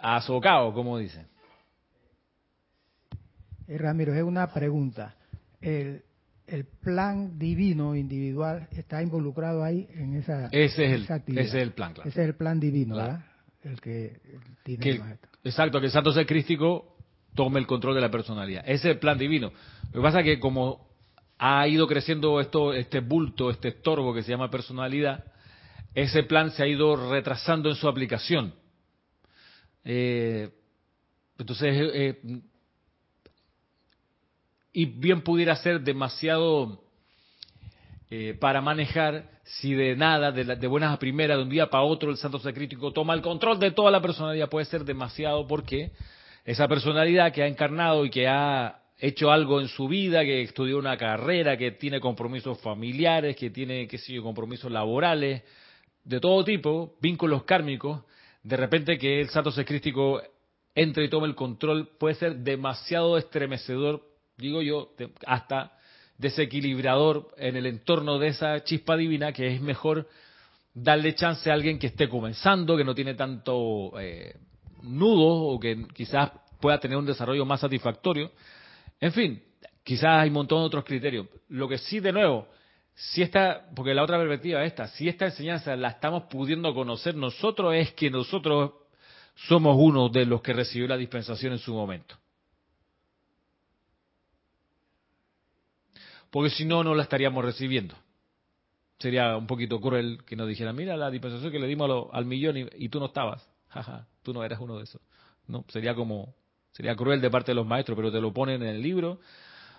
azocado, 0.00 0.74
como 0.74 0.98
dicen. 0.98 1.32
Eh, 3.68 3.78
Ramiro, 3.78 4.14
es 4.14 4.22
una 4.22 4.52
pregunta. 4.52 5.14
El, 5.60 6.02
el 6.46 6.64
plan 6.64 7.38
divino 7.38 7.96
individual 7.96 8.68
está 8.72 9.02
involucrado 9.02 9.64
ahí 9.64 9.88
en 9.94 10.14
esa, 10.14 10.46
ese 10.46 10.84
es 10.86 11.10
el, 11.10 11.38
Ese 11.38 11.42
es 11.42 11.54
el 11.54 11.72
plan, 11.72 11.94
claro. 11.94 12.08
Ese 12.08 12.22
es 12.22 12.28
el 12.28 12.34
plan 12.34 12.60
divino, 12.60 12.96
¿verdad? 12.96 13.24
El 13.62 13.80
que 13.80 14.20
tiene 14.62 15.16
Exacto, 15.42 15.80
que 15.80 15.86
el 15.86 15.92
santo 15.92 16.12
ser 16.12 16.26
crístico 16.26 16.96
tome 17.34 17.60
el 17.60 17.66
control 17.66 17.94
de 17.94 18.00
la 18.02 18.10
personalidad. 18.10 18.62
Ese 18.66 18.88
es 18.88 18.94
el 18.94 18.98
plan 18.98 19.18
divino. 19.18 19.52
Lo 19.92 20.00
que 20.00 20.02
pasa 20.02 20.20
es 20.20 20.24
que 20.24 20.38
como 20.38 20.88
ha 21.38 21.66
ido 21.66 21.86
creciendo 21.86 22.40
esto, 22.40 22.74
este 22.74 23.00
bulto, 23.00 23.50
este 23.50 23.68
estorbo 23.68 24.14
que 24.14 24.22
se 24.22 24.30
llama 24.30 24.50
personalidad, 24.50 25.24
ese 25.94 26.24
plan 26.24 26.50
se 26.50 26.62
ha 26.62 26.66
ido 26.66 27.10
retrasando 27.10 27.68
en 27.70 27.76
su 27.76 27.88
aplicación. 27.88 28.54
Eh, 29.84 30.50
entonces, 31.38 31.90
eh, 31.94 32.20
y 34.74 34.86
bien 34.86 35.22
pudiera 35.22 35.54
ser 35.56 35.80
demasiado 35.80 36.82
eh, 38.10 38.36
para 38.38 38.60
manejar 38.60 39.30
si 39.44 39.72
de 39.72 39.94
nada, 39.94 40.32
de, 40.32 40.66
buenas 40.66 40.92
a 40.92 40.98
primeras, 40.98 41.36
de 41.36 41.44
un 41.44 41.48
día 41.48 41.70
para 41.70 41.84
otro, 41.84 42.10
el 42.10 42.16
santo 42.16 42.40
sacrítico 42.40 42.92
toma 42.92 43.14
el 43.14 43.22
control 43.22 43.58
de 43.60 43.70
toda 43.70 43.90
la 43.92 44.02
personalidad. 44.02 44.48
Puede 44.48 44.66
ser 44.66 44.84
demasiado 44.84 45.46
porque 45.46 45.92
esa 46.44 46.66
personalidad 46.66 47.32
que 47.32 47.42
ha 47.42 47.46
encarnado 47.46 48.04
y 48.04 48.10
que 48.10 48.26
ha 48.26 48.80
hecho 48.98 49.30
algo 49.30 49.60
en 49.60 49.68
su 49.68 49.86
vida, 49.86 50.24
que 50.24 50.42
estudió 50.42 50.78
una 50.78 50.96
carrera, 50.96 51.56
que 51.56 51.70
tiene 51.72 52.00
compromisos 52.00 52.60
familiares, 52.60 53.36
que 53.36 53.50
tiene, 53.50 53.86
qué 53.86 53.98
sé 53.98 54.14
yo, 54.14 54.22
compromisos 54.24 54.72
laborales, 54.72 55.42
de 56.02 56.20
todo 56.20 56.42
tipo, 56.42 56.96
vínculos 57.00 57.44
kármicos, 57.44 58.02
de 58.42 58.56
repente 58.56 58.98
que 58.98 59.20
el 59.20 59.28
santo 59.28 59.52
sacrístico 59.52 60.20
entre 60.74 61.04
y 61.04 61.08
tome 61.08 61.28
el 61.28 61.36
control 61.36 61.90
puede 61.98 62.16
ser 62.16 62.36
demasiado 62.38 63.16
estremecedor 63.18 64.13
digo 64.36 64.62
yo, 64.62 64.94
hasta 65.26 65.72
desequilibrador 66.18 67.28
en 67.36 67.56
el 67.56 67.66
entorno 67.66 68.18
de 68.18 68.28
esa 68.28 68.62
chispa 68.64 68.96
divina 68.96 69.32
que 69.32 69.54
es 69.54 69.60
mejor 69.60 70.08
darle 70.72 71.14
chance 71.14 71.50
a 71.50 71.54
alguien 71.54 71.78
que 71.78 71.88
esté 71.88 72.08
comenzando, 72.08 72.76
que 72.76 72.84
no 72.84 72.94
tiene 72.94 73.14
tanto 73.14 73.92
eh, 73.98 74.36
nudo 74.82 75.26
o 75.26 75.60
que 75.60 75.86
quizás 75.94 76.30
pueda 76.60 76.78
tener 76.78 76.96
un 76.96 77.06
desarrollo 77.06 77.44
más 77.44 77.60
satisfactorio. 77.60 78.32
En 79.00 79.12
fin, 79.12 79.42
quizás 79.82 80.22
hay 80.22 80.28
un 80.28 80.34
montón 80.34 80.60
de 80.60 80.66
otros 80.66 80.84
criterios. 80.84 81.26
Lo 81.48 81.68
que 81.68 81.78
sí, 81.78 82.00
de 82.00 82.12
nuevo, 82.12 82.48
si 82.94 83.22
esta, 83.22 83.66
porque 83.74 83.94
la 83.94 84.02
otra 84.02 84.18
perspectiva 84.18 84.62
es 84.64 84.72
esta, 84.72 84.88
si 84.88 85.08
esta 85.08 85.26
enseñanza 85.26 85.76
la 85.76 85.88
estamos 85.88 86.24
pudiendo 86.24 86.74
conocer 86.74 87.14
nosotros, 87.14 87.74
es 87.74 87.92
que 87.92 88.10
nosotros 88.10 88.72
somos 89.34 89.76
uno 89.78 90.08
de 90.08 90.26
los 90.26 90.42
que 90.42 90.52
recibió 90.52 90.88
la 90.88 90.96
dispensación 90.96 91.52
en 91.52 91.58
su 91.58 91.74
momento. 91.74 92.16
Porque 96.34 96.50
si 96.50 96.64
no, 96.64 96.82
no 96.82 96.96
la 96.96 97.04
estaríamos 97.04 97.44
recibiendo. 97.44 97.94
Sería 98.98 99.36
un 99.36 99.46
poquito 99.46 99.80
cruel 99.80 100.18
que 100.26 100.34
nos 100.34 100.48
dijera, 100.48 100.72
mira 100.72 100.96
la 100.96 101.08
dispensación 101.08 101.52
que 101.52 101.60
le 101.60 101.68
dimos 101.68 102.08
al 102.12 102.24
millón 102.24 102.56
y, 102.76 102.88
tú 102.88 102.98
no 102.98 103.06
estabas. 103.06 103.48
Jaja, 103.68 104.08
tú 104.24 104.34
no 104.34 104.42
eras 104.42 104.58
uno 104.58 104.78
de 104.78 104.82
esos. 104.82 105.00
No, 105.46 105.64
sería 105.68 105.94
como, 105.94 106.34
sería 106.72 106.96
cruel 106.96 107.20
de 107.20 107.30
parte 107.30 107.52
de 107.52 107.54
los 107.54 107.68
maestros, 107.68 107.94
pero 107.94 108.10
te 108.10 108.20
lo 108.20 108.32
ponen 108.32 108.64
en 108.64 108.68
el 108.70 108.82
libro 108.82 109.20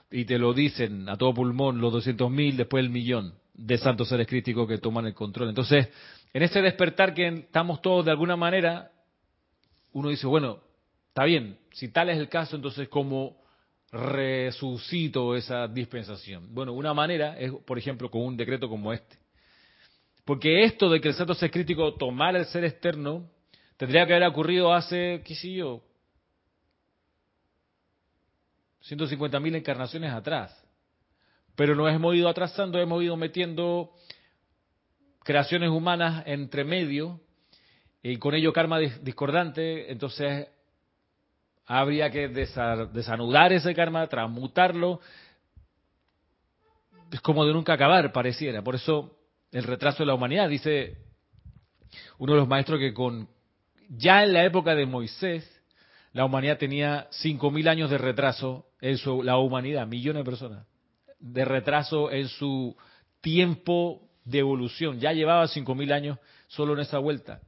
y 0.10 0.24
te 0.24 0.40
lo 0.40 0.54
dicen 0.54 1.10
a 1.10 1.18
todo 1.18 1.34
pulmón, 1.34 1.82
los 1.82 1.94
200.000, 1.94 2.56
después 2.56 2.86
el 2.86 2.90
millón 2.90 3.34
de 3.54 3.78
santos 3.78 4.08
seres 4.08 4.26
críticos 4.26 4.66
que 4.66 4.78
toman 4.78 5.08
el 5.08 5.14
control. 5.14 5.50
Entonces, 5.50 5.90
en 6.32 6.42
ese 6.42 6.62
despertar 6.62 7.14
que 7.14 7.28
estamos 7.28 7.82
todos 7.82 8.06
de 8.06 8.12
alguna 8.12 8.38
manera, 8.38 8.94
uno 9.92 10.08
dice, 10.08 10.26
bueno, 10.26 10.60
está 11.10 11.26
bien, 11.26 11.58
si 11.74 11.90
tal 11.90 12.08
es 12.08 12.18
el 12.18 12.30
caso, 12.30 12.56
entonces 12.56 12.88
como 12.88 13.44
resucito 13.96 15.36
esa 15.36 15.68
dispensación? 15.68 16.54
Bueno, 16.54 16.74
una 16.74 16.94
manera 16.94 17.40
es, 17.40 17.52
por 17.66 17.78
ejemplo, 17.78 18.12
con 18.12 18.22
un 18.22 18.38
decreto 18.38 18.68
como 18.68 18.92
este. 18.92 19.18
Porque 20.26 20.64
esto 20.64 20.90
de 20.90 21.00
que 21.00 21.10
el 21.10 21.14
santo 21.14 21.34
ser 21.34 21.52
crítico 21.52 21.94
tomara 21.96 22.40
el 22.40 22.46
ser 22.46 22.66
externo 22.66 23.30
tendría 23.78 24.06
que 24.06 24.14
haber 24.14 24.28
ocurrido 24.28 24.74
hace, 24.74 25.22
qué 25.24 25.36
sé 25.36 25.54
yo, 25.54 25.82
150.000 28.90 29.56
encarnaciones 29.56 30.12
atrás. 30.12 30.64
Pero 31.56 31.76
nos 31.76 31.92
hemos 31.94 32.16
ido 32.16 32.28
atrasando, 32.28 32.80
hemos 32.80 33.02
ido 33.02 33.16
metiendo 33.16 33.92
creaciones 35.24 35.70
humanas 35.70 36.24
entre 36.28 36.64
medio 36.64 37.22
y 38.04 38.18
con 38.18 38.36
ello 38.36 38.54
karma 38.54 38.80
discordante, 38.80 39.92
entonces 39.92 40.48
habría 41.66 42.10
que 42.12 42.28
desanudar 42.28 43.54
ese 43.54 43.74
karma, 43.74 44.08
transmutarlo. 44.08 45.00
Es 47.12 47.22
como 47.22 47.46
de 47.46 47.54
nunca 47.54 47.74
acabar, 47.74 48.12
pareciera. 48.12 48.62
Por 48.64 48.76
eso 48.76 49.18
el 49.52 49.64
retraso 49.64 50.00
de 50.00 50.08
la 50.08 50.14
humanidad, 50.14 50.50
dice 50.50 50.98
uno 52.18 52.34
de 52.34 52.40
los 52.40 52.48
maestros 52.48 52.80
que 52.80 52.94
con 52.94 53.30
ya 53.90 54.24
en 54.24 54.34
la 54.34 54.44
época 54.44 54.76
de 54.76 54.86
Moisés, 54.86 55.50
la 56.12 56.26
humanidad 56.26 56.58
tenía 56.58 57.10
5.000 57.12 57.68
años 57.70 57.90
de 57.90 57.98
retraso 57.98 58.68
en 58.82 58.98
su, 58.98 59.22
la 59.22 59.38
humanidad, 59.38 59.86
millones 59.86 60.22
de 60.22 60.30
personas, 60.30 60.68
de 61.20 61.46
retraso 61.46 62.12
en 62.12 62.28
su 62.28 62.76
tiempo 63.22 64.10
de 64.24 64.40
evolución. 64.40 65.00
Ya 65.00 65.14
llevaba 65.14 65.46
5.000 65.46 65.94
años 65.94 66.20
solo 66.48 66.74
en 66.74 66.80
esa 66.80 67.00
vuelta. 67.00 67.42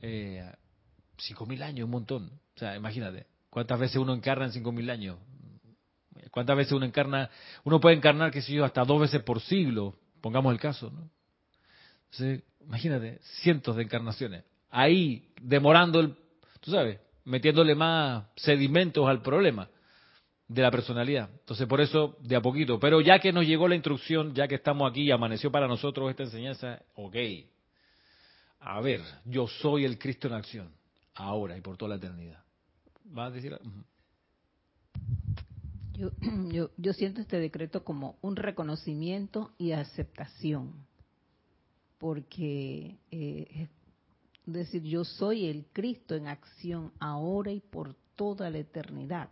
Eh, 0.00 0.48
5.000 1.18 1.62
años, 1.62 1.84
un 1.84 1.90
montón. 1.90 2.40
O 2.54 2.58
sea, 2.58 2.76
imagínate. 2.76 3.26
¿Cuántas 3.58 3.80
veces 3.80 3.96
uno 3.96 4.14
encarna 4.14 4.44
en 4.44 4.52
5.000 4.52 4.88
años? 4.88 5.18
¿Cuántas 6.30 6.56
veces 6.56 6.72
uno 6.74 6.86
encarna? 6.86 7.28
Uno 7.64 7.80
puede 7.80 7.96
encarnar, 7.96 8.30
qué 8.30 8.40
sé 8.40 8.52
yo, 8.52 8.64
hasta 8.64 8.84
dos 8.84 9.00
veces 9.00 9.20
por 9.24 9.40
siglo, 9.40 9.96
pongamos 10.20 10.52
el 10.52 10.60
caso, 10.60 10.92
¿no? 10.92 11.10
imagínate, 12.64 13.18
cientos 13.42 13.74
de 13.74 13.82
encarnaciones. 13.82 14.44
Ahí, 14.70 15.32
demorando 15.42 15.98
el, 15.98 16.14
tú 16.60 16.70
sabes, 16.70 17.00
metiéndole 17.24 17.74
más 17.74 18.26
sedimentos 18.36 19.08
al 19.08 19.22
problema 19.22 19.68
de 20.46 20.62
la 20.62 20.70
personalidad. 20.70 21.28
Entonces, 21.40 21.66
por 21.66 21.80
eso, 21.80 22.16
de 22.20 22.36
a 22.36 22.40
poquito. 22.40 22.78
Pero 22.78 23.00
ya 23.00 23.18
que 23.18 23.32
nos 23.32 23.44
llegó 23.44 23.66
la 23.66 23.74
instrucción, 23.74 24.34
ya 24.34 24.46
que 24.46 24.54
estamos 24.54 24.88
aquí 24.88 25.02
y 25.02 25.10
amaneció 25.10 25.50
para 25.50 25.66
nosotros 25.66 26.08
esta 26.10 26.22
enseñanza, 26.22 26.80
ok. 26.94 27.16
A 28.60 28.80
ver, 28.80 29.00
yo 29.24 29.48
soy 29.48 29.84
el 29.84 29.98
Cristo 29.98 30.28
en 30.28 30.34
acción, 30.34 30.72
ahora 31.16 31.56
y 31.56 31.60
por 31.60 31.76
toda 31.76 31.88
la 31.88 31.96
eternidad. 31.96 32.44
¿Vas 33.10 33.32
a 33.32 33.34
decir? 33.34 33.58
Yo, 35.94 36.10
yo, 36.52 36.70
yo 36.76 36.92
siento 36.92 37.20
este 37.20 37.38
decreto 37.38 37.84
como 37.84 38.16
un 38.22 38.36
reconocimiento 38.36 39.52
y 39.58 39.72
aceptación, 39.72 40.72
porque 41.98 42.98
eh, 43.10 43.68
es 44.46 44.52
decir, 44.52 44.82
yo 44.82 45.04
soy 45.04 45.46
el 45.46 45.66
Cristo 45.72 46.14
en 46.14 46.26
acción 46.26 46.92
ahora 47.00 47.50
y 47.50 47.60
por 47.60 47.94
toda 48.14 48.50
la 48.50 48.58
eternidad. 48.58 49.30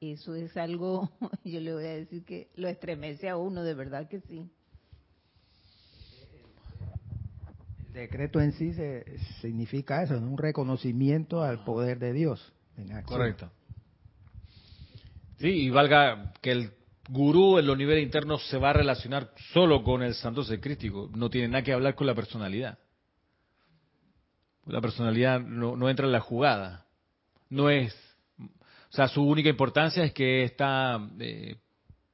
Eso 0.00 0.34
es 0.34 0.56
algo, 0.56 1.10
yo 1.44 1.60
le 1.60 1.74
voy 1.74 1.84
a 1.84 1.94
decir 1.94 2.24
que 2.24 2.48
lo 2.56 2.68
estremece 2.68 3.28
a 3.28 3.36
uno, 3.36 3.62
de 3.62 3.74
verdad 3.74 4.08
que 4.08 4.20
sí. 4.20 4.50
El 7.86 7.92
decreto 7.92 8.40
en 8.40 8.52
sí 8.52 8.72
se, 8.72 9.04
significa 9.40 10.02
eso, 10.02 10.16
un 10.16 10.38
reconocimiento 10.38 11.42
al 11.42 11.62
poder 11.64 11.98
de 11.98 12.12
Dios. 12.12 12.52
Correcto. 13.04 13.50
Sí, 15.38 15.48
y 15.48 15.70
valga 15.70 16.32
que 16.40 16.52
el 16.52 16.70
gurú 17.08 17.58
en 17.58 17.66
los 17.66 17.76
niveles 17.76 18.04
internos 18.04 18.46
se 18.48 18.58
va 18.58 18.70
a 18.70 18.74
relacionar 18.74 19.32
solo 19.52 19.82
con 19.82 20.02
el 20.02 20.14
santo 20.14 20.44
secrístico, 20.44 21.10
no 21.14 21.28
tiene 21.30 21.48
nada 21.48 21.62
que 21.62 21.72
hablar 21.72 21.94
con 21.94 22.06
la 22.06 22.14
personalidad. 22.14 22.78
La 24.66 24.80
personalidad 24.80 25.40
no, 25.40 25.88
entra 25.90 26.06
en 26.06 26.12
la 26.12 26.20
jugada, 26.20 26.86
no 27.50 27.68
es 27.68 27.94
o 28.38 28.94
sea, 28.94 29.08
su 29.08 29.22
única 29.22 29.48
importancia 29.48 30.04
es 30.04 30.12
que 30.12 30.44
está 30.44 31.00
eh, 31.18 31.56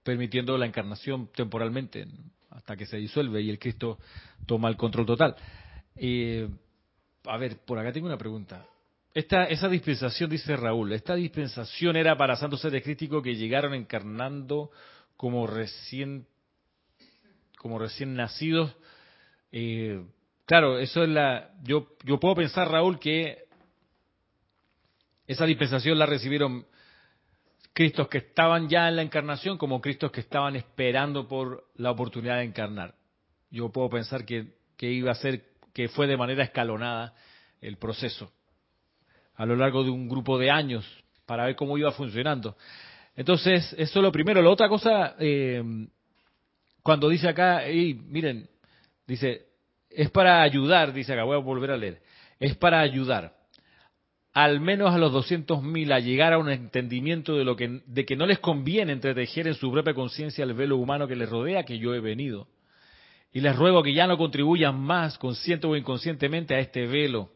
permitiendo 0.05 0.57
la 0.57 0.65
encarnación 0.65 1.29
temporalmente 1.35 2.07
hasta 2.51 2.77
que 2.77 2.87
se 2.87 2.99
disuelve 2.99 3.43
y 3.43 3.51
el 3.51 3.59
Cristo 3.59 3.99
toma 4.47 4.69
el 4.69 4.77
control 4.77 5.05
total. 5.05 5.35
Eh, 5.97 6.49
a 7.25 7.37
ver, 7.37 7.59
por 7.67 7.81
acá 7.81 7.93
tengo 7.93 8.07
una 8.07 8.17
pregunta. 8.17 8.65
Esta, 9.15 9.45
esa 9.45 9.69
dispensación, 9.69 10.31
dice 10.31 10.57
Raúl, 10.57 10.93
esta 10.93 11.15
dispensación 11.15 11.97
era 11.97 12.17
para 12.17 12.37
santos 12.37 12.61
seres 12.61 12.83
críticos 12.83 13.23
que 13.23 13.37
llegaron 13.37 13.75
encarnando 13.75 14.71
como 15.17 15.47
recién, 15.47 16.27
como 17.59 17.79
recién 17.79 18.15
nacidos. 18.15 18.77
Eh, 19.51 20.05
claro, 20.45 20.79
eso 20.79 21.03
es 21.03 21.09
la. 21.09 21.51
Yo, 21.63 21.97
yo 22.05 22.21
puedo 22.21 22.37
pensar, 22.37 22.71
Raúl, 22.71 22.99
que 22.99 23.45
esa 25.27 25.47
dispensación 25.47 25.99
la 25.99 26.07
recibieron 26.07 26.67
Cristos 27.73 28.09
que 28.09 28.19
estaban 28.19 28.69
ya 28.69 28.89
en 28.89 28.97
la 28.97 29.03
encarnación 29.03 29.57
como 29.57 29.81
Cristos 29.81 30.11
que 30.11 30.21
estaban 30.21 30.57
esperando 30.57 31.29
por 31.29 31.69
la 31.77 31.91
oportunidad 31.91 32.39
de 32.39 32.45
encarnar. 32.45 32.95
Yo 33.51 33.71
puedo 33.71 33.89
pensar 33.89 34.25
que, 34.25 34.55
iba 34.81 35.13
a 35.13 35.15
ser, 35.15 35.45
que 35.73 35.89
fue 35.89 36.07
de 36.07 36.17
manera 36.17 36.45
escalonada 36.45 37.15
el 37.61 37.77
proceso 37.77 38.33
a 39.39 39.47
lo 39.47 39.57
largo 39.57 39.85
de 39.85 39.91
un 39.91 40.09
grupo 40.09 40.37
de 40.37 40.51
años 40.51 40.85
para 41.25 41.47
ver 41.47 41.57
cómo 41.57 41.79
iba 41.79 41.93
funcionando. 41.93 42.57
Entonces, 43.17 43.73
eso 43.79 43.99
es 43.99 44.03
lo 44.03 44.13
primero. 44.13 44.43
La 44.43 44.51
otra 44.51 44.69
cosa, 44.69 45.15
eh, 45.19 45.63
cuando 46.83 47.09
dice 47.09 47.29
acá, 47.29 47.71
y 47.71 47.95
miren, 47.95 48.49
dice, 49.07 49.47
es 49.89 50.11
para 50.11 50.43
ayudar, 50.43 50.93
dice 50.93 51.13
acá, 51.13 51.23
voy 51.23 51.37
a 51.37 51.41
volver 51.41 51.71
a 51.71 51.77
leer, 51.77 52.03
es 52.39 52.57
para 52.57 52.81
ayudar 52.81 53.39
al 54.35 54.61
menos 54.61 54.95
a 54.95 54.99
los 54.99 55.13
200.000 55.13 55.93
a 55.93 55.99
llegar 55.99 56.33
a 56.33 56.39
un 56.39 56.49
entendimiento 56.49 57.37
de, 57.37 57.45
lo 57.45 57.57
que, 57.57 57.81
de 57.87 58.05
que 58.05 58.15
no 58.15 58.25
les 58.25 58.39
conviene 58.39 58.93
entretejer 58.93 59.49
en 59.49 59.55
su 59.55 59.73
propia 59.73 59.95
conciencia 59.95 60.45
el 60.45 60.55
velo 60.55 60.77
humano 60.77 61.09
que 61.09 61.17
les 61.17 61.29
rodea, 61.29 61.65
que 61.65 61.79
yo 61.79 61.93
he 61.93 61.99
venido. 61.99 62.47
Y 63.33 63.41
les 63.41 63.57
ruego 63.57 63.83
que 63.83 63.95
ya 63.95 64.07
no 64.07 64.17
contribuyan 64.17 64.79
más, 64.79 65.19
consciente 65.19 65.67
o 65.67 65.75
inconscientemente, 65.75 66.55
a 66.55 66.61
este 66.61 66.87
velo, 66.87 67.31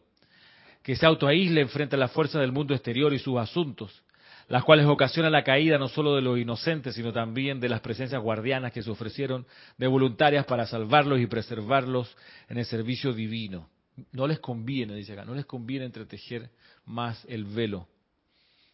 que 0.83 0.97
se 0.97 1.07
autoaíslen 1.07 1.69
frente 1.69 1.97
a 1.97 1.99
las 1.99 2.13
fuerzas 2.13 2.41
del 2.41 2.53
mundo 2.53 2.75
exterior 2.75 3.13
y 3.15 3.19
sus 3.19 3.39
asuntos, 3.39 4.03
las 4.49 4.65
cuales 4.65 4.87
ocasionan 4.87 5.33
la 5.33 5.45
caída 5.45 5.79
no 5.79 5.89
solo 5.89 6.15
de 6.15 6.23
los 6.23 6.39
inocentes, 6.39 6.95
sino 6.95 7.13
también 7.13 7.61
de 7.61 7.69
las 7.69 7.81
presencias 7.81 8.21
guardianas 8.21 8.73
que 8.73 8.83
se 8.83 8.91
ofrecieron 8.91 9.47
de 9.79 9.87
voluntarias 9.87 10.45
para 10.47 10.67
salvarlos 10.67 11.21
y 11.21 11.27
preservarlos 11.27 12.15
en 12.49 12.59
el 12.59 12.65
servicio 12.65 13.13
divino. 13.13 13.69
No 14.11 14.27
les 14.27 14.41
conviene, 14.41 14.95
dice 14.95 15.13
acá, 15.13 15.25
no 15.25 15.35
les 15.35 15.47
conviene 15.47 15.85
entretejer 15.85 16.51
más 16.85 17.25
el 17.29 17.45
velo 17.45 17.87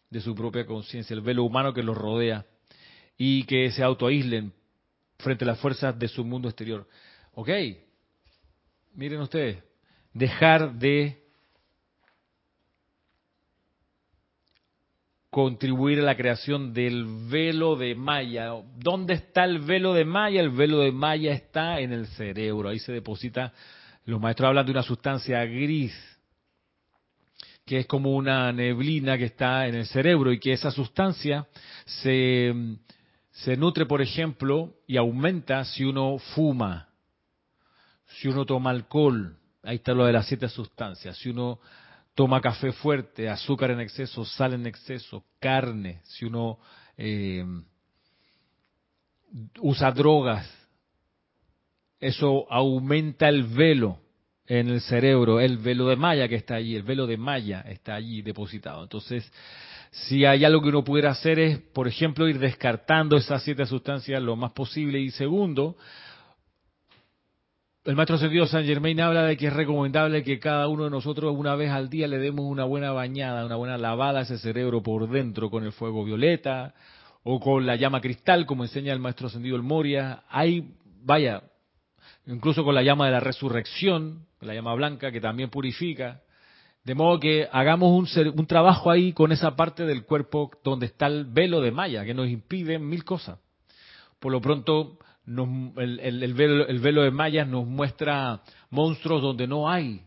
de 0.09 0.21
su 0.21 0.33
propia 0.33 0.65
conciencia, 0.65 1.13
el 1.13 1.21
velo 1.21 1.43
humano 1.43 1.73
que 1.73 1.83
los 1.83 1.97
rodea, 1.97 2.45
y 3.17 3.43
que 3.43 3.69
se 3.71 3.83
autoaíslen 3.83 4.53
frente 5.19 5.43
a 5.43 5.47
las 5.47 5.59
fuerzas 5.59 5.97
de 5.99 6.07
su 6.07 6.23
mundo 6.23 6.47
exterior. 6.47 6.87
¿Ok? 7.33 7.49
Miren 8.95 9.19
ustedes, 9.19 9.61
dejar 10.13 10.73
de 10.73 11.21
contribuir 15.29 15.99
a 15.99 16.03
la 16.03 16.17
creación 16.17 16.73
del 16.73 17.05
velo 17.29 17.75
de 17.75 17.95
Maya. 17.95 18.51
¿Dónde 18.77 19.13
está 19.13 19.43
el 19.43 19.59
velo 19.59 19.93
de 19.93 20.05
Maya? 20.05 20.41
El 20.41 20.49
velo 20.49 20.79
de 20.79 20.91
Maya 20.91 21.33
está 21.33 21.79
en 21.79 21.93
el 21.93 22.07
cerebro. 22.07 22.69
Ahí 22.69 22.79
se 22.79 22.91
deposita, 22.91 23.53
los 24.05 24.19
maestros 24.19 24.47
hablan 24.47 24.65
de 24.65 24.71
una 24.71 24.83
sustancia 24.83 25.43
gris 25.45 25.93
que 27.69 27.77
es 27.77 27.85
como 27.85 28.15
una 28.15 28.51
neblina 28.51 29.15
que 29.15 29.25
está 29.25 29.67
en 29.67 29.75
el 29.75 29.85
cerebro 29.85 30.31
y 30.31 30.39
que 30.39 30.53
esa 30.53 30.71
sustancia 30.71 31.45
se, 31.85 32.51
se 33.29 33.55
nutre, 33.57 33.85
por 33.85 34.01
ejemplo, 34.01 34.73
y 34.87 34.97
aumenta 34.97 35.63
si 35.65 35.83
uno 35.83 36.17
fuma, 36.33 36.89
si 38.07 38.27
uno 38.27 38.43
toma 38.43 38.71
alcohol, 38.71 39.37
ahí 39.61 39.75
está 39.75 39.93
lo 39.93 40.07
de 40.07 40.13
las 40.13 40.25
siete 40.25 40.49
sustancias, 40.49 41.15
si 41.17 41.29
uno 41.29 41.59
toma 42.19 42.41
café 42.41 42.73
fuerte, 42.73 43.29
azúcar 43.29 43.71
en 43.71 43.79
exceso, 43.79 44.25
sal 44.25 44.53
en 44.53 44.67
exceso, 44.67 45.23
carne, 45.39 46.01
si 46.03 46.25
uno 46.25 46.59
eh, 46.97 47.45
usa 49.61 49.89
drogas, 49.91 50.45
eso 51.97 52.45
aumenta 52.51 53.29
el 53.29 53.43
velo 53.43 53.99
en 54.47 54.67
el 54.67 54.81
cerebro, 54.81 55.39
el 55.39 55.59
velo 55.59 55.87
de 55.87 55.95
Maya 55.95 56.27
que 56.27 56.35
está 56.35 56.55
allí, 56.55 56.75
el 56.75 56.83
velo 56.83 57.07
de 57.07 57.15
Maya 57.15 57.61
está 57.61 57.95
allí 57.95 58.21
depositado. 58.21 58.83
Entonces, 58.83 59.31
si 59.89 60.25
hay 60.25 60.43
algo 60.43 60.61
que 60.61 60.67
uno 60.67 60.83
pudiera 60.83 61.11
hacer 61.11 61.39
es, 61.39 61.57
por 61.57 61.87
ejemplo, 61.87 62.27
ir 62.27 62.37
descartando 62.37 63.15
esas 63.15 63.43
siete 63.43 63.65
sustancias 63.65 64.21
lo 64.21 64.35
más 64.35 64.51
posible. 64.51 64.99
Y 64.99 65.11
segundo, 65.11 65.77
el 67.85 67.95
maestro 67.95 68.17
sentido 68.17 68.45
San 68.45 68.65
Germain 68.65 68.99
habla 68.99 69.23
de 69.23 69.37
que 69.37 69.47
es 69.47 69.53
recomendable 69.53 70.23
que 70.23 70.37
cada 70.37 70.67
uno 70.67 70.83
de 70.83 70.89
nosotros 70.89 71.33
una 71.35 71.55
vez 71.55 71.71
al 71.71 71.89
día 71.89 72.07
le 72.07 72.17
demos 72.17 72.45
una 72.45 72.65
buena 72.65 72.91
bañada, 72.91 73.45
una 73.45 73.55
buena 73.55 73.77
lavada 73.77 74.19
a 74.19 74.21
ese 74.23 74.37
cerebro 74.37 74.83
por 74.83 75.09
dentro 75.09 75.49
con 75.49 75.63
el 75.63 75.71
fuego 75.71 76.03
violeta 76.03 76.73
o 77.23 77.39
con 77.39 77.65
la 77.65 77.77
llama 77.77 78.01
cristal, 78.01 78.45
como 78.45 78.63
enseña 78.63 78.91
el 78.91 78.99
maestro 78.99 79.29
sentido 79.29 79.55
el 79.55 79.63
Moria. 79.63 80.23
Hay, 80.29 80.73
vaya, 81.03 81.43
incluso 82.27 82.63
con 82.65 82.75
la 82.75 82.83
llama 82.83 83.05
de 83.05 83.11
la 83.13 83.19
resurrección, 83.21 84.25
la 84.41 84.53
llama 84.53 84.73
blanca, 84.73 85.11
que 85.11 85.21
también 85.21 85.49
purifica. 85.49 86.21
De 86.83 86.95
modo 86.95 87.19
que 87.19 87.47
hagamos 87.51 87.91
un, 87.91 88.39
un 88.39 88.45
trabajo 88.45 88.91
ahí 88.91 89.13
con 89.13 89.31
esa 89.31 89.55
parte 89.55 89.85
del 89.85 90.03
cuerpo 90.03 90.51
donde 90.63 90.85
está 90.87 91.07
el 91.07 91.25
velo 91.25 91.61
de 91.61 91.71
Maya, 91.71 92.03
que 92.03 92.13
nos 92.13 92.27
impide 92.27 92.77
mil 92.77 93.03
cosas. 93.03 93.39
Por 94.19 94.31
lo 94.31 94.41
pronto, 94.41 94.97
el, 95.29 96.33
velo, 96.33 96.67
el 96.67 96.79
velo 96.79 97.03
de 97.03 97.11
Maya 97.11 97.45
nos 97.45 97.65
muestra 97.65 98.41
monstruos 98.69 99.21
donde 99.21 99.47
no 99.47 99.69
hay, 99.69 100.01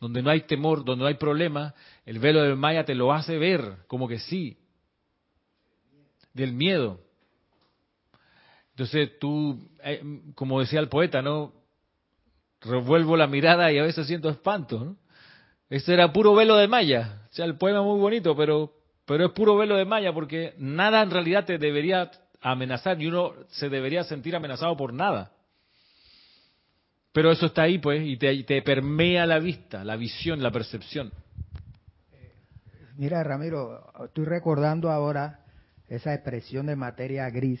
donde 0.00 0.22
no 0.22 0.30
hay 0.30 0.42
temor, 0.42 0.84
donde 0.84 1.02
no 1.02 1.08
hay 1.08 1.14
problema. 1.14 1.74
El 2.04 2.18
velo 2.18 2.42
de 2.42 2.54
Maya 2.54 2.84
te 2.84 2.94
lo 2.94 3.12
hace 3.12 3.38
ver, 3.38 3.76
como 3.86 4.08
que 4.08 4.18
sí, 4.18 4.58
del 6.34 6.52
miedo. 6.52 7.00
Entonces 8.70 9.18
tú, 9.18 9.70
eh, 9.84 10.02
como 10.34 10.60
decía 10.60 10.80
el 10.80 10.88
poeta, 10.88 11.22
¿no? 11.22 11.60
revuelvo 12.60 13.16
la 13.16 13.26
mirada 13.26 13.72
y 13.72 13.78
a 13.78 13.82
veces 13.82 14.06
siento 14.06 14.28
espanto. 14.28 14.78
¿no? 14.78 14.96
Era 15.68 16.12
puro 16.12 16.34
velo 16.34 16.56
de 16.56 16.68
malla. 16.68 17.26
O 17.30 17.34
sea, 17.34 17.44
el 17.44 17.56
poema 17.56 17.82
muy 17.82 17.98
bonito, 17.98 18.36
pero, 18.36 18.72
pero 19.06 19.26
es 19.26 19.32
puro 19.32 19.56
velo 19.56 19.76
de 19.76 19.84
malla 19.84 20.12
porque 20.12 20.54
nada 20.58 21.02
en 21.02 21.10
realidad 21.10 21.44
te 21.44 21.58
debería 21.58 22.10
amenazar 22.40 23.00
y 23.00 23.06
uno 23.06 23.32
se 23.48 23.68
debería 23.68 24.04
sentir 24.04 24.34
amenazado 24.34 24.76
por 24.76 24.92
nada. 24.92 25.32
Pero 27.12 27.32
eso 27.32 27.46
está 27.46 27.62
ahí, 27.62 27.78
pues, 27.78 28.02
y 28.04 28.16
te, 28.16 28.44
te 28.44 28.62
permea 28.62 29.26
la 29.26 29.38
vista, 29.38 29.84
la 29.84 29.96
visión, 29.96 30.42
la 30.42 30.52
percepción. 30.52 31.12
Mira, 32.96 33.22
Ramiro, 33.24 33.92
estoy 34.04 34.26
recordando 34.26 34.90
ahora 34.90 35.40
esa 35.88 36.14
expresión 36.14 36.66
de 36.66 36.76
materia 36.76 37.28
gris. 37.30 37.60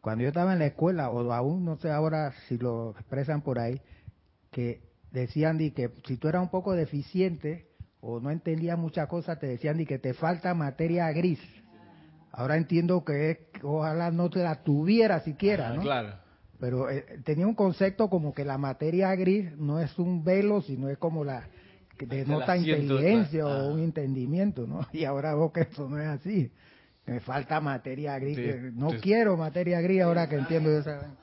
Cuando 0.00 0.22
yo 0.22 0.28
estaba 0.28 0.52
en 0.52 0.60
la 0.60 0.66
escuela, 0.66 1.10
o 1.10 1.32
aún 1.32 1.64
no 1.64 1.76
sé 1.76 1.90
ahora 1.90 2.32
si 2.48 2.58
lo 2.58 2.92
expresan 2.92 3.42
por 3.42 3.58
ahí, 3.58 3.80
que 4.50 4.80
decían 5.10 5.58
di 5.58 5.72
que 5.72 5.90
si 6.06 6.16
tú 6.16 6.28
eras 6.28 6.42
un 6.42 6.50
poco 6.50 6.72
deficiente 6.72 7.68
o 8.00 8.20
no 8.20 8.30
entendías 8.30 8.78
muchas 8.78 9.06
cosas, 9.08 9.38
te 9.38 9.46
decían 9.46 9.76
di 9.76 9.86
que 9.86 9.98
te 9.98 10.14
falta 10.14 10.54
materia 10.54 11.10
gris. 11.12 11.40
Ahora 12.32 12.56
entiendo 12.56 13.04
que 13.04 13.50
ojalá 13.62 14.10
no 14.10 14.30
te 14.30 14.40
la 14.40 14.62
tuviera 14.62 15.20
siquiera, 15.20 15.74
¿no? 15.74 15.82
Claro. 15.82 16.14
Pero 16.58 16.88
eh, 16.88 17.20
tenía 17.24 17.46
un 17.46 17.54
concepto 17.54 18.08
como 18.08 18.32
que 18.32 18.44
la 18.44 18.56
materia 18.56 19.14
gris 19.14 19.54
no 19.56 19.80
es 19.80 19.98
un 19.98 20.24
velo, 20.24 20.62
sino 20.62 20.88
es 20.88 20.96
como 20.96 21.24
la 21.24 21.48
que 21.98 22.06
denota 22.06 22.56
inteligencia 22.56 23.46
o 23.46 23.68
un 23.72 23.80
entendimiento, 23.80 24.66
¿no? 24.66 24.86
Y 24.92 25.04
ahora 25.04 25.34
vos 25.34 25.52
que 25.52 25.62
eso 25.62 25.88
no 25.88 26.00
es 26.00 26.06
así. 26.06 26.50
Me 27.04 27.20
falta 27.20 27.60
materia 27.60 28.18
gris. 28.18 28.38
no 28.74 28.90
quiero 29.00 29.36
materia 29.36 29.80
gris 29.80 30.02
ahora 30.02 30.28
que 30.28 30.36
entiendo 30.36 30.78
esa. 30.78 31.14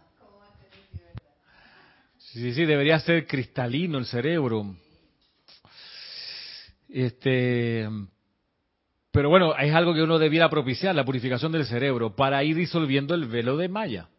Sí, 2.17 2.53
sí, 2.53 2.65
debería 2.65 2.99
ser 2.99 3.25
cristalino 3.25 3.97
el 3.97 4.05
cerebro. 4.05 4.75
Este, 6.87 7.87
pero 9.11 9.29
bueno, 9.29 9.55
es 9.57 9.73
algo 9.73 9.93
que 9.93 10.03
uno 10.03 10.19
debiera 10.19 10.49
propiciar, 10.49 10.95
la 10.95 11.05
purificación 11.05 11.51
del 11.51 11.65
cerebro, 11.65 12.15
para 12.15 12.43
ir 12.43 12.55
disolviendo 12.55 13.15
el 13.15 13.25
velo 13.25 13.57
de 13.57 13.67
Maya. 13.67 14.09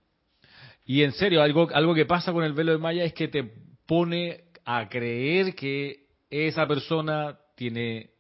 Y 0.84 1.02
en 1.02 1.12
serio, 1.12 1.42
algo, 1.42 1.68
algo 1.72 1.94
que 1.94 2.06
pasa 2.06 2.32
con 2.32 2.42
el 2.42 2.52
velo 2.52 2.72
de 2.72 2.78
Maya 2.78 3.04
es 3.04 3.12
que 3.12 3.28
te 3.28 3.44
pone 3.86 4.44
a 4.64 4.88
creer 4.88 5.54
que 5.54 6.06
esa 6.28 6.66
persona 6.66 7.38
tiene 7.54 8.10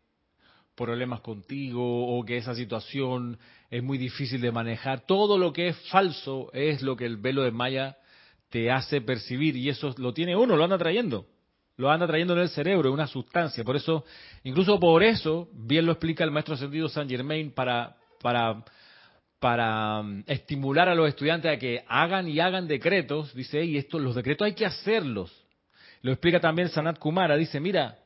problemas 0.76 1.20
contigo 1.20 2.16
o 2.16 2.24
que 2.24 2.36
esa 2.36 2.54
situación 2.54 3.38
es 3.70 3.82
muy 3.82 3.98
difícil 3.98 4.40
de 4.40 4.52
manejar. 4.52 5.04
Todo 5.06 5.38
lo 5.38 5.52
que 5.52 5.68
es 5.68 5.76
falso 5.90 6.50
es 6.52 6.82
lo 6.82 6.96
que 6.96 7.06
el 7.06 7.16
velo 7.16 7.42
de 7.42 7.50
Maya 7.50 7.96
te 8.48 8.70
hace 8.70 9.00
percibir 9.00 9.56
y 9.56 9.68
eso 9.68 9.94
lo 9.98 10.12
tiene 10.12 10.36
uno, 10.36 10.56
lo 10.56 10.64
anda 10.64 10.78
trayendo. 10.78 11.26
Lo 11.80 11.90
anda 11.90 12.06
trayendo 12.06 12.34
en 12.34 12.40
el 12.40 12.50
cerebro, 12.50 12.92
una 12.92 13.06
sustancia. 13.06 13.64
Por 13.64 13.74
eso, 13.74 14.04
incluso 14.44 14.78
por 14.78 15.02
eso, 15.02 15.48
bien 15.54 15.86
lo 15.86 15.92
explica 15.92 16.22
el 16.24 16.30
maestro 16.30 16.52
ascendido 16.52 16.90
San 16.90 17.08
Germain 17.08 17.52
para, 17.52 17.96
para, 18.20 18.62
para 19.38 20.00
um, 20.00 20.22
estimular 20.26 20.90
a 20.90 20.94
los 20.94 21.08
estudiantes 21.08 21.50
a 21.50 21.58
que 21.58 21.82
hagan 21.88 22.28
y 22.28 22.38
hagan 22.38 22.68
decretos. 22.68 23.34
Dice, 23.34 23.64
y 23.64 23.78
esto, 23.78 23.98
los 23.98 24.14
decretos 24.14 24.44
hay 24.44 24.52
que 24.52 24.66
hacerlos. 24.66 25.32
Lo 26.02 26.12
explica 26.12 26.38
también 26.38 26.68
Sanat 26.68 26.98
Kumara. 26.98 27.34
Dice, 27.38 27.60
mira, 27.60 27.96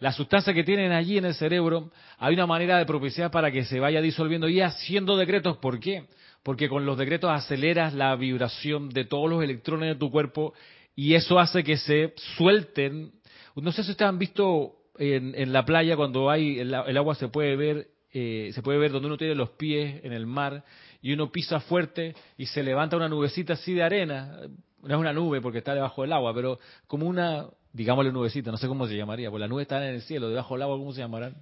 la 0.00 0.10
sustancia 0.10 0.52
que 0.52 0.64
tienen 0.64 0.90
allí 0.90 1.16
en 1.16 1.26
el 1.26 1.34
cerebro, 1.34 1.92
hay 2.18 2.34
una 2.34 2.48
manera 2.48 2.78
de 2.78 2.84
propiciar 2.84 3.30
para 3.30 3.52
que 3.52 3.62
se 3.62 3.78
vaya 3.78 4.00
disolviendo 4.00 4.48
y 4.48 4.60
haciendo 4.60 5.16
decretos. 5.16 5.56
¿Por 5.58 5.78
qué? 5.78 6.06
Porque 6.42 6.68
con 6.68 6.84
los 6.84 6.98
decretos 6.98 7.30
aceleras 7.30 7.94
la 7.94 8.16
vibración 8.16 8.88
de 8.88 9.04
todos 9.04 9.30
los 9.30 9.40
electrones 9.40 9.90
de 9.90 10.00
tu 10.00 10.10
cuerpo 10.10 10.52
y 10.96 11.14
eso 11.14 11.38
hace 11.38 11.64
que 11.64 11.76
se 11.76 12.12
suelten. 12.36 13.12
No 13.56 13.72
sé 13.72 13.84
si 13.84 13.90
ustedes 13.90 14.08
han 14.08 14.18
visto 14.18 14.76
en, 14.98 15.52
la 15.52 15.64
playa 15.64 15.96
cuando 15.96 16.30
hay 16.30 16.58
el, 16.58 16.74
agua 16.74 17.14
se 17.14 17.28
puede 17.28 17.56
ver 17.56 17.88
eh, 18.12 18.50
se 18.54 18.62
puede 18.62 18.78
ver 18.78 18.90
donde 18.90 19.06
uno 19.06 19.16
tiene 19.16 19.34
los 19.34 19.50
pies 19.50 20.04
en 20.04 20.12
el 20.12 20.26
mar 20.26 20.64
y 21.00 21.12
uno 21.12 21.30
pisa 21.30 21.60
fuerte 21.60 22.14
y 22.36 22.46
se 22.46 22.62
levanta 22.62 22.96
una 22.96 23.08
nubecita 23.08 23.54
así 23.54 23.72
de 23.72 23.82
arena. 23.82 24.40
No 24.82 24.94
es 24.94 25.00
una 25.00 25.12
nube 25.12 25.40
porque 25.40 25.58
está 25.58 25.74
debajo 25.74 26.02
del 26.02 26.12
agua, 26.12 26.34
pero 26.34 26.58
como 26.86 27.06
una 27.06 27.46
digámosle 27.72 28.12
nubecita, 28.12 28.50
no 28.50 28.56
sé 28.56 28.68
cómo 28.68 28.86
se 28.86 28.96
llamaría, 28.96 29.30
pues 29.30 29.40
la 29.40 29.48
nube 29.48 29.62
está 29.62 29.86
en 29.86 29.94
el 29.94 30.02
cielo, 30.02 30.28
debajo 30.28 30.54
del 30.54 30.62
agua, 30.62 30.76
¿cómo 30.76 30.92
se 30.92 31.00
llamarán? 31.00 31.36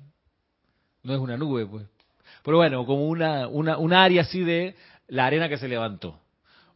No 1.03 1.15
es 1.15 1.21
una 1.21 1.37
nube, 1.37 1.67
pues. 1.67 1.87
Pero 2.43 2.59
bueno, 2.59 2.85
como 2.85 3.07
una, 3.09 3.49
una, 3.49 3.79
un 3.79 3.93
área 3.93 4.23
así 4.23 4.43
de 4.43 4.75
la 5.09 5.27
arena 5.27 5.49
que 5.49 5.59
se 5.59 5.69
levantó. 5.69 6.21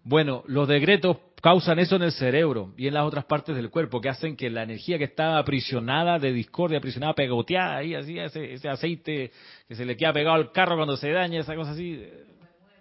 Bueno, 0.04 0.42
los 0.46 0.66
decretos 0.68 1.18
causan 1.42 1.80
eso 1.80 1.96
en 1.96 2.02
el 2.02 2.12
cerebro 2.12 2.72
y 2.76 2.86
en 2.86 2.94
las 2.94 3.04
otras 3.04 3.24
partes 3.24 3.56
del 3.56 3.68
cuerpo, 3.68 4.00
que 4.00 4.08
hacen 4.08 4.36
que 4.36 4.48
la 4.48 4.62
energía 4.62 4.96
que 4.96 5.04
está 5.04 5.36
aprisionada 5.36 6.18
de 6.20 6.32
discordia, 6.32 6.78
aprisionada, 6.78 7.14
pegoteada 7.14 7.78
ahí, 7.78 7.96
así, 7.96 8.16
ese, 8.18 8.54
ese 8.54 8.68
aceite 8.68 9.32
que 9.66 9.74
se 9.74 9.84
le 9.84 9.96
queda 9.96 10.12
pegado 10.12 10.36
al 10.36 10.52
carro 10.52 10.76
cuando 10.76 10.96
se 10.96 11.10
daña, 11.10 11.40
esa 11.40 11.56
cosa 11.56 11.72
así, 11.72 12.00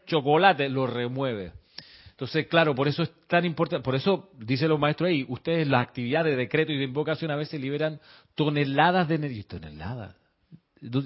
chocolate, 0.05 0.70
lo 0.70 0.86
remueve. 0.86 1.53
Entonces, 2.12 2.45
claro, 2.45 2.76
por 2.76 2.88
eso 2.88 3.01
es 3.01 3.12
tan 3.28 3.45
importante, 3.45 3.84
por 3.84 3.95
eso 3.95 4.30
dice 4.38 4.68
los 4.68 4.80
maestros 4.80 5.09
ahí, 5.09 5.26
ustedes 5.28 5.68
la 5.68 5.80
actividad 5.80 6.24
de 6.24 6.36
decreto 6.36 6.72
y 6.72 6.78
de 6.78 6.84
invocación 6.84 7.32
a 7.32 7.36
veces 7.36 7.59
liberan 7.59 7.99
toneladas 8.36 9.07
de 9.07 9.16
energía, 9.16 9.43
toneladas, 9.47 10.16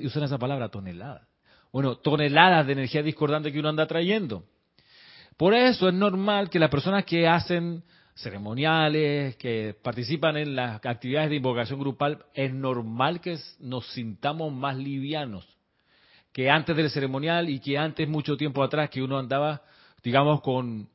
usan 0.03 0.23
esa 0.23 0.37
palabra, 0.37 0.67
toneladas. 0.67 1.25
Bueno, 1.71 1.95
toneladas 1.95 2.67
de 2.67 2.73
energía 2.73 3.01
discordante 3.01 3.53
que 3.53 3.59
uno 3.59 3.69
anda 3.69 3.87
trayendo. 3.87 4.43
Por 5.37 5.53
eso 5.53 5.89
es 5.89 5.93
normal 5.93 6.49
que 6.49 6.59
las 6.59 6.69
personas 6.69 7.05
que 7.05 7.27
hacen 7.27 7.83
ceremoniales, 8.15 9.35
que 9.35 9.75
participan 9.81 10.37
en 10.37 10.55
las 10.55 10.83
actividades 10.85 11.29
de 11.29 11.35
invocación 11.35 11.79
grupal, 11.79 12.25
es 12.33 12.53
normal 12.53 13.19
que 13.19 13.37
nos 13.59 13.85
sintamos 13.87 14.53
más 14.53 14.77
livianos 14.77 15.45
que 16.35 16.49
antes 16.49 16.75
del 16.75 16.89
ceremonial 16.89 17.49
y 17.49 17.61
que 17.61 17.77
antes, 17.77 18.09
mucho 18.09 18.35
tiempo 18.35 18.61
atrás, 18.61 18.89
que 18.89 19.01
uno 19.01 19.17
andaba, 19.17 19.61
digamos, 20.03 20.41
con 20.41 20.89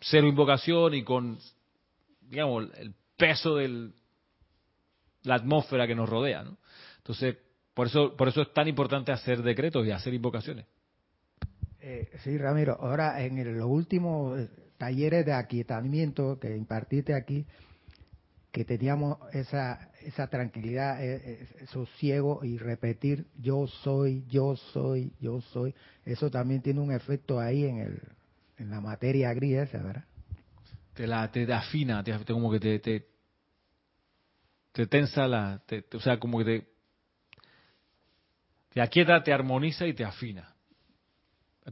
cero 0.00 0.26
invocación 0.26 0.94
y 0.94 1.02
con, 1.02 1.38
digamos, 2.22 2.68
el 2.78 2.94
peso 3.14 3.56
de 3.56 3.90
la 5.24 5.34
atmósfera 5.34 5.86
que 5.86 5.94
nos 5.94 6.08
rodea. 6.08 6.44
¿no? 6.44 6.56
Entonces, 6.96 7.36
por 7.74 7.88
eso, 7.88 8.16
por 8.16 8.28
eso 8.28 8.40
es 8.40 8.54
tan 8.54 8.68
importante 8.68 9.12
hacer 9.12 9.42
decretos 9.42 9.86
y 9.86 9.90
hacer 9.90 10.14
invocaciones. 10.14 10.64
Eh, 11.88 12.08
sí, 12.24 12.36
Ramiro. 12.36 12.76
Ahora, 12.80 13.22
en 13.22 13.56
los 13.56 13.68
últimos 13.68 14.40
eh, 14.40 14.48
talleres 14.76 15.24
de 15.24 15.32
aquietamiento 15.32 16.36
que 16.40 16.56
impartiste 16.56 17.14
aquí, 17.14 17.46
que 18.50 18.64
teníamos 18.64 19.18
esa, 19.32 19.92
esa 20.02 20.26
tranquilidad, 20.26 20.98
eh, 21.00 21.46
sosiego 21.68 22.44
y 22.44 22.58
repetir 22.58 23.26
yo 23.40 23.68
soy, 23.68 24.24
yo 24.28 24.56
soy, 24.56 25.12
yo 25.20 25.40
soy, 25.40 25.76
eso 26.04 26.28
también 26.28 26.60
tiene 26.60 26.80
un 26.80 26.90
efecto 26.90 27.38
ahí 27.38 27.64
en 27.64 27.78
el, 27.78 28.02
en 28.58 28.70
la 28.70 28.80
materia 28.80 29.32
gris 29.32 29.58
esa, 29.58 29.78
¿verdad? 29.78 30.04
Te 30.94 31.06
la 31.06 31.30
te 31.30 31.52
afina, 31.52 32.02
te, 32.02 32.12
como 32.32 32.50
que 32.50 32.58
te, 32.58 32.80
te, 32.80 33.06
te 34.72 34.88
tensa 34.88 35.28
la, 35.28 35.62
o 35.94 36.00
sea, 36.00 36.18
como 36.18 36.38
que 36.38 36.44
te, 36.44 36.66
te 38.70 38.80
aquieta, 38.80 39.22
te 39.22 39.32
armoniza 39.32 39.86
y 39.86 39.94
te 39.94 40.04
afina. 40.04 40.55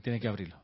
Tiene 0.02 0.20
que 0.20 0.28
abrirlo. 0.28 0.56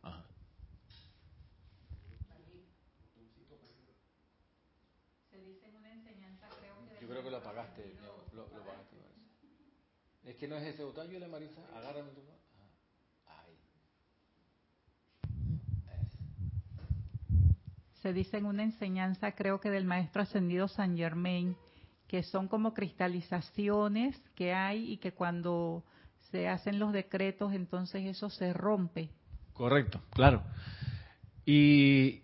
Yo 7.00 7.08
creo 7.08 7.22
que 7.22 7.30
lo 7.30 7.36
apagaste. 7.38 7.94
Lo, 8.02 8.36
lo 8.36 8.42
apagaste. 8.46 8.96
Es 10.24 10.36
que 10.36 10.46
no 10.46 10.56
es 10.56 10.66
ese 10.74 10.84
botón, 10.84 11.08
yo 11.08 11.18
le 11.18 11.26
Marisa, 11.26 11.60
agárrame 11.74 12.10
tu 12.10 12.20
se 18.02 18.12
dice 18.12 18.38
en 18.38 18.46
una 18.46 18.62
enseñanza, 18.62 19.32
creo 19.32 19.60
que 19.60 19.70
del 19.70 19.84
maestro 19.84 20.22
ascendido 20.22 20.68
San 20.68 20.96
Germain, 20.96 21.56
que 22.08 22.22
son 22.22 22.48
como 22.48 22.74
cristalizaciones 22.74 24.18
que 24.34 24.52
hay 24.52 24.92
y 24.92 24.96
que 24.96 25.12
cuando 25.12 25.84
se 26.30 26.48
hacen 26.48 26.78
los 26.78 26.92
decretos, 26.92 27.52
entonces 27.52 28.06
eso 28.06 28.30
se 28.30 28.52
rompe. 28.52 29.10
Correcto, 29.60 30.00
claro. 30.14 30.42
Y 31.44 32.22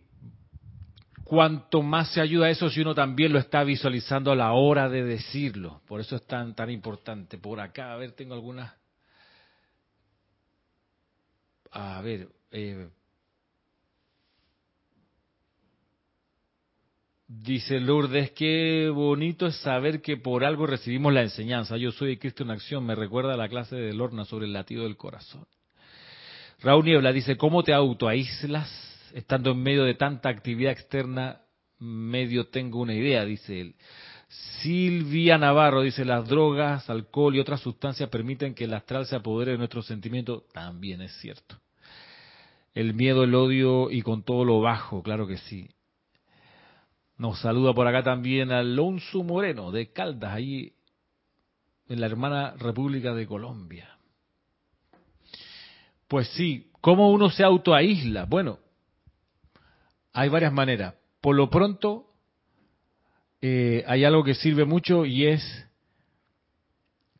cuanto 1.23 1.83
más 1.83 2.11
se 2.15 2.23
ayuda 2.23 2.47
a 2.47 2.51
eso 2.51 2.71
si 2.71 2.81
uno 2.81 2.95
también 2.95 3.31
lo 3.31 3.39
está 3.39 3.63
visualizando 3.63 4.33
a 4.33 4.35
la 4.35 4.55
hora 4.55 4.89
de 4.89 5.05
decirlo. 5.05 5.83
Por 5.87 6.01
eso 6.01 6.17
es 6.17 6.27
tan, 6.27 6.55
tan 6.55 6.71
importante. 6.71 7.37
Por 7.37 7.61
acá, 7.61 7.93
a 7.93 7.97
ver, 7.97 8.13
tengo 8.13 8.33
algunas... 8.33 8.73
A 11.73 12.01
ver, 12.01 12.31
eh, 12.53 12.89
Dice 17.29 17.81
Lourdes, 17.81 18.31
qué 18.31 18.91
bonito 18.95 19.47
es 19.49 19.57
saber 19.57 20.01
que 20.01 20.17
por 20.17 20.43
algo 20.43 20.67
recibimos 20.67 21.13
la 21.13 21.21
enseñanza. 21.21 21.77
Yo 21.77 21.93
soy 21.93 22.17
Cristo 22.17 22.45
en 22.45 22.53
acción, 22.53 22.87
me 22.87 22.95
recuerda 22.95 23.35
a 23.35 23.37
la 23.37 23.51
clase 23.51 23.77
de 23.77 23.93
Lorna 23.93 24.25
sobre 24.25 24.47
el 24.47 24.55
latido 24.55 24.85
del 24.85 24.97
corazón. 24.97 25.47
Raúl 26.67 26.85
Niebla 26.85 27.13
dice, 27.13 27.37
¿cómo 27.37 27.63
te 27.63 27.73
autoaíslas 27.73 28.69
estando 29.15 29.53
en 29.53 29.63
medio 29.63 29.85
de 29.85 29.95
tanta 29.95 30.29
actividad 30.29 30.73
externa? 30.73 31.43
Medio 31.79 32.49
tengo 32.49 32.81
una 32.81 32.93
idea, 32.93 33.25
dice 33.25 33.61
él. 33.61 33.77
Silvia 34.63 35.39
Navarro 35.39 35.83
dice, 35.83 36.05
las 36.05 36.29
drogas, 36.29 36.91
alcohol 36.91 37.37
y 37.37 37.39
otras 37.39 37.61
sustancias 37.61 38.09
permiten 38.09 38.53
que 38.53 38.65
el 38.65 38.75
astral 38.75 39.07
se 39.07 39.15
apodere 39.15 39.53
de 39.53 39.59
nuestros 39.59 39.87
sentimientos. 39.87 40.43
También 40.53 41.03
es 41.03 41.13
cierto. 41.21 41.57
El 42.75 42.95
miedo, 42.95 43.23
el 43.23 43.37
odio 43.37 43.89
y 43.89 44.03
con 44.03 44.25
todo 44.25 44.45
lo 44.45 44.61
bajo, 44.61 45.05
claro 45.05 45.29
que 45.29 45.39
sí. 45.39 45.71
Nos 47.17 47.39
saluda 47.39 47.75
por 47.75 47.87
acá 47.87 48.03
también 48.03 48.51
Alonso 48.51 49.23
Moreno 49.23 49.71
de 49.71 49.93
Caldas, 49.93 50.33
ahí 50.33 50.73
en 51.89 52.01
la 52.01 52.07
hermana 52.07 52.55
República 52.59 53.15
de 53.15 53.25
Colombia. 53.25 53.96
Pues 56.09 56.29
sí, 56.29 56.71
¿cómo 56.81 57.11
uno 57.11 57.31
se 57.31 57.43
autoaísla? 57.43 58.25
Bueno, 58.25 58.59
hay 60.13 60.29
varias 60.29 60.53
maneras. 60.53 60.95
Por 61.21 61.35
lo 61.35 61.51
pronto, 61.51 62.07
eh, 63.41 63.85
hay 63.87 64.05
algo 64.05 64.23
que 64.23 64.35
sirve 64.35 64.65
mucho 64.65 65.05
y 65.05 65.27
es 65.27 65.67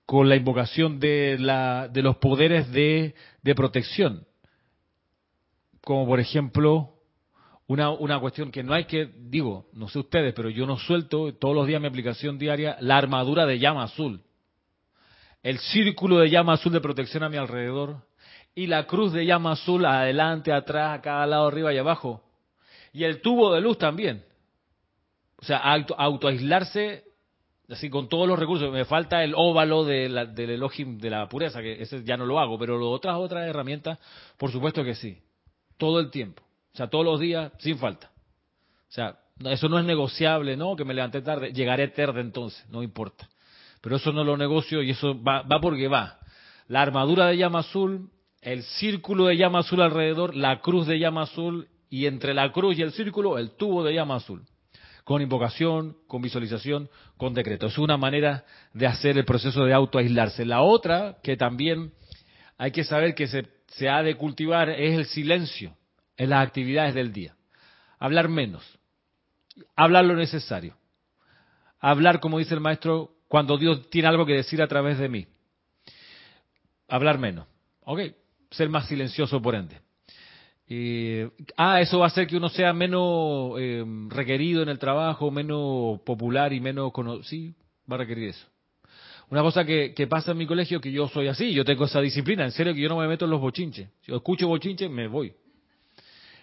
con 0.07 0.29
la 0.29 0.37
invocación 0.37 1.01
de, 1.01 1.37
la, 1.39 1.89
de 1.89 2.03
los 2.03 2.17
poderes 2.17 2.71
de, 2.71 3.15
de 3.43 3.55
protección. 3.57 4.25
Como 5.81 6.07
por 6.07 6.21
ejemplo, 6.21 6.95
una, 7.67 7.91
una 7.91 8.21
cuestión 8.21 8.53
que 8.53 8.63
no 8.63 8.73
hay 8.73 8.85
que, 8.85 9.11
digo, 9.19 9.69
no 9.73 9.89
sé 9.89 9.99
ustedes, 9.99 10.33
pero 10.35 10.49
yo 10.49 10.65
no 10.65 10.79
suelto 10.79 11.35
todos 11.35 11.55
los 11.55 11.67
días 11.67 11.81
mi 11.81 11.89
aplicación 11.89 12.39
diaria, 12.39 12.77
la 12.81 12.97
armadura 12.97 13.47
de 13.47 13.59
llama 13.59 13.83
azul. 13.83 14.23
El 15.43 15.59
círculo 15.59 16.19
de 16.19 16.31
llama 16.31 16.55
azul 16.55 16.73
de 16.73 16.81
protección 16.81 17.25
a 17.25 17.29
mi 17.29 17.37
alrededor 17.37 18.07
y 18.57 18.67
la 18.67 18.87
cruz 18.87 19.13
de 19.13 19.27
llama 19.27 19.53
azul 19.53 19.85
adelante, 19.85 20.51
atrás, 20.51 20.99
a 20.99 21.03
cada 21.03 21.27
lado, 21.27 21.47
arriba 21.47 21.73
y 21.75 21.79
abajo. 21.79 22.23
Y 22.93 23.05
el 23.05 23.21
tubo 23.21 23.53
de 23.53 23.61
luz 23.61 23.77
también. 23.77 24.25
O 25.39 25.45
sea, 25.45 25.59
auto, 25.59 25.95
autoaislarse 25.97 27.05
así 27.69 27.91
con 27.91 28.09
todos 28.09 28.27
los 28.27 28.39
recursos. 28.39 28.73
Me 28.73 28.87
falta 28.87 29.23
el 29.23 29.35
óvalo 29.37 29.85
de 29.85 30.09
la, 30.09 30.25
del 30.25 30.51
Elohim 30.51 30.99
de 30.99 31.11
la 31.11 31.29
pureza, 31.29 31.61
que 31.61 31.83
ese 31.83 32.03
ya 32.03 32.17
no 32.17 32.25
lo 32.25 32.41
hago, 32.41 32.59
pero 32.59 32.91
otras 32.91 33.17
otras 33.17 33.47
herramientas, 33.47 33.99
por 34.39 34.51
supuesto 34.51 34.83
que 34.83 34.95
sí. 34.95 35.21
Todo 35.77 36.01
el 36.01 36.11
tiempo. 36.11 36.43
O 36.73 36.77
sea, 36.77 36.89
todos 36.89 37.05
los 37.05 37.21
días, 37.21 37.53
sin 37.59 37.77
falta. 37.77 38.11
O 38.89 38.93
sea, 38.93 39.19
eso 39.45 39.69
no 39.69 39.79
es 39.79 39.85
negociable, 39.85 40.57
¿no? 40.57 40.77
Que 40.77 40.87
me 40.87 40.95
levanté 40.95 41.21
tarde, 41.21 41.53
llegaré 41.53 41.89
tarde 41.89 42.23
entonces, 42.23 42.65
no 42.71 42.83
importa. 42.83 43.29
Pero 43.83 43.97
eso 43.97 44.13
no 44.13 44.25
lo 44.25 44.39
negocio 44.39 44.83
y 44.83 44.93
eso 44.93 45.23
va, 45.23 45.43
va 45.43 45.61
porque 45.61 45.89
va. 45.89 46.19
La 46.69 46.81
armadura 46.81 47.27
de 47.27 47.37
llama 47.37 47.59
azul, 47.59 48.11
el 48.43 48.63
círculo 48.63 49.27
de 49.27 49.37
llama 49.37 49.61
azul 49.61 49.83
alrededor, 49.83 50.35
la 50.35 50.61
cruz 50.61 50.87
de 50.87 50.99
llama 50.99 51.23
azul 51.23 51.69
y 51.89 52.07
entre 52.07 52.35
la 52.35 52.53
cruz 52.53 52.79
y 52.79 52.83
el 52.83 52.93
círculo 52.93 53.39
el 53.39 53.53
tubo 53.53 53.85
de 53.85 53.95
llama 53.95 54.17
azul 54.17 54.45
con 55.07 55.23
invocación, 55.23 55.97
con 56.09 56.21
visualización, 56.21 56.91
con 57.17 57.33
decreto. 57.33 57.69
Es 57.69 57.79
una 57.79 57.97
manera 57.97 58.45
de 58.73 58.89
hacer 58.89 59.17
el 59.17 59.25
proceso 59.25 59.65
de 59.65 59.73
autoaislarse. 59.73 60.45
La 60.45 60.63
otra, 60.63 61.19
que 61.23 61.37
también 61.37 61.93
hay 62.59 62.73
que 62.73 62.83
saber 62.83 63.15
que 63.15 63.29
se, 63.29 63.47
se 63.69 63.89
ha 63.89 64.03
de 64.03 64.17
cultivar, 64.17 64.69
es 64.69 64.99
el 64.99 65.07
silencio 65.07 65.77
en 66.17 66.31
las 66.31 66.45
actividades 66.45 66.93
del 66.93 67.13
día. 67.13 67.37
Hablar 68.01 68.29
menos. 68.29 68.65
Hablar 69.77 70.07
lo 70.07 70.17
necesario. 70.17 70.77
Hablar, 71.79 72.19
como 72.19 72.41
dice 72.41 72.55
el 72.55 72.61
maestro, 72.61 73.13
cuando 73.29 73.59
Dios 73.59 73.89
tiene 73.91 74.09
algo 74.09 74.27
que 74.27 74.33
decir 74.33 74.61
a 74.61 74.67
través 74.67 74.99
de 74.99 75.09
mí. 75.09 75.29
Hablar 76.89 77.19
menos. 77.19 77.47
¿Ok? 77.83 78.01
Ser 78.57 78.71
más 78.71 78.89
silencioso 78.89 79.41
por 79.43 79.55
ende. 79.55 79.79
Eh, 80.67 81.29
ah, 81.57 81.81
eso 81.81 81.99
va 81.99 82.07
a 82.07 82.09
hacer 82.09 82.27
que 82.27 82.37
uno 82.37 82.49
sea 82.49 82.73
menos 82.73 83.53
eh, 83.59 83.85
requerido 84.09 84.63
en 84.63 84.71
el 84.71 84.79
trabajo, 84.79 85.31
menos 85.31 86.01
popular 86.01 86.55
y 86.55 86.61
menos 86.61 86.91
conocido. 86.93 87.23
Sí, 87.25 87.55
va 87.91 87.97
a 87.97 87.99
requerir 87.99 88.31
eso. 88.31 88.47
Una 89.29 89.43
cosa 89.43 89.65
que, 89.65 90.07
pasa 90.09 90.33
en 90.33 90.39
mi 90.39 90.47
colegio 90.47 90.81
que 90.81 90.91
yo 90.91 91.07
soy 91.09 91.29
así, 91.29 91.53
yo 91.53 91.65
tengo 91.65 91.85
esa 91.85 92.01
disciplina, 92.01 92.45
en 92.45 92.53
serio 92.53 92.73
que 92.73 92.81
yo 92.81 92.89
no 92.89 92.97
me 92.97 93.09
meto 93.09 93.27
en 93.27 93.31
los 93.31 93.41
bochinches. 93.41 93.89
Si 94.01 94.11
yo 94.11 94.17
escucho 94.17 94.49
bochinches, 94.49 94.91
me 94.91 95.07
voy. 95.07 95.35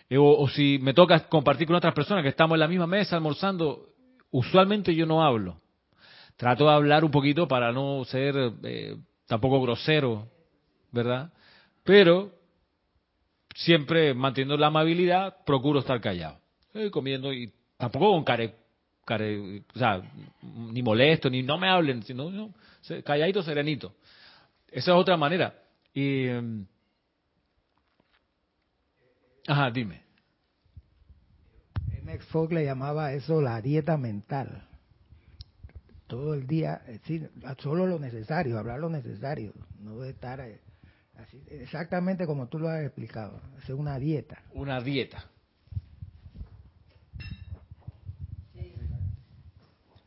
Eh, 0.08 0.18
o, 0.20 0.48
si 0.50 0.78
me 0.80 0.94
toca 0.94 1.28
compartir 1.28 1.66
con 1.66 1.78
otras 1.78 1.96
personas 1.96 2.22
que 2.22 2.30
estamos 2.30 2.56
en 2.56 2.60
la 2.60 2.68
misma 2.68 2.86
mesa 2.86 3.16
almorzando, 3.16 3.88
usualmente 4.30 4.94
yo 4.94 5.08
no 5.08 5.24
hablo. 5.24 5.58
Trato 6.38 6.66
de 6.66 6.74
hablar 6.74 7.04
un 7.04 7.12
poquito 7.12 7.48
para 7.48 7.72
no 7.72 8.06
ser 8.06 8.36
tampoco 9.26 9.62
grosero, 9.62 10.28
¿verdad? 10.92 11.32
Pero 11.84 12.32
siempre 13.56 14.14
manteniendo 14.14 14.58
la 14.58 14.68
amabilidad, 14.68 15.44
procuro 15.46 15.80
estar 15.80 16.00
callado. 16.02 16.40
Estoy 16.68 16.90
comiendo 16.90 17.34
y 17.34 17.52
tampoco 17.78 18.12
con 18.12 18.24
care, 18.24 18.56
care, 19.06 19.64
o 19.74 19.80
sea, 19.80 20.02
ni 20.42 20.82
molesto, 20.82 21.30
ni 21.30 21.44
no 21.44 21.58
me 21.58 21.70
hablen, 21.70 22.04
sino 22.04 22.30
no, 22.30 22.54
calladito, 23.04 23.44
serenito. 23.44 23.94
Esa 24.68 24.92
es 24.92 24.98
otra 24.98 25.18
manera. 25.18 25.54
Y, 25.94 26.26
em, 26.26 26.66
ajá, 29.48 29.70
dime. 29.70 30.02
Max 32.04 32.26
Fogg 32.26 32.52
le 32.54 32.66
llamaba 32.66 33.14
eso 33.14 33.42
la 33.42 33.62
dieta 33.62 33.98
mental. 33.98 34.68
Todo 36.08 36.34
el 36.34 36.48
día, 36.48 36.82
decir, 36.86 37.32
solo 37.60 37.88
lo 37.88 37.98
necesario, 37.98 38.60
hablar 38.60 38.80
lo 38.80 38.90
necesario, 38.90 39.54
no 39.80 40.04
estar 40.04 40.40
eh, 40.42 40.60
exactamente 41.48 42.26
como 42.26 42.48
tú 42.48 42.60
lo 42.60 42.70
has 42.70 42.84
explicado. 42.84 43.42
Es 43.58 43.70
una 43.70 44.00
dieta. 44.00 44.44
Una 44.54 44.82
dieta. 44.82 45.26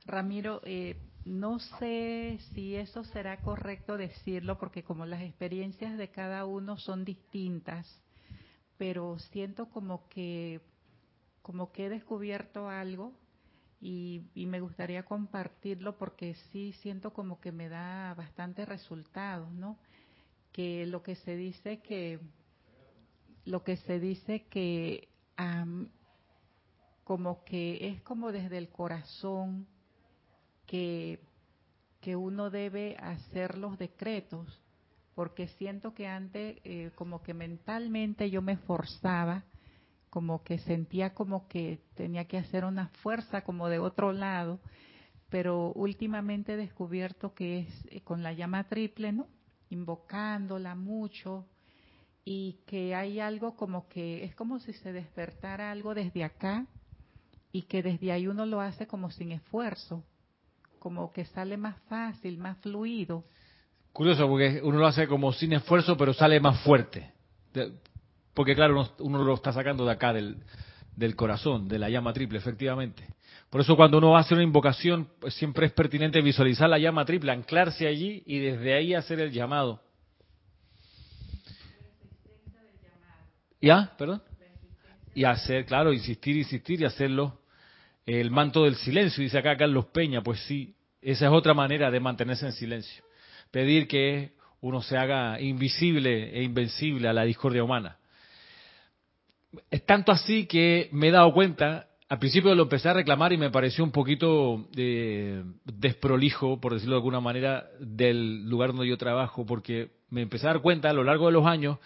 Ramiro, 0.06 0.60
eh, 0.64 0.96
no 1.24 1.58
sé 1.58 2.38
si 2.54 2.76
eso 2.76 3.02
será 3.04 3.40
correcto 3.40 3.96
decirlo 3.96 4.58
porque 4.58 4.84
como 4.84 5.04
las 5.04 5.22
experiencias 5.22 5.98
de 5.98 6.08
cada 6.10 6.46
uno 6.46 6.76
son 6.78 7.04
distintas, 7.04 7.86
pero 8.78 9.18
siento 9.18 9.68
como 9.68 10.08
que 10.08 10.60
como 11.42 11.72
que 11.72 11.86
he 11.86 11.88
descubierto 11.88 12.68
algo 12.68 13.12
y, 13.80 14.22
y, 14.34 14.46
me 14.46 14.60
gustaría 14.60 15.04
compartirlo 15.04 15.96
porque 15.96 16.34
sí 16.50 16.72
siento 16.80 17.12
como 17.12 17.40
que 17.40 17.52
me 17.52 17.68
da 17.68 18.14
bastantes 18.14 18.68
resultados, 18.68 19.52
¿no? 19.52 19.78
Que 20.56 20.86
lo 20.86 21.02
que 21.02 21.16
se 21.16 21.36
dice 21.36 21.80
que 21.80 22.18
lo 23.44 23.62
que 23.62 23.76
se 23.76 24.00
dice 24.00 24.46
que 24.48 25.10
como 27.04 27.44
que 27.44 27.88
es 27.88 28.00
como 28.00 28.32
desde 28.32 28.56
el 28.56 28.70
corazón 28.70 29.66
que, 30.66 31.20
que 32.00 32.16
uno 32.16 32.48
debe 32.48 32.96
hacer 32.96 33.58
los 33.58 33.76
decretos, 33.78 34.62
porque 35.14 35.48
siento 35.58 35.92
que 35.92 36.08
antes 36.08 36.56
eh, 36.64 36.90
como 36.94 37.22
que 37.22 37.34
mentalmente 37.34 38.30
yo 38.30 38.40
me 38.40 38.56
forzaba, 38.56 39.44
como 40.08 40.42
que 40.42 40.58
sentía 40.60 41.12
como 41.12 41.48
que 41.48 41.80
tenía 41.94 42.24
que 42.24 42.38
hacer 42.38 42.64
una 42.64 42.88
fuerza 43.02 43.42
como 43.42 43.68
de 43.68 43.78
otro 43.78 44.12
lado, 44.12 44.58
pero 45.28 45.70
últimamente 45.74 46.54
he 46.54 46.56
descubierto 46.56 47.34
que 47.34 47.58
es 47.58 47.86
eh, 47.90 48.00
con 48.00 48.22
la 48.22 48.32
llama 48.32 48.64
triple, 48.64 49.12
¿no? 49.12 49.35
Invocándola 49.70 50.74
mucho 50.74 51.46
y 52.24 52.58
que 52.66 52.94
hay 52.94 53.20
algo 53.20 53.54
como 53.56 53.88
que 53.88 54.24
es 54.24 54.34
como 54.34 54.58
si 54.58 54.72
se 54.72 54.92
despertara 54.92 55.70
algo 55.70 55.94
desde 55.94 56.24
acá 56.24 56.66
y 57.52 57.62
que 57.62 57.82
desde 57.82 58.12
ahí 58.12 58.26
uno 58.26 58.44
lo 58.46 58.60
hace 58.60 58.86
como 58.86 59.10
sin 59.10 59.32
esfuerzo, 59.32 60.04
como 60.78 61.12
que 61.12 61.24
sale 61.24 61.56
más 61.56 61.76
fácil, 61.88 62.36
más 62.36 62.58
fluido. 62.58 63.24
Curioso, 63.92 64.28
porque 64.28 64.60
uno 64.62 64.78
lo 64.78 64.86
hace 64.86 65.08
como 65.08 65.32
sin 65.32 65.52
esfuerzo, 65.54 65.96
pero 65.96 66.12
sale 66.12 66.38
más 66.40 66.60
fuerte. 66.62 67.12
Porque 68.34 68.54
claro, 68.54 68.86
uno, 68.98 69.24
lo 69.24 69.34
está 69.34 69.52
sacando 69.52 69.86
de 69.86 69.92
acá, 69.92 70.12
del, 70.12 70.42
del 70.94 71.16
corazón, 71.16 71.68
de 71.68 71.78
la 71.78 71.88
llama 71.88 72.12
triple, 72.12 72.38
efectivamente. 72.38 73.15
Por 73.56 73.62
eso 73.62 73.74
cuando 73.74 73.96
uno 73.96 74.10
va 74.10 74.18
a 74.18 74.20
hacer 74.20 74.34
una 74.34 74.44
invocación, 74.44 75.08
pues 75.18 75.32
siempre 75.32 75.64
es 75.64 75.72
pertinente 75.72 76.20
visualizar 76.20 76.68
la 76.68 76.78
llama 76.78 77.06
triple, 77.06 77.32
anclarse 77.32 77.86
allí 77.86 78.22
y 78.26 78.38
desde 78.38 78.74
ahí 78.74 78.92
hacer 78.92 79.18
el 79.18 79.32
llamado. 79.32 79.80
¿Ya? 83.58 83.94
¿Perdón? 83.96 84.22
Y 85.14 85.24
hacer, 85.24 85.64
claro, 85.64 85.94
insistir, 85.94 86.36
insistir 86.36 86.82
y 86.82 86.84
hacerlo. 86.84 87.40
El 88.04 88.30
manto 88.30 88.64
del 88.64 88.74
silencio, 88.74 89.24
dice 89.24 89.38
acá 89.38 89.56
Carlos 89.56 89.86
Peña, 89.86 90.22
pues 90.22 90.38
sí, 90.40 90.74
esa 91.00 91.24
es 91.24 91.32
otra 91.32 91.54
manera 91.54 91.90
de 91.90 91.98
mantenerse 91.98 92.44
en 92.44 92.52
silencio. 92.52 93.04
Pedir 93.50 93.88
que 93.88 94.32
uno 94.60 94.82
se 94.82 94.98
haga 94.98 95.40
invisible 95.40 96.38
e 96.38 96.42
invencible 96.42 97.08
a 97.08 97.14
la 97.14 97.22
discordia 97.22 97.64
humana. 97.64 97.96
Es 99.70 99.82
tanto 99.86 100.12
así 100.12 100.44
que 100.44 100.90
me 100.92 101.08
he 101.08 101.10
dado 101.10 101.32
cuenta 101.32 101.88
al 102.08 102.18
principio 102.18 102.54
lo 102.54 102.64
empecé 102.64 102.88
a 102.88 102.92
reclamar 102.92 103.32
y 103.32 103.36
me 103.36 103.50
pareció 103.50 103.82
un 103.82 103.90
poquito 103.90 104.68
eh, 104.76 105.42
desprolijo, 105.64 106.60
por 106.60 106.74
decirlo 106.74 106.94
de 106.94 106.98
alguna 106.98 107.20
manera, 107.20 107.68
del 107.80 108.48
lugar 108.48 108.70
donde 108.70 108.86
yo 108.86 108.96
trabajo, 108.96 109.44
porque 109.44 109.90
me 110.08 110.22
empecé 110.22 110.46
a 110.46 110.52
dar 110.52 110.62
cuenta 110.62 110.90
a 110.90 110.92
lo 110.92 111.02
largo 111.02 111.26
de 111.26 111.32
los 111.32 111.46
años 111.46 111.78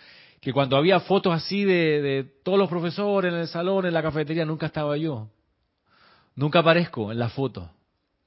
que 0.43 0.53
cuando 0.53 0.77
había 0.77 1.01
fotos 1.01 1.35
así 1.35 1.65
de, 1.65 2.03
de 2.03 2.25
todos 2.43 2.59
los 2.59 2.69
profesores 2.69 3.33
en 3.33 3.41
el 3.41 3.49
salón, 3.49 3.87
en 3.87 3.95
la 3.95 4.03
cafetería, 4.03 4.45
nunca 4.45 4.67
estaba 4.67 4.97
yo. 4.97 5.29
Nunca 6.35 6.61
aparezco 6.61 7.13
en 7.13 7.19
la 7.19 7.29
foto. 7.29 7.71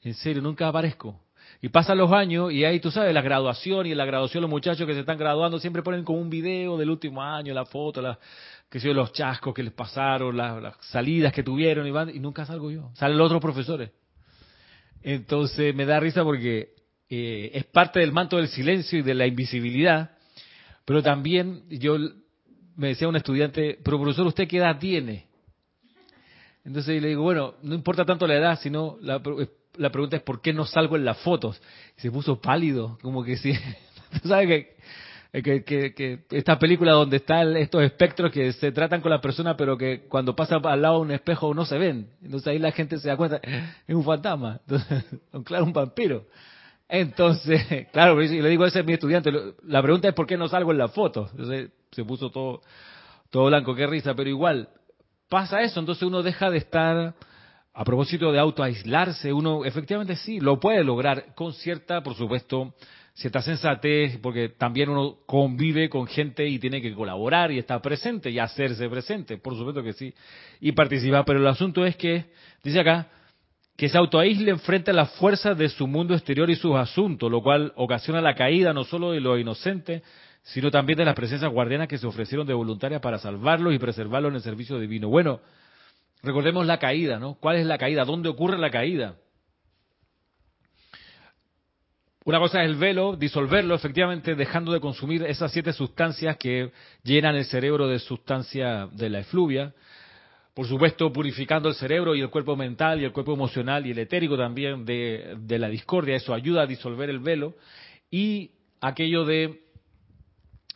En 0.02 0.14
serio, 0.16 0.42
nunca 0.42 0.68
aparezco. 0.68 1.20
Y 1.62 1.70
pasan 1.70 1.98
los 1.98 2.12
años 2.12 2.52
y 2.52 2.66
ahí 2.66 2.80
tú 2.80 2.92
sabes, 2.92 3.14
la 3.14 3.22
graduación 3.22 3.88
y 3.88 3.92
en 3.92 3.98
la 3.98 4.06
graduación 4.06 4.42
los 4.42 4.50
muchachos 4.50 4.86
que 4.86 4.94
se 4.94 5.00
están 5.00 5.18
graduando 5.18 5.60
siempre 5.60 5.82
ponen 5.82 6.04
como 6.04 6.20
un 6.20 6.30
video 6.30 6.78
del 6.78 6.90
último 6.90 7.24
año, 7.24 7.54
la 7.54 7.66
foto, 7.66 8.02
la, 8.02 8.20
que 8.74 8.80
sé 8.80 8.92
los 8.92 9.14
chascos 9.14 9.54
que 9.54 9.62
les 9.62 9.72
pasaron, 9.72 10.36
las, 10.36 10.76
salidas 10.88 11.32
que 11.32 11.44
tuvieron 11.44 11.86
y, 11.86 11.92
van, 11.92 12.10
y 12.10 12.18
nunca 12.18 12.44
salgo 12.44 12.72
yo, 12.72 12.90
salen 12.96 13.20
los 13.20 13.28
otros 13.28 13.40
profesores. 13.40 13.92
Entonces 15.04 15.76
me 15.76 15.86
da 15.86 16.00
risa 16.00 16.24
porque 16.24 16.74
eh, 17.08 17.52
es 17.54 17.66
parte 17.66 18.00
del 18.00 18.12
manto 18.12 18.38
del 18.38 18.48
silencio 18.48 18.98
y 18.98 19.04
de 19.04 19.14
la 19.14 19.28
invisibilidad, 19.28 20.18
pero 20.86 21.04
también 21.04 21.66
yo 21.70 22.00
me 22.76 22.88
decía 22.88 23.08
un 23.08 23.16
estudiante, 23.16 23.78
pero 23.84 24.02
profesor, 24.02 24.26
¿usted 24.26 24.48
qué 24.48 24.58
edad 24.58 24.80
tiene? 24.80 25.28
Entonces 26.66 27.00
le 27.00 27.10
digo, 27.10 27.22
bueno, 27.22 27.54
no 27.62 27.76
importa 27.76 28.06
tanto 28.06 28.26
la 28.26 28.38
edad, 28.38 28.60
sino 28.60 28.98
la, 29.02 29.22
la 29.76 29.92
pregunta 29.92 30.18
es 30.18 30.24
por 30.24 30.42
qué 30.42 30.52
no 30.52 30.66
salgo 30.66 30.96
en 30.96 31.06
las 31.06 31.20
fotos. 31.20 31.62
Y 31.96 32.02
se 32.02 32.10
puso 32.10 32.42
pálido, 32.42 32.98
como 33.04 33.24
que 33.24 33.38
sí. 33.38 33.54
Sabes 34.24 34.48
que 34.48 34.76
que, 35.42 35.64
que, 35.64 35.96
que, 35.96 36.20
esta 36.30 36.60
película 36.60 36.92
donde 36.92 37.18
están 37.18 37.58
estos 37.58 37.82
espectros 37.82 38.32
que 38.32 38.54
se 38.54 38.72
tratan 38.72 39.02
con 39.02 39.10
la 39.10 39.20
persona, 39.20 39.58
pero 39.58 39.76
que 39.78 40.02
cuando 40.08 40.36
pasa 40.36 40.58
al 40.64 40.82
lado 40.82 40.98
de 40.98 41.02
un 41.02 41.12
espejo 41.12 41.56
no 41.56 41.66
se 41.66 41.80
ven. 41.80 42.08
Entonces 42.22 42.50
ahí 42.50 42.60
la 42.60 42.72
gente 42.72 43.00
se 43.00 43.08
da 43.08 43.18
cuenta, 43.18 43.42
es 43.88 43.96
un 43.96 44.04
fantasma, 44.04 44.60
Entonces, 44.68 45.06
claro, 45.44 45.66
un 45.66 45.74
vampiro. 45.74 46.26
Entonces, 46.88 47.88
claro, 47.92 48.20
le 48.20 48.50
digo, 48.50 48.66
ese 48.68 48.82
es 48.82 48.86
mi 48.86 48.94
estudiante. 48.94 49.32
La 49.64 49.82
pregunta 49.82 50.08
es 50.08 50.14
por 50.14 50.28
qué 50.28 50.38
no 50.38 50.48
salgo 50.48 50.72
en 50.72 50.78
la 50.78 50.90
foto. 50.90 51.28
Entonces 51.32 51.72
se 51.92 52.06
puso 52.06 52.30
todo, 52.30 52.62
todo 53.32 53.46
blanco, 53.46 53.74
qué 53.74 53.88
risa, 53.88 54.14
pero 54.14 54.30
igual 54.30 54.70
pasa 55.30 55.62
eso. 55.62 55.80
Entonces 55.80 56.04
uno 56.04 56.22
deja 56.22 56.52
de 56.52 56.60
estar, 56.60 57.16
a 57.74 57.84
propósito 57.84 58.32
de 58.32 58.38
autoaislarse, 58.38 59.34
uno 59.34 59.66
efectivamente 59.66 60.16
sí, 60.16 60.40
lo 60.40 60.60
puede 60.60 60.84
lograr 60.84 61.34
con 61.34 61.54
cierta, 61.54 62.04
por 62.04 62.14
supuesto, 62.14 62.76
cierta 63.14 63.42
sensatez, 63.42 64.18
porque 64.18 64.50
también 64.50 64.90
uno 64.90 65.18
convive 65.26 65.90
con 65.90 66.08
gente 66.08 66.48
y 66.48 66.60
tiene 66.60 66.82
que 66.82 66.94
colaborar 66.94 67.52
y 67.52 67.60
estar 67.60 67.82
presente 67.82 68.32
y 68.32 68.40
hacerse 68.40 68.90
presente, 68.90 69.38
por 69.38 69.56
supuesto 69.56 69.84
que 69.84 69.94
sí, 69.94 70.14
y 70.60 70.72
participar. 70.72 71.24
Pero 71.26 71.40
el 71.40 71.48
asunto 71.48 71.86
es 71.86 71.96
que, 71.96 72.26
dice 72.64 72.80
acá, 72.80 73.08
que 73.78 73.90
se 73.90 73.98
autoaísle 73.98 74.58
frente 74.58 74.92
a 74.92 74.94
las 74.94 75.12
fuerzas 75.16 75.58
de 75.58 75.70
su 75.70 75.88
mundo 75.88 76.14
exterior 76.14 76.50
y 76.50 76.56
sus 76.56 76.76
asuntos, 76.76 77.30
lo 77.30 77.42
cual 77.42 77.74
ocasiona 77.76 78.22
la 78.22 78.36
caída 78.36 78.74
no 78.74 78.84
solo 78.84 79.12
de 79.12 79.20
los 79.20 79.40
inocentes, 79.40 80.04
sino 80.44 80.72
también 80.72 80.98
de 80.98 81.06
las 81.06 81.16
presencias 81.16 81.52
guardianas 81.52 81.88
que 81.88 81.98
se 81.98 82.06
ofrecieron 82.06 82.46
de 82.46 82.54
voluntarias 82.54 83.02
para 83.02 83.18
salvarlos 83.18 83.74
y 83.74 83.80
preservarlos 83.80 84.30
en 84.32 84.36
el 84.36 84.42
servicio 84.42 84.78
divino. 84.80 85.08
Bueno, 85.08 85.40
recordemos 86.22 86.66
la 86.66 86.80
caída, 86.80 87.18
¿no? 87.20 87.36
¿Cuál 87.36 87.58
es 87.58 87.66
la 87.66 87.78
caída? 87.78 88.06
¿Dónde 88.06 88.30
ocurre 88.30 88.58
la 88.58 88.70
caída? 88.70 89.16
Una 92.26 92.40
cosa 92.40 92.64
es 92.64 92.70
el 92.70 92.76
velo, 92.76 93.18
disolverlo, 93.18 93.76
efectivamente, 93.76 94.36
dejando 94.36 94.72
de 94.72 94.80
consumir 94.80 95.24
esas 95.24 95.52
siete 95.52 95.74
sustancias 95.74 96.38
que 96.38 96.72
llenan 97.04 97.36
el 97.36 97.44
cerebro 97.44 97.88
de 97.88 98.00
sustancia 98.00 98.88
de 98.94 99.10
la 99.10 99.20
efluvia. 99.20 99.74
Por 100.54 100.66
supuesto, 100.66 101.12
purificando 101.12 101.68
el 101.68 101.76
cerebro 101.76 102.16
y 102.16 102.22
el 102.22 102.30
cuerpo 102.30 102.56
mental 102.56 103.02
y 103.02 103.04
el 103.04 103.12
cuerpo 103.12 103.34
emocional 103.34 103.86
y 103.86 103.92
el 103.92 104.00
etérico 104.00 104.38
también 104.38 104.86
de, 104.86 105.36
la 105.60 105.68
discordia. 105.68 106.16
Eso 106.16 106.34
ayuda 106.34 106.62
a 106.62 106.68
disolver 106.68 107.10
el 107.10 107.20
velo. 107.20 107.56
Y 108.10 108.52
aquello 108.80 109.26
de 109.26 109.62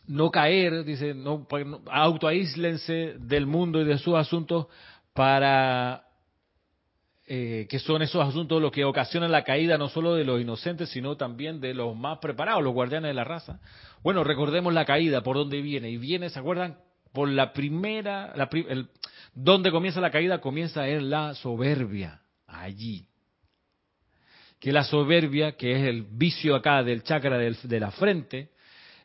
no 0.06 0.30
caer, 0.30 0.84
dice, 0.84 1.14
no, 1.14 1.46
autoaíslense 1.90 3.14
del 3.20 3.46
mundo 3.46 3.80
y 3.80 3.84
de 3.84 3.96
sus 3.96 4.16
asuntos 4.16 4.66
para 5.14 6.07
eh, 7.30 7.66
que 7.68 7.78
son 7.78 8.00
esos 8.00 8.26
asuntos 8.26 8.62
los 8.62 8.72
que 8.72 8.84
ocasionan 8.84 9.30
la 9.30 9.44
caída 9.44 9.76
no 9.76 9.90
solo 9.90 10.14
de 10.14 10.24
los 10.24 10.40
inocentes, 10.40 10.88
sino 10.88 11.16
también 11.16 11.60
de 11.60 11.74
los 11.74 11.94
más 11.94 12.18
preparados, 12.18 12.64
los 12.64 12.72
guardianes 12.72 13.10
de 13.10 13.14
la 13.14 13.24
raza. 13.24 13.60
Bueno, 14.02 14.24
recordemos 14.24 14.72
la 14.72 14.86
caída, 14.86 15.22
por 15.22 15.36
dónde 15.36 15.60
viene. 15.60 15.90
Y 15.90 15.98
viene, 15.98 16.30
¿se 16.30 16.38
acuerdan? 16.38 16.78
Por 17.12 17.28
la 17.28 17.52
primera, 17.52 18.32
la, 18.34 18.48
el, 18.52 18.88
¿dónde 19.34 19.70
comienza 19.70 20.00
la 20.00 20.10
caída? 20.10 20.40
Comienza 20.40 20.88
en 20.88 21.10
la 21.10 21.34
soberbia, 21.34 22.22
allí. 22.46 23.06
Que 24.58 24.72
la 24.72 24.84
soberbia, 24.84 25.56
que 25.56 25.72
es 25.72 25.86
el 25.86 26.04
vicio 26.04 26.56
acá 26.56 26.82
del 26.82 27.02
chakra 27.02 27.36
de 27.38 27.80
la 27.80 27.90
frente, 27.90 28.52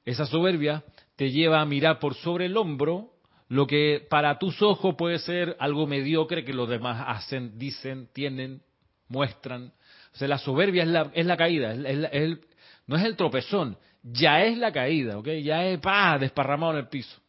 esa 0.05 0.25
soberbia 0.25 0.83
te 1.15 1.29
lleva 1.29 1.61
a 1.61 1.65
mirar 1.65 1.99
por 1.99 2.15
sobre 2.15 2.45
el 2.45 2.57
hombro 2.57 3.12
lo 3.49 3.67
que 3.67 4.05
para 4.09 4.39
tus 4.39 4.61
ojos 4.61 4.95
puede 4.95 5.19
ser 5.19 5.55
algo 5.59 5.87
mediocre 5.87 6.43
que 6.43 6.53
los 6.53 6.69
demás 6.69 7.03
hacen, 7.07 7.57
dicen, 7.57 8.09
tienen, 8.13 8.61
muestran. 9.07 9.73
O 10.13 10.17
sea, 10.17 10.27
la 10.27 10.37
soberbia 10.37 10.83
es 10.83 10.89
la, 10.89 11.11
es 11.13 11.25
la 11.25 11.37
caída, 11.37 11.73
es, 11.73 12.39
no 12.87 12.95
es 12.95 13.03
el 13.03 13.15
tropezón, 13.15 13.77
ya 14.03 14.43
es 14.43 14.57
la 14.57 14.71
caída, 14.71 15.17
¿ok? 15.17 15.27
Ya 15.43 15.65
es, 15.65 15.79
pa, 15.79 16.17
desparramado 16.17 16.73
en 16.73 16.79
el 16.79 16.87
piso. 16.87 17.19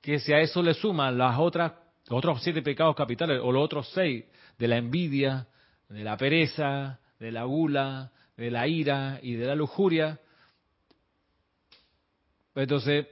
Que 0.00 0.18
si 0.18 0.32
a 0.32 0.40
eso 0.40 0.62
le 0.62 0.74
suman 0.74 1.16
las 1.16 1.38
otras, 1.38 1.72
los 2.08 2.18
otros 2.18 2.42
siete 2.42 2.62
pecados 2.62 2.94
capitales, 2.94 3.40
o 3.42 3.50
los 3.50 3.64
otros 3.64 3.88
seis, 3.94 4.24
de 4.58 4.68
la 4.68 4.76
envidia, 4.76 5.46
de 5.88 6.04
la 6.04 6.16
pereza, 6.16 7.00
de 7.18 7.32
la 7.32 7.44
gula, 7.44 8.12
de 8.36 8.50
la 8.50 8.66
ira 8.66 9.18
y 9.22 9.34
de 9.34 9.46
la 9.46 9.54
lujuria, 9.54 10.20
entonces 12.54 13.06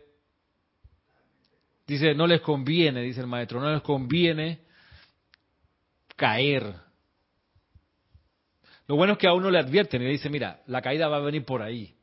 Dice, 1.93 2.15
no 2.15 2.27
les 2.27 2.41
conviene, 2.41 3.03
dice 3.03 3.21
el 3.21 3.27
maestro, 3.27 3.61
no 3.61 3.71
les 3.71 3.83
conviene 3.83 4.61
caer. 6.17 6.75
Lo 8.87 8.97
bueno 8.97 9.13
es 9.13 9.19
que 9.19 9.27
a 9.27 9.35
uno 9.35 9.51
le 9.51 9.59
advierten 9.59 10.01
y 10.01 10.07
le 10.07 10.13
dice, 10.13 10.31
mira, 10.31 10.63
la 10.69 10.81
caída 10.81 11.09
va 11.09 11.19
a 11.19 11.21
venir 11.21 11.45
por 11.45 11.61
ahí. 11.61 11.95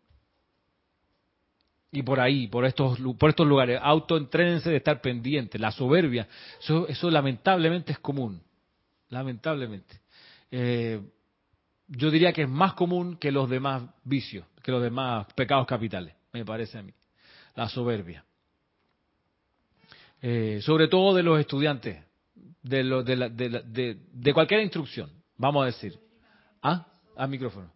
Y 1.91 2.03
por 2.03 2.19
ahí, 2.19 2.45
por 2.45 2.65
estos, 2.65 2.99
por 3.17 3.31
estos 3.31 3.47
lugares. 3.47 3.79
Autoentrénense 3.81 4.69
de 4.69 4.77
estar 4.77 5.01
pendiente. 5.01 5.57
La 5.57 5.71
soberbia, 5.71 6.27
eso, 6.61 6.87
eso 6.87 7.09
lamentablemente 7.09 7.91
es 7.91 7.97
común. 7.97 8.43
Lamentablemente. 9.09 10.01
Eh, 10.51 11.01
yo 11.87 12.11
diría 12.11 12.31
que 12.31 12.43
es 12.43 12.49
más 12.49 12.75
común 12.75 13.17
que 13.17 13.31
los 13.31 13.49
demás 13.49 13.89
vicios, 14.03 14.45
que 14.61 14.71
los 14.71 14.83
demás 14.83 15.25
pecados 15.33 15.65
capitales, 15.65 16.13
me 16.31 16.45
parece 16.45 16.77
a 16.77 16.83
mí. 16.83 16.93
La 17.55 17.67
soberbia. 17.67 18.23
Eh, 20.21 20.59
sobre 20.61 20.87
todo 20.87 21.15
de 21.15 21.23
los 21.23 21.39
estudiantes, 21.39 22.03
de, 22.61 22.83
lo, 22.83 23.03
de, 23.03 23.15
la, 23.15 23.29
de, 23.29 23.97
de, 24.11 24.33
cualquier 24.33 24.61
instrucción, 24.61 25.09
vamos 25.37 25.63
a 25.63 25.67
decir. 25.67 25.97
¿Ah? 26.61 26.85
A 27.15 27.27
micrófono. 27.27 27.71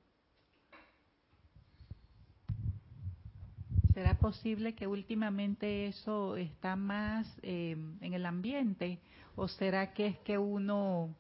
¿Será 3.94 4.18
posible 4.18 4.74
que 4.74 4.88
últimamente 4.88 5.88
eso 5.88 6.36
está 6.36 6.76
más 6.76 7.28
eh, 7.44 7.78
en 8.02 8.14
el 8.14 8.26
ambiente? 8.26 9.00
¿O 9.36 9.48
será 9.48 9.94
que 9.94 10.08
es 10.08 10.18
que 10.20 10.38
uno 10.38 11.16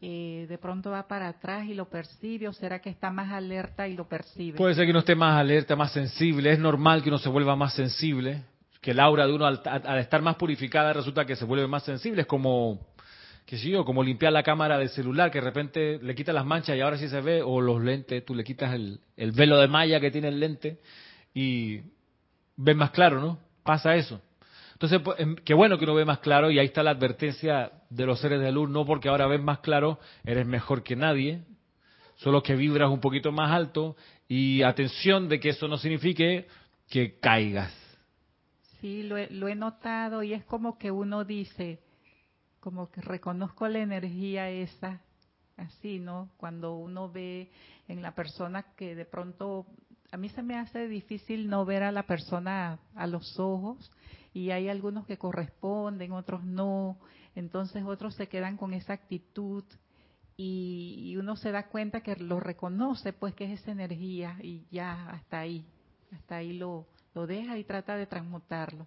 eh, 0.00 0.46
de 0.48 0.58
pronto 0.58 0.90
va 0.90 1.06
para 1.06 1.28
atrás 1.28 1.66
y 1.66 1.74
lo 1.74 1.88
percibe? 1.88 2.48
¿O 2.48 2.52
será 2.52 2.80
que 2.80 2.90
está 2.90 3.10
más 3.10 3.32
alerta 3.32 3.88
y 3.88 3.94
lo 3.94 4.06
percibe? 4.08 4.58
Puede 4.58 4.74
ser 4.74 4.84
que 4.84 4.90
uno 4.90 5.00
esté 5.00 5.14
más 5.14 5.38
alerta, 5.38 5.76
más 5.76 5.92
sensible. 5.92 6.52
Es 6.52 6.58
normal 6.58 7.02
que 7.02 7.08
uno 7.08 7.18
se 7.18 7.28
vuelva 7.28 7.56
más 7.56 7.74
sensible 7.74 8.44
que 8.86 8.92
el 8.92 9.00
aura 9.00 9.26
de 9.26 9.32
uno 9.32 9.46
al, 9.46 9.98
estar 9.98 10.22
más 10.22 10.36
purificada 10.36 10.92
resulta 10.92 11.24
que 11.24 11.34
se 11.34 11.44
vuelve 11.44 11.66
más 11.66 11.82
sensible. 11.82 12.20
Es 12.20 12.28
como, 12.28 12.86
qué 13.44 13.58
sé 13.58 13.68
yo, 13.68 13.84
como 13.84 14.00
limpiar 14.00 14.32
la 14.32 14.44
cámara 14.44 14.78
del 14.78 14.90
celular, 14.90 15.32
que 15.32 15.40
de 15.40 15.44
repente 15.44 15.98
le 16.00 16.14
quitas 16.14 16.32
las 16.32 16.46
manchas 16.46 16.76
y 16.76 16.80
ahora 16.82 16.96
sí 16.96 17.08
se 17.08 17.20
ve, 17.20 17.42
o 17.42 17.60
los 17.60 17.82
lentes, 17.82 18.24
tú 18.24 18.32
le 18.32 18.44
quitas 18.44 18.72
el, 18.74 19.00
velo 19.32 19.58
de 19.58 19.66
malla 19.66 19.98
que 19.98 20.12
tiene 20.12 20.28
el 20.28 20.38
lente 20.38 20.78
y 21.34 21.80
ves 22.56 22.76
más 22.76 22.92
claro, 22.92 23.20
¿no? 23.20 23.40
Pasa 23.64 23.96
eso. 23.96 24.20
Entonces, 24.74 25.00
pues, 25.02 25.18
em, 25.18 25.34
qué 25.34 25.52
bueno 25.52 25.78
que 25.78 25.84
uno 25.84 25.94
ve 25.96 26.04
más 26.04 26.20
claro 26.20 26.52
y 26.52 26.60
ahí 26.60 26.66
está 26.66 26.84
la 26.84 26.92
advertencia 26.92 27.72
de 27.90 28.06
los 28.06 28.20
seres 28.20 28.40
de 28.40 28.52
luz, 28.52 28.70
no 28.70 28.86
porque 28.86 29.08
ahora 29.08 29.26
ves 29.26 29.42
más 29.42 29.58
claro, 29.58 29.98
eres 30.24 30.46
mejor 30.46 30.84
que 30.84 30.94
nadie, 30.94 31.40
solo 32.18 32.40
que 32.40 32.54
vibras 32.54 32.88
un 32.88 33.00
poquito 33.00 33.32
más 33.32 33.50
alto 33.50 33.96
y 34.28 34.62
atención 34.62 35.28
de 35.28 35.40
que 35.40 35.48
eso 35.48 35.66
no 35.66 35.76
signifique 35.76 36.46
que 36.88 37.18
caigas 37.18 37.85
Sí, 38.86 39.02
lo 39.02 39.16
he, 39.16 39.28
lo 39.30 39.48
he 39.48 39.56
notado 39.56 40.22
y 40.22 40.32
es 40.32 40.44
como 40.44 40.78
que 40.78 40.92
uno 40.92 41.24
dice, 41.24 41.80
como 42.60 42.88
que 42.88 43.00
reconozco 43.00 43.66
la 43.66 43.80
energía 43.80 44.48
esa, 44.48 45.00
así, 45.56 45.98
¿no? 45.98 46.30
Cuando 46.36 46.76
uno 46.76 47.10
ve 47.10 47.50
en 47.88 48.00
la 48.00 48.14
persona 48.14 48.62
que 48.76 48.94
de 48.94 49.04
pronto, 49.04 49.66
a 50.12 50.16
mí 50.16 50.28
se 50.28 50.40
me 50.44 50.56
hace 50.56 50.86
difícil 50.86 51.48
no 51.48 51.64
ver 51.64 51.82
a 51.82 51.90
la 51.90 52.04
persona 52.04 52.78
a 52.94 53.08
los 53.08 53.40
ojos 53.40 53.90
y 54.32 54.52
hay 54.52 54.68
algunos 54.68 55.04
que 55.04 55.18
corresponden, 55.18 56.12
otros 56.12 56.44
no, 56.44 56.96
entonces 57.34 57.82
otros 57.82 58.14
se 58.14 58.28
quedan 58.28 58.56
con 58.56 58.72
esa 58.72 58.92
actitud 58.92 59.64
y, 60.36 60.94
y 61.06 61.16
uno 61.16 61.34
se 61.34 61.50
da 61.50 61.66
cuenta 61.70 62.02
que 62.02 62.14
lo 62.14 62.38
reconoce, 62.38 63.12
pues 63.12 63.34
que 63.34 63.52
es 63.52 63.62
esa 63.62 63.72
energía 63.72 64.38
y 64.40 64.64
ya 64.70 65.10
hasta 65.10 65.40
ahí, 65.40 65.66
hasta 66.12 66.36
ahí 66.36 66.52
lo, 66.52 66.86
lo 67.16 67.26
deja 67.26 67.56
y 67.56 67.64
trata 67.64 67.96
de 67.96 68.06
transmutarlo. 68.06 68.86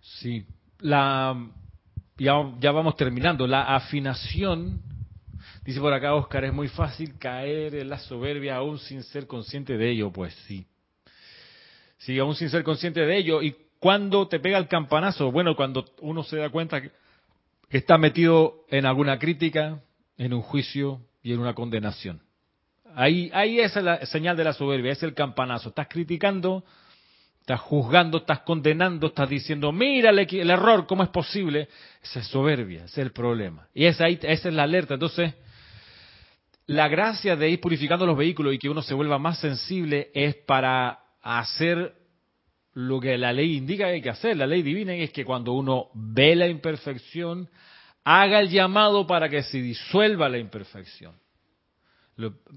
Sí, 0.00 0.46
la 0.80 1.36
ya, 2.16 2.32
ya 2.58 2.72
vamos 2.72 2.96
terminando. 2.96 3.46
La 3.46 3.76
afinación, 3.76 4.80
dice 5.62 5.78
por 5.78 5.92
acá 5.92 6.14
Oscar, 6.14 6.46
es 6.46 6.54
muy 6.54 6.68
fácil 6.68 7.18
caer 7.18 7.74
en 7.74 7.90
la 7.90 7.98
soberbia 7.98 8.56
aún 8.56 8.78
sin 8.78 9.02
ser 9.02 9.26
consciente 9.26 9.76
de 9.76 9.90
ello. 9.90 10.10
Pues 10.10 10.34
sí. 10.46 10.66
Sí, 11.98 12.18
aún 12.18 12.34
sin 12.34 12.48
ser 12.48 12.64
consciente 12.64 13.04
de 13.04 13.18
ello. 13.18 13.42
¿Y 13.42 13.54
cuando 13.78 14.26
te 14.26 14.40
pega 14.40 14.56
el 14.56 14.66
campanazo? 14.66 15.30
Bueno, 15.30 15.54
cuando 15.54 15.84
uno 16.00 16.22
se 16.22 16.38
da 16.38 16.48
cuenta 16.48 16.80
que 16.80 16.90
está 17.68 17.98
metido 17.98 18.64
en 18.70 18.86
alguna 18.86 19.18
crítica, 19.18 19.82
en 20.16 20.32
un 20.32 20.40
juicio 20.40 21.02
y 21.22 21.34
en 21.34 21.40
una 21.40 21.54
condenación. 21.54 22.22
Ahí, 22.94 23.30
ahí 23.34 23.60
es 23.60 23.76
la 23.76 24.06
señal 24.06 24.34
de 24.34 24.44
la 24.44 24.54
soberbia, 24.54 24.92
es 24.92 25.02
el 25.02 25.12
campanazo. 25.12 25.68
Estás 25.68 25.88
criticando 25.88 26.64
estás 27.48 27.60
juzgando, 27.60 28.18
estás 28.18 28.40
condenando, 28.40 29.06
estás 29.06 29.30
diciendo, 29.30 29.72
mira 29.72 30.10
el 30.10 30.50
error, 30.50 30.86
¿cómo 30.86 31.02
es 31.02 31.08
posible? 31.08 31.66
Esa 32.02 32.20
es 32.20 32.26
soberbia, 32.26 32.84
ese 32.84 33.00
es 33.00 33.06
el 33.06 33.12
problema. 33.12 33.66
Y 33.72 33.86
esa, 33.86 34.06
esa 34.06 34.48
es 34.48 34.54
la 34.54 34.64
alerta. 34.64 34.94
Entonces, 34.94 35.32
la 36.66 36.88
gracia 36.88 37.36
de 37.36 37.48
ir 37.48 37.58
purificando 37.58 38.04
los 38.04 38.18
vehículos 38.18 38.52
y 38.52 38.58
que 38.58 38.68
uno 38.68 38.82
se 38.82 38.92
vuelva 38.92 39.18
más 39.18 39.38
sensible 39.38 40.10
es 40.12 40.34
para 40.34 40.98
hacer 41.22 41.94
lo 42.74 43.00
que 43.00 43.16
la 43.16 43.32
ley 43.32 43.56
indica 43.56 43.86
que 43.86 43.92
hay 43.92 44.02
que 44.02 44.10
hacer. 44.10 44.36
La 44.36 44.46
ley 44.46 44.60
divina 44.60 44.92
es 44.92 45.10
que 45.10 45.24
cuando 45.24 45.54
uno 45.54 45.86
ve 45.94 46.36
la 46.36 46.48
imperfección, 46.48 47.48
haga 48.04 48.40
el 48.40 48.50
llamado 48.50 49.06
para 49.06 49.30
que 49.30 49.42
se 49.42 49.62
disuelva 49.62 50.28
la 50.28 50.36
imperfección 50.36 51.14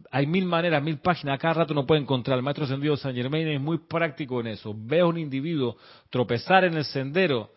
hay 0.09 0.25
mil 0.25 0.45
maneras, 0.45 0.81
mil 0.81 0.97
páginas, 0.97 1.39
cada 1.39 1.53
rato 1.53 1.73
uno 1.73 1.85
puede 1.85 2.01
encontrar. 2.01 2.37
El 2.37 2.43
maestro 2.43 2.65
ascendido 2.65 2.97
San 2.97 3.13
Germain 3.13 3.47
es 3.47 3.61
muy 3.61 3.77
práctico 3.77 4.39
en 4.39 4.47
eso. 4.47 4.73
Ve 4.75 5.01
a 5.01 5.05
un 5.05 5.17
individuo 5.17 5.77
tropezar 6.09 6.63
en 6.63 6.75
el 6.75 6.85
sendero. 6.85 7.51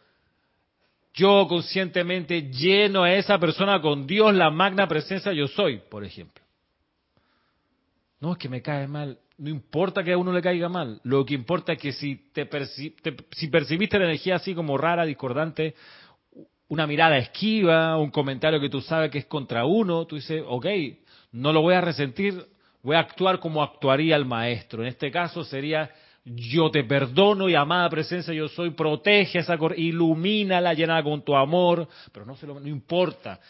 Yo 1.14 1.46
conscientemente 1.48 2.50
lleno 2.50 3.04
a 3.04 3.14
esa 3.14 3.38
persona 3.38 3.80
con 3.80 4.06
Dios, 4.06 4.34
la 4.34 4.50
magna 4.50 4.86
presencia 4.86 5.32
yo 5.32 5.46
soy, 5.46 5.80
por 5.90 6.04
ejemplo. 6.04 6.44
No 8.20 8.32
es 8.32 8.38
que 8.38 8.48
me 8.48 8.60
cae 8.60 8.88
mal, 8.88 9.18
no 9.38 9.48
importa 9.48 10.02
que 10.02 10.12
a 10.12 10.18
uno 10.18 10.32
le 10.32 10.42
caiga 10.42 10.68
mal, 10.68 11.00
lo 11.04 11.24
que 11.24 11.34
importa 11.34 11.74
es 11.74 11.78
que 11.78 11.92
si, 11.92 12.16
te, 12.32 12.48
si 13.32 13.48
percibiste 13.48 13.98
la 13.98 14.06
energía 14.06 14.36
así 14.36 14.54
como 14.54 14.76
rara, 14.76 15.04
discordante, 15.04 15.74
una 16.68 16.86
mirada 16.86 17.18
esquiva, 17.18 17.96
un 17.96 18.10
comentario 18.10 18.60
que 18.60 18.68
tú 18.68 18.80
sabes 18.80 19.10
que 19.10 19.18
es 19.18 19.26
contra 19.26 19.66
uno, 19.66 20.06
tú 20.06 20.16
dices, 20.16 20.42
ok, 20.46 20.66
no 21.34 21.52
lo 21.52 21.62
voy 21.62 21.74
a 21.74 21.80
resentir, 21.80 22.46
voy 22.80 22.94
a 22.94 23.00
actuar 23.00 23.40
como 23.40 23.60
actuaría 23.60 24.14
el 24.14 24.24
maestro. 24.24 24.82
En 24.82 24.88
este 24.88 25.10
caso 25.10 25.42
sería, 25.42 25.90
yo 26.24 26.70
te 26.70 26.84
perdono 26.84 27.48
y 27.48 27.56
amada 27.56 27.90
presencia 27.90 28.32
yo 28.32 28.46
soy, 28.46 28.70
protege 28.70 29.40
esa 29.40 29.58
ilumínala, 29.76 30.74
llenada 30.74 31.02
con 31.02 31.24
tu 31.24 31.34
amor, 31.34 31.88
pero 32.12 32.24
no, 32.24 32.36
se 32.36 32.46
lo, 32.46 32.60
no 32.60 32.68
importa. 32.68 33.40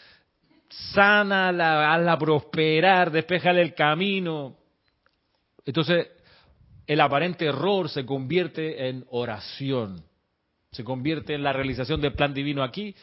Sánala, 0.67 1.93
hazla 1.93 2.17
prosperar, 2.17 3.11
despejale 3.11 3.61
el 3.61 3.75
camino. 3.75 4.55
Entonces, 5.63 6.07
el 6.87 6.99
aparente 6.99 7.45
error 7.45 7.87
se 7.87 8.03
convierte 8.03 8.89
en 8.89 9.05
oración, 9.11 10.03
se 10.71 10.83
convierte 10.83 11.35
en 11.35 11.43
la 11.43 11.53
realización 11.53 12.01
del 12.01 12.13
plan 12.13 12.33
divino 12.33 12.63
aquí 12.63 12.95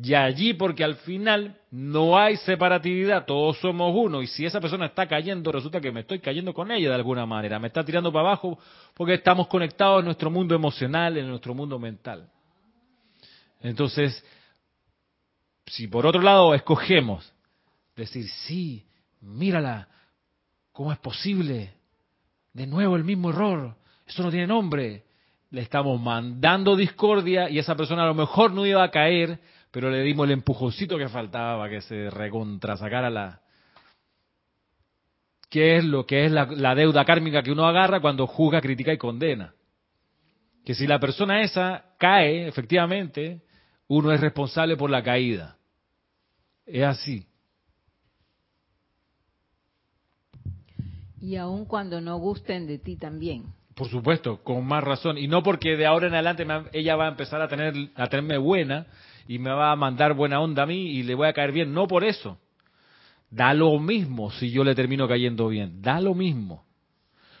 y 0.00 0.14
allí 0.14 0.54
porque 0.54 0.84
al 0.84 0.96
final 0.96 1.56
no 1.70 2.16
hay 2.16 2.36
separatividad, 2.36 3.24
todos 3.26 3.58
somos 3.58 3.92
uno 3.96 4.22
y 4.22 4.28
si 4.28 4.46
esa 4.46 4.60
persona 4.60 4.86
está 4.86 5.08
cayendo, 5.08 5.50
resulta 5.50 5.80
que 5.80 5.90
me 5.90 6.00
estoy 6.00 6.20
cayendo 6.20 6.54
con 6.54 6.70
ella 6.70 6.88
de 6.90 6.94
alguna 6.94 7.26
manera, 7.26 7.58
me 7.58 7.66
está 7.66 7.84
tirando 7.84 8.12
para 8.12 8.28
abajo 8.28 8.58
porque 8.94 9.14
estamos 9.14 9.48
conectados 9.48 10.00
en 10.00 10.04
nuestro 10.04 10.30
mundo 10.30 10.54
emocional, 10.54 11.16
en 11.16 11.28
nuestro 11.28 11.52
mundo 11.52 11.78
mental. 11.78 12.30
Entonces, 13.60 14.24
si 15.66 15.88
por 15.88 16.06
otro 16.06 16.22
lado 16.22 16.54
escogemos 16.54 17.32
decir, 17.96 18.28
sí, 18.46 18.86
mírala, 19.20 19.88
¿cómo 20.70 20.92
es 20.92 20.98
posible? 20.98 21.72
De 22.52 22.68
nuevo 22.68 22.94
el 22.94 23.02
mismo 23.02 23.30
error, 23.30 23.74
eso 24.06 24.22
no 24.22 24.30
tiene 24.30 24.46
nombre. 24.46 25.04
Le 25.50 25.62
estamos 25.62 26.00
mandando 26.00 26.76
discordia 26.76 27.50
y 27.50 27.58
esa 27.58 27.74
persona 27.74 28.04
a 28.04 28.08
lo 28.08 28.14
mejor 28.14 28.52
no 28.52 28.64
iba 28.64 28.84
a 28.84 28.90
caer 28.90 29.40
pero 29.70 29.90
le 29.90 30.02
dimos 30.02 30.26
el 30.26 30.32
empujoncito 30.32 30.98
que 30.98 31.08
faltaba 31.08 31.58
para 31.58 31.70
que 31.70 31.80
se 31.82 32.10
recontrasacara 32.10 33.10
la... 33.10 33.42
¿Qué 35.50 35.78
es 35.78 35.84
lo 35.84 36.06
que 36.06 36.26
es 36.26 36.32
la, 36.32 36.44
la 36.46 36.74
deuda 36.74 37.04
kármica 37.04 37.42
que 37.42 37.52
uno 37.52 37.66
agarra 37.66 38.00
cuando 38.00 38.26
juzga, 38.26 38.60
critica 38.60 38.92
y 38.92 38.98
condena? 38.98 39.54
Que 40.64 40.74
si 40.74 40.86
la 40.86 41.00
persona 41.00 41.40
esa 41.40 41.94
cae, 41.98 42.46
efectivamente, 42.46 43.42
uno 43.86 44.12
es 44.12 44.20
responsable 44.20 44.76
por 44.76 44.90
la 44.90 45.02
caída. 45.02 45.56
Es 46.66 46.84
así. 46.84 47.26
Y 51.20 51.36
aun 51.36 51.64
cuando 51.64 52.00
no 52.00 52.18
gusten 52.18 52.66
de 52.66 52.78
ti 52.78 52.96
también. 52.96 53.44
Por 53.74 53.88
supuesto, 53.88 54.42
con 54.42 54.66
más 54.66 54.84
razón. 54.84 55.18
Y 55.18 55.28
no 55.28 55.42
porque 55.42 55.76
de 55.76 55.86
ahora 55.86 56.08
en 56.08 56.14
adelante 56.14 56.46
ella 56.72 56.96
va 56.96 57.06
a 57.06 57.10
empezar 57.10 57.40
a 57.40 57.48
tener 57.48 57.74
a 57.94 58.08
tenerme 58.08 58.36
buena, 58.36 58.86
y 59.28 59.38
me 59.38 59.50
va 59.50 59.70
a 59.70 59.76
mandar 59.76 60.14
buena 60.14 60.40
onda 60.40 60.62
a 60.62 60.66
mí 60.66 60.88
y 60.88 61.02
le 61.02 61.14
voy 61.14 61.28
a 61.28 61.34
caer 61.34 61.52
bien. 61.52 61.72
No 61.74 61.86
por 61.86 62.02
eso. 62.02 62.40
Da 63.30 63.52
lo 63.52 63.78
mismo 63.78 64.30
si 64.32 64.50
yo 64.50 64.64
le 64.64 64.74
termino 64.74 65.06
cayendo 65.06 65.48
bien. 65.48 65.82
Da 65.82 66.00
lo 66.00 66.14
mismo. 66.14 66.64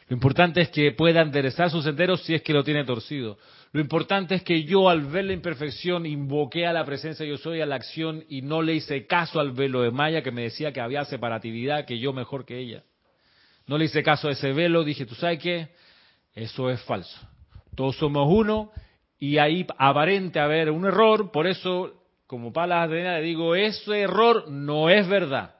Lo 0.06 0.14
importante 0.14 0.60
es 0.60 0.68
que 0.68 0.92
pueda 0.92 1.22
enderezar 1.22 1.70
su 1.70 1.80
sendero 1.80 2.18
si 2.18 2.34
es 2.34 2.42
que 2.42 2.52
lo 2.52 2.62
tiene 2.62 2.84
torcido. 2.84 3.38
Lo 3.72 3.80
importante 3.80 4.34
es 4.34 4.42
que 4.42 4.64
yo 4.64 4.90
al 4.90 5.06
ver 5.06 5.24
la 5.24 5.32
imperfección 5.32 6.04
invoqué 6.04 6.66
a 6.66 6.74
la 6.74 6.84
presencia 6.84 7.24
yo 7.24 7.38
soy, 7.38 7.62
a 7.62 7.66
la 7.66 7.76
acción 7.76 8.22
y 8.28 8.42
no 8.42 8.60
le 8.60 8.74
hice 8.74 9.06
caso 9.06 9.40
al 9.40 9.52
velo 9.52 9.80
de 9.80 9.90
Maya 9.90 10.22
que 10.22 10.30
me 10.30 10.42
decía 10.42 10.72
que 10.72 10.80
había 10.82 11.06
separatividad, 11.06 11.86
que 11.86 11.98
yo 11.98 12.12
mejor 12.12 12.44
que 12.44 12.58
ella. 12.58 12.84
No 13.66 13.78
le 13.78 13.86
hice 13.86 14.02
caso 14.02 14.28
a 14.28 14.32
ese 14.32 14.52
velo, 14.52 14.84
dije, 14.84 15.06
¿tú 15.06 15.14
sabes 15.14 15.38
qué? 15.38 15.68
Eso 16.34 16.68
es 16.68 16.82
falso. 16.82 17.18
Todos 17.74 17.96
somos 17.96 18.26
uno 18.30 18.72
y 19.18 19.38
ahí 19.38 19.66
aparente 19.78 20.38
haber 20.38 20.70
un 20.70 20.86
error, 20.86 21.30
por 21.32 21.46
eso, 21.46 22.04
como 22.26 22.52
palas 22.52 22.88
de 22.88 23.02
le 23.02 23.22
digo, 23.22 23.54
ese 23.54 24.00
error 24.00 24.48
no 24.48 24.88
es 24.88 25.08
verdad. 25.08 25.56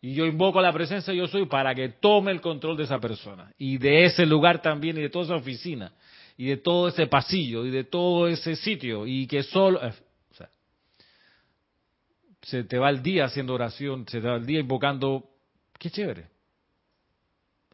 Y 0.00 0.14
yo 0.14 0.24
invoco 0.24 0.60
a 0.60 0.62
la 0.62 0.72
presencia 0.72 1.12
yo 1.12 1.26
soy 1.26 1.46
para 1.46 1.74
que 1.74 1.88
tome 1.88 2.30
el 2.30 2.40
control 2.40 2.76
de 2.76 2.84
esa 2.84 3.00
persona. 3.00 3.52
Y 3.58 3.78
de 3.78 4.04
ese 4.04 4.24
lugar 4.24 4.62
también, 4.62 4.96
y 4.98 5.00
de 5.00 5.10
toda 5.10 5.24
esa 5.24 5.34
oficina, 5.34 5.92
y 6.36 6.46
de 6.46 6.58
todo 6.58 6.88
ese 6.88 7.06
pasillo, 7.08 7.66
y 7.66 7.70
de 7.70 7.84
todo 7.84 8.28
ese 8.28 8.54
sitio, 8.56 9.06
y 9.06 9.26
que 9.26 9.42
solo... 9.42 9.82
Eh, 9.82 9.92
o 10.30 10.34
sea, 10.34 10.48
se 12.42 12.62
te 12.62 12.78
va 12.78 12.90
el 12.90 13.02
día 13.02 13.24
haciendo 13.24 13.54
oración, 13.54 14.06
se 14.06 14.20
te 14.20 14.28
va 14.28 14.36
el 14.36 14.46
día 14.46 14.60
invocando... 14.60 15.30
Qué 15.78 15.90
chévere 15.90 16.35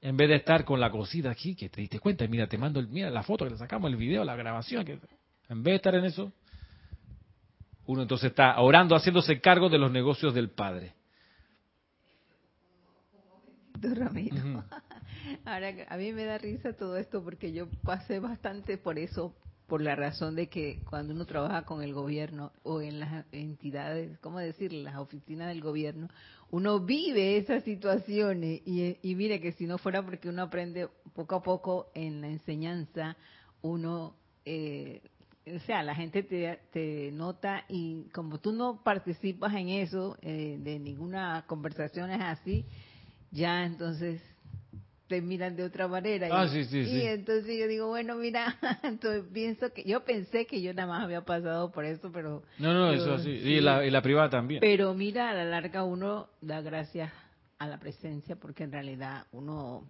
en 0.02 0.16
vez 0.16 0.28
de 0.28 0.34
estar 0.34 0.64
con 0.64 0.80
la 0.80 0.90
cosita 0.90 1.30
aquí, 1.30 1.54
que 1.54 1.68
te 1.68 1.80
diste 1.80 2.00
cuenta, 2.00 2.26
mira, 2.26 2.48
te 2.48 2.58
mando 2.58 2.80
el, 2.80 2.88
mira 2.88 3.08
la 3.08 3.22
foto 3.22 3.44
que 3.44 3.52
le 3.52 3.56
sacamos, 3.56 3.88
el 3.88 3.96
video, 3.96 4.24
la 4.24 4.34
grabación, 4.34 4.84
que 4.84 4.98
en 5.48 5.62
vez 5.62 5.72
de 5.72 5.76
estar 5.76 5.94
en 5.94 6.04
eso, 6.04 6.32
uno 7.86 8.02
entonces 8.02 8.30
está 8.30 8.60
orando, 8.60 8.96
haciéndose 8.96 9.40
cargo 9.40 9.68
de 9.68 9.78
los 9.78 9.92
negocios 9.92 10.34
del 10.34 10.50
Padre. 10.50 10.94
Ramiro. 13.80 14.64
Ahora, 15.44 15.72
a 15.88 15.96
mí 15.96 16.12
me 16.12 16.24
da 16.24 16.38
risa 16.38 16.72
todo 16.72 16.96
esto 16.96 17.22
porque 17.22 17.52
yo 17.52 17.68
pasé 17.84 18.18
bastante 18.18 18.78
por 18.78 18.98
eso, 18.98 19.34
por 19.72 19.80
la 19.80 19.96
razón 19.96 20.36
de 20.36 20.50
que 20.50 20.82
cuando 20.84 21.14
uno 21.14 21.24
trabaja 21.24 21.62
con 21.62 21.82
el 21.82 21.94
gobierno 21.94 22.52
o 22.62 22.82
en 22.82 23.00
las 23.00 23.24
entidades, 23.32 24.18
¿cómo 24.18 24.38
decir?, 24.38 24.70
las 24.70 24.96
oficinas 24.96 25.48
del 25.48 25.62
gobierno, 25.62 26.10
uno 26.50 26.80
vive 26.80 27.38
esas 27.38 27.64
situaciones 27.64 28.60
y, 28.66 29.14
mire 29.14 29.40
que 29.40 29.52
si 29.52 29.64
no 29.66 29.78
fuera 29.78 30.04
porque 30.04 30.28
uno 30.28 30.42
aprende 30.42 30.90
poco 31.14 31.36
a 31.36 31.42
poco 31.42 31.90
en 31.94 32.20
la 32.20 32.28
enseñanza, 32.28 33.16
uno, 33.62 34.14
eh, 34.44 35.00
o 35.46 35.58
sea, 35.60 35.82
la 35.82 35.94
gente 35.94 36.22
te, 36.22 37.10
nota 37.10 37.64
y 37.66 38.10
como 38.12 38.40
tú 38.40 38.52
no 38.52 38.82
participas 38.84 39.54
en 39.54 39.70
eso, 39.70 40.18
eh, 40.20 40.58
de 40.60 40.78
ninguna 40.80 41.46
conversación 41.46 42.10
es 42.10 42.20
así, 42.20 42.66
ya 43.30 43.64
entonces 43.64 44.20
te 45.12 45.20
miran 45.20 45.54
de 45.54 45.64
otra 45.64 45.86
manera. 45.88 46.26
Ah, 46.30 46.46
y, 46.46 46.64
sí, 46.64 46.78
y 46.78 47.02
entonces 47.02 47.58
yo 47.58 47.68
digo, 47.68 47.88
bueno, 47.88 48.16
mira, 48.16 48.56
entonces 48.82 49.24
pienso 49.30 49.70
que 49.70 49.84
yo 49.84 50.02
pensé 50.06 50.46
que 50.46 50.62
yo 50.62 50.72
nada 50.72 50.88
más 50.88 51.04
había 51.04 51.20
pasado 51.22 51.70
por 51.70 51.84
eso, 51.84 52.10
pero... 52.10 52.42
No, 52.58 52.72
no, 52.72 52.90
eso 52.92 53.18
sí. 53.18 53.28
Y, 53.28 53.60
la, 53.60 53.84
y 53.84 53.90
la 53.90 54.00
privada 54.00 54.30
también. 54.30 54.60
Pero 54.60 54.94
mira, 54.94 55.28
a 55.28 55.34
la 55.34 55.44
larga 55.44 55.84
uno 55.84 56.30
da 56.40 56.62
gracias 56.62 57.12
a 57.58 57.66
la 57.66 57.78
presencia 57.78 58.36
porque 58.36 58.64
en 58.64 58.72
realidad 58.72 59.26
uno 59.32 59.86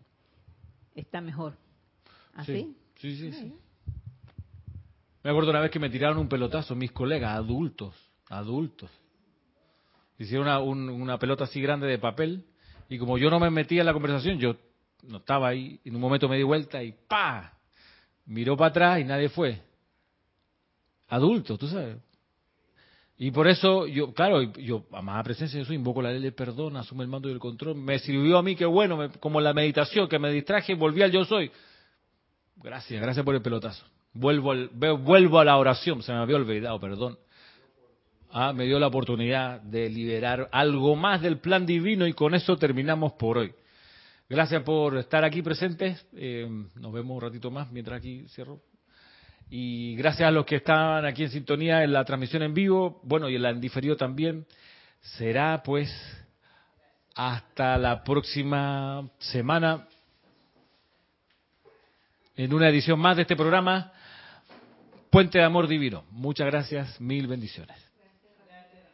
está 0.97 1.21
mejor. 1.21 1.57
¿Así? 2.35 2.77
Sí, 2.97 3.17
sí, 3.17 3.31
sí. 3.31 3.55
Me 5.23 5.31
acuerdo 5.31 5.51
una 5.51 5.61
vez 5.61 5.71
que 5.71 5.79
me 5.79 5.89
tiraron 5.89 6.19
un 6.19 6.29
pelotazo 6.29 6.75
mis 6.75 6.91
colegas, 6.91 7.37
adultos, 7.37 7.95
adultos. 8.29 8.91
Hicieron 10.19 10.49
una, 10.49 10.93
una 10.93 11.19
pelota 11.21 11.45
así 11.45 11.63
grande 11.63 11.87
de 11.87 11.99
papel 12.01 12.45
y 12.89 12.99
como 12.99 13.19
yo 13.19 13.31
no 13.31 13.39
me 13.39 13.51
metía 13.51 13.83
en 13.83 13.87
la 13.87 13.93
conversación, 13.93 14.41
yo 14.41 14.57
no 15.03 15.19
estaba 15.19 15.49
ahí, 15.49 15.81
en 15.85 15.95
un 15.95 16.01
momento 16.01 16.29
me 16.29 16.37
di 16.37 16.43
vuelta 16.43 16.83
y 16.83 16.93
¡pa! 16.93 17.59
Miró 18.27 18.57
para 18.57 18.71
atrás 18.71 19.01
y 19.01 19.05
nadie 19.05 19.29
fue. 19.29 19.61
Adulto, 21.09 21.59
tú 21.59 21.69
sabes. 21.69 21.99
Y 23.19 23.31
por 23.31 23.47
eso, 23.47 23.87
yo, 23.87 24.13
claro, 24.15 24.43
yo, 24.43 24.85
amada 24.93 25.23
presencia, 25.23 25.59
yo 25.59 25.65
soy, 25.65 25.77
invoco 25.77 26.03
la 26.03 26.11
ley 26.11 26.21
del 26.21 26.33
perdón, 26.33 26.77
asumo 26.77 27.03
el 27.03 27.09
mando 27.09 27.29
y 27.29 27.33
el 27.33 27.39
control. 27.39 27.77
Me 27.77 27.99
sirvió 27.99 28.39
a 28.39 28.43
mí, 28.43 28.57
qué 28.57 28.65
bueno, 28.65 29.11
como 29.21 29.41
la 29.41 29.53
meditación, 29.53 30.09
que 30.09 30.19
me 30.19 30.33
distraje 30.33 30.73
y 30.73 30.75
volví 30.75 31.03
al 31.03 31.13
yo 31.13 31.25
soy. 31.25 31.51
Gracias, 32.57 33.01
gracias 33.01 33.25
por 33.25 33.35
el 33.35 33.43
pelotazo. 33.43 33.85
Vuelvo, 34.15 34.53
al, 34.53 34.69
vuelvo 34.69 35.39
a 35.39 35.45
la 35.45 35.57
oración, 35.57 36.03
se 36.03 36.13
me 36.13 36.19
había 36.19 36.37
olvidado, 36.37 36.81
perdón. 36.81 37.19
Ah, 38.31 38.53
me 38.53 38.65
dio 38.65 38.79
la 38.79 38.87
oportunidad 38.87 39.61
de 39.61 39.91
liberar 39.91 40.49
algo 40.51 40.97
más 40.97 41.21
del 41.21 41.39
plan 41.39 41.67
divino 41.67 42.07
y 42.07 42.15
con 42.15 42.35
eso 42.35 42.57
terminamos 42.57 43.13
por 43.13 43.39
hoy. 43.39 43.53
Gracias 44.29 44.63
por 44.63 44.97
estar 44.97 45.25
aquí 45.25 45.43
presentes. 45.43 46.07
Eh, 46.15 46.49
nos 46.75 46.93
vemos 46.93 47.15
un 47.17 47.21
ratito 47.21 47.51
más 47.51 47.71
mientras 47.71 47.99
aquí 47.99 48.27
cierro. 48.29 48.61
Y 49.51 49.95
gracias 49.97 50.29
a 50.29 50.31
los 50.31 50.47
que 50.47 50.57
estaban 50.57 51.05
aquí 51.05 51.25
en 51.25 51.31
sintonía 51.31 51.85
en 51.85 51.93
la 51.93 52.05
transmisión 52.05 52.43
en 52.43 52.55
vivo, 52.55 53.01
bueno, 53.03 53.29
y 53.29 53.37
en 53.37 53.43
la 53.43 53.51
en 53.51 53.61
diferido 53.61 53.97
también, 53.97 54.47
será 55.01 55.63
pues 55.63 55.91
hasta 57.15 57.77
la 57.77 58.03
próxima 58.03 59.11
semana 59.19 59.87
en 62.35 62.55
una 62.55 62.71
edición 62.71 62.99
más 62.99 63.17
de 63.17 63.23
este 63.23 63.37
programa 63.37 63.93
Puente 65.11 65.37
de 65.39 65.45
Amor 65.45 65.69
Divino. 65.69 66.05
Muchas 66.11 66.47
gracias, 66.47 66.99
mil 66.99 67.27
bendiciones. 67.27 67.92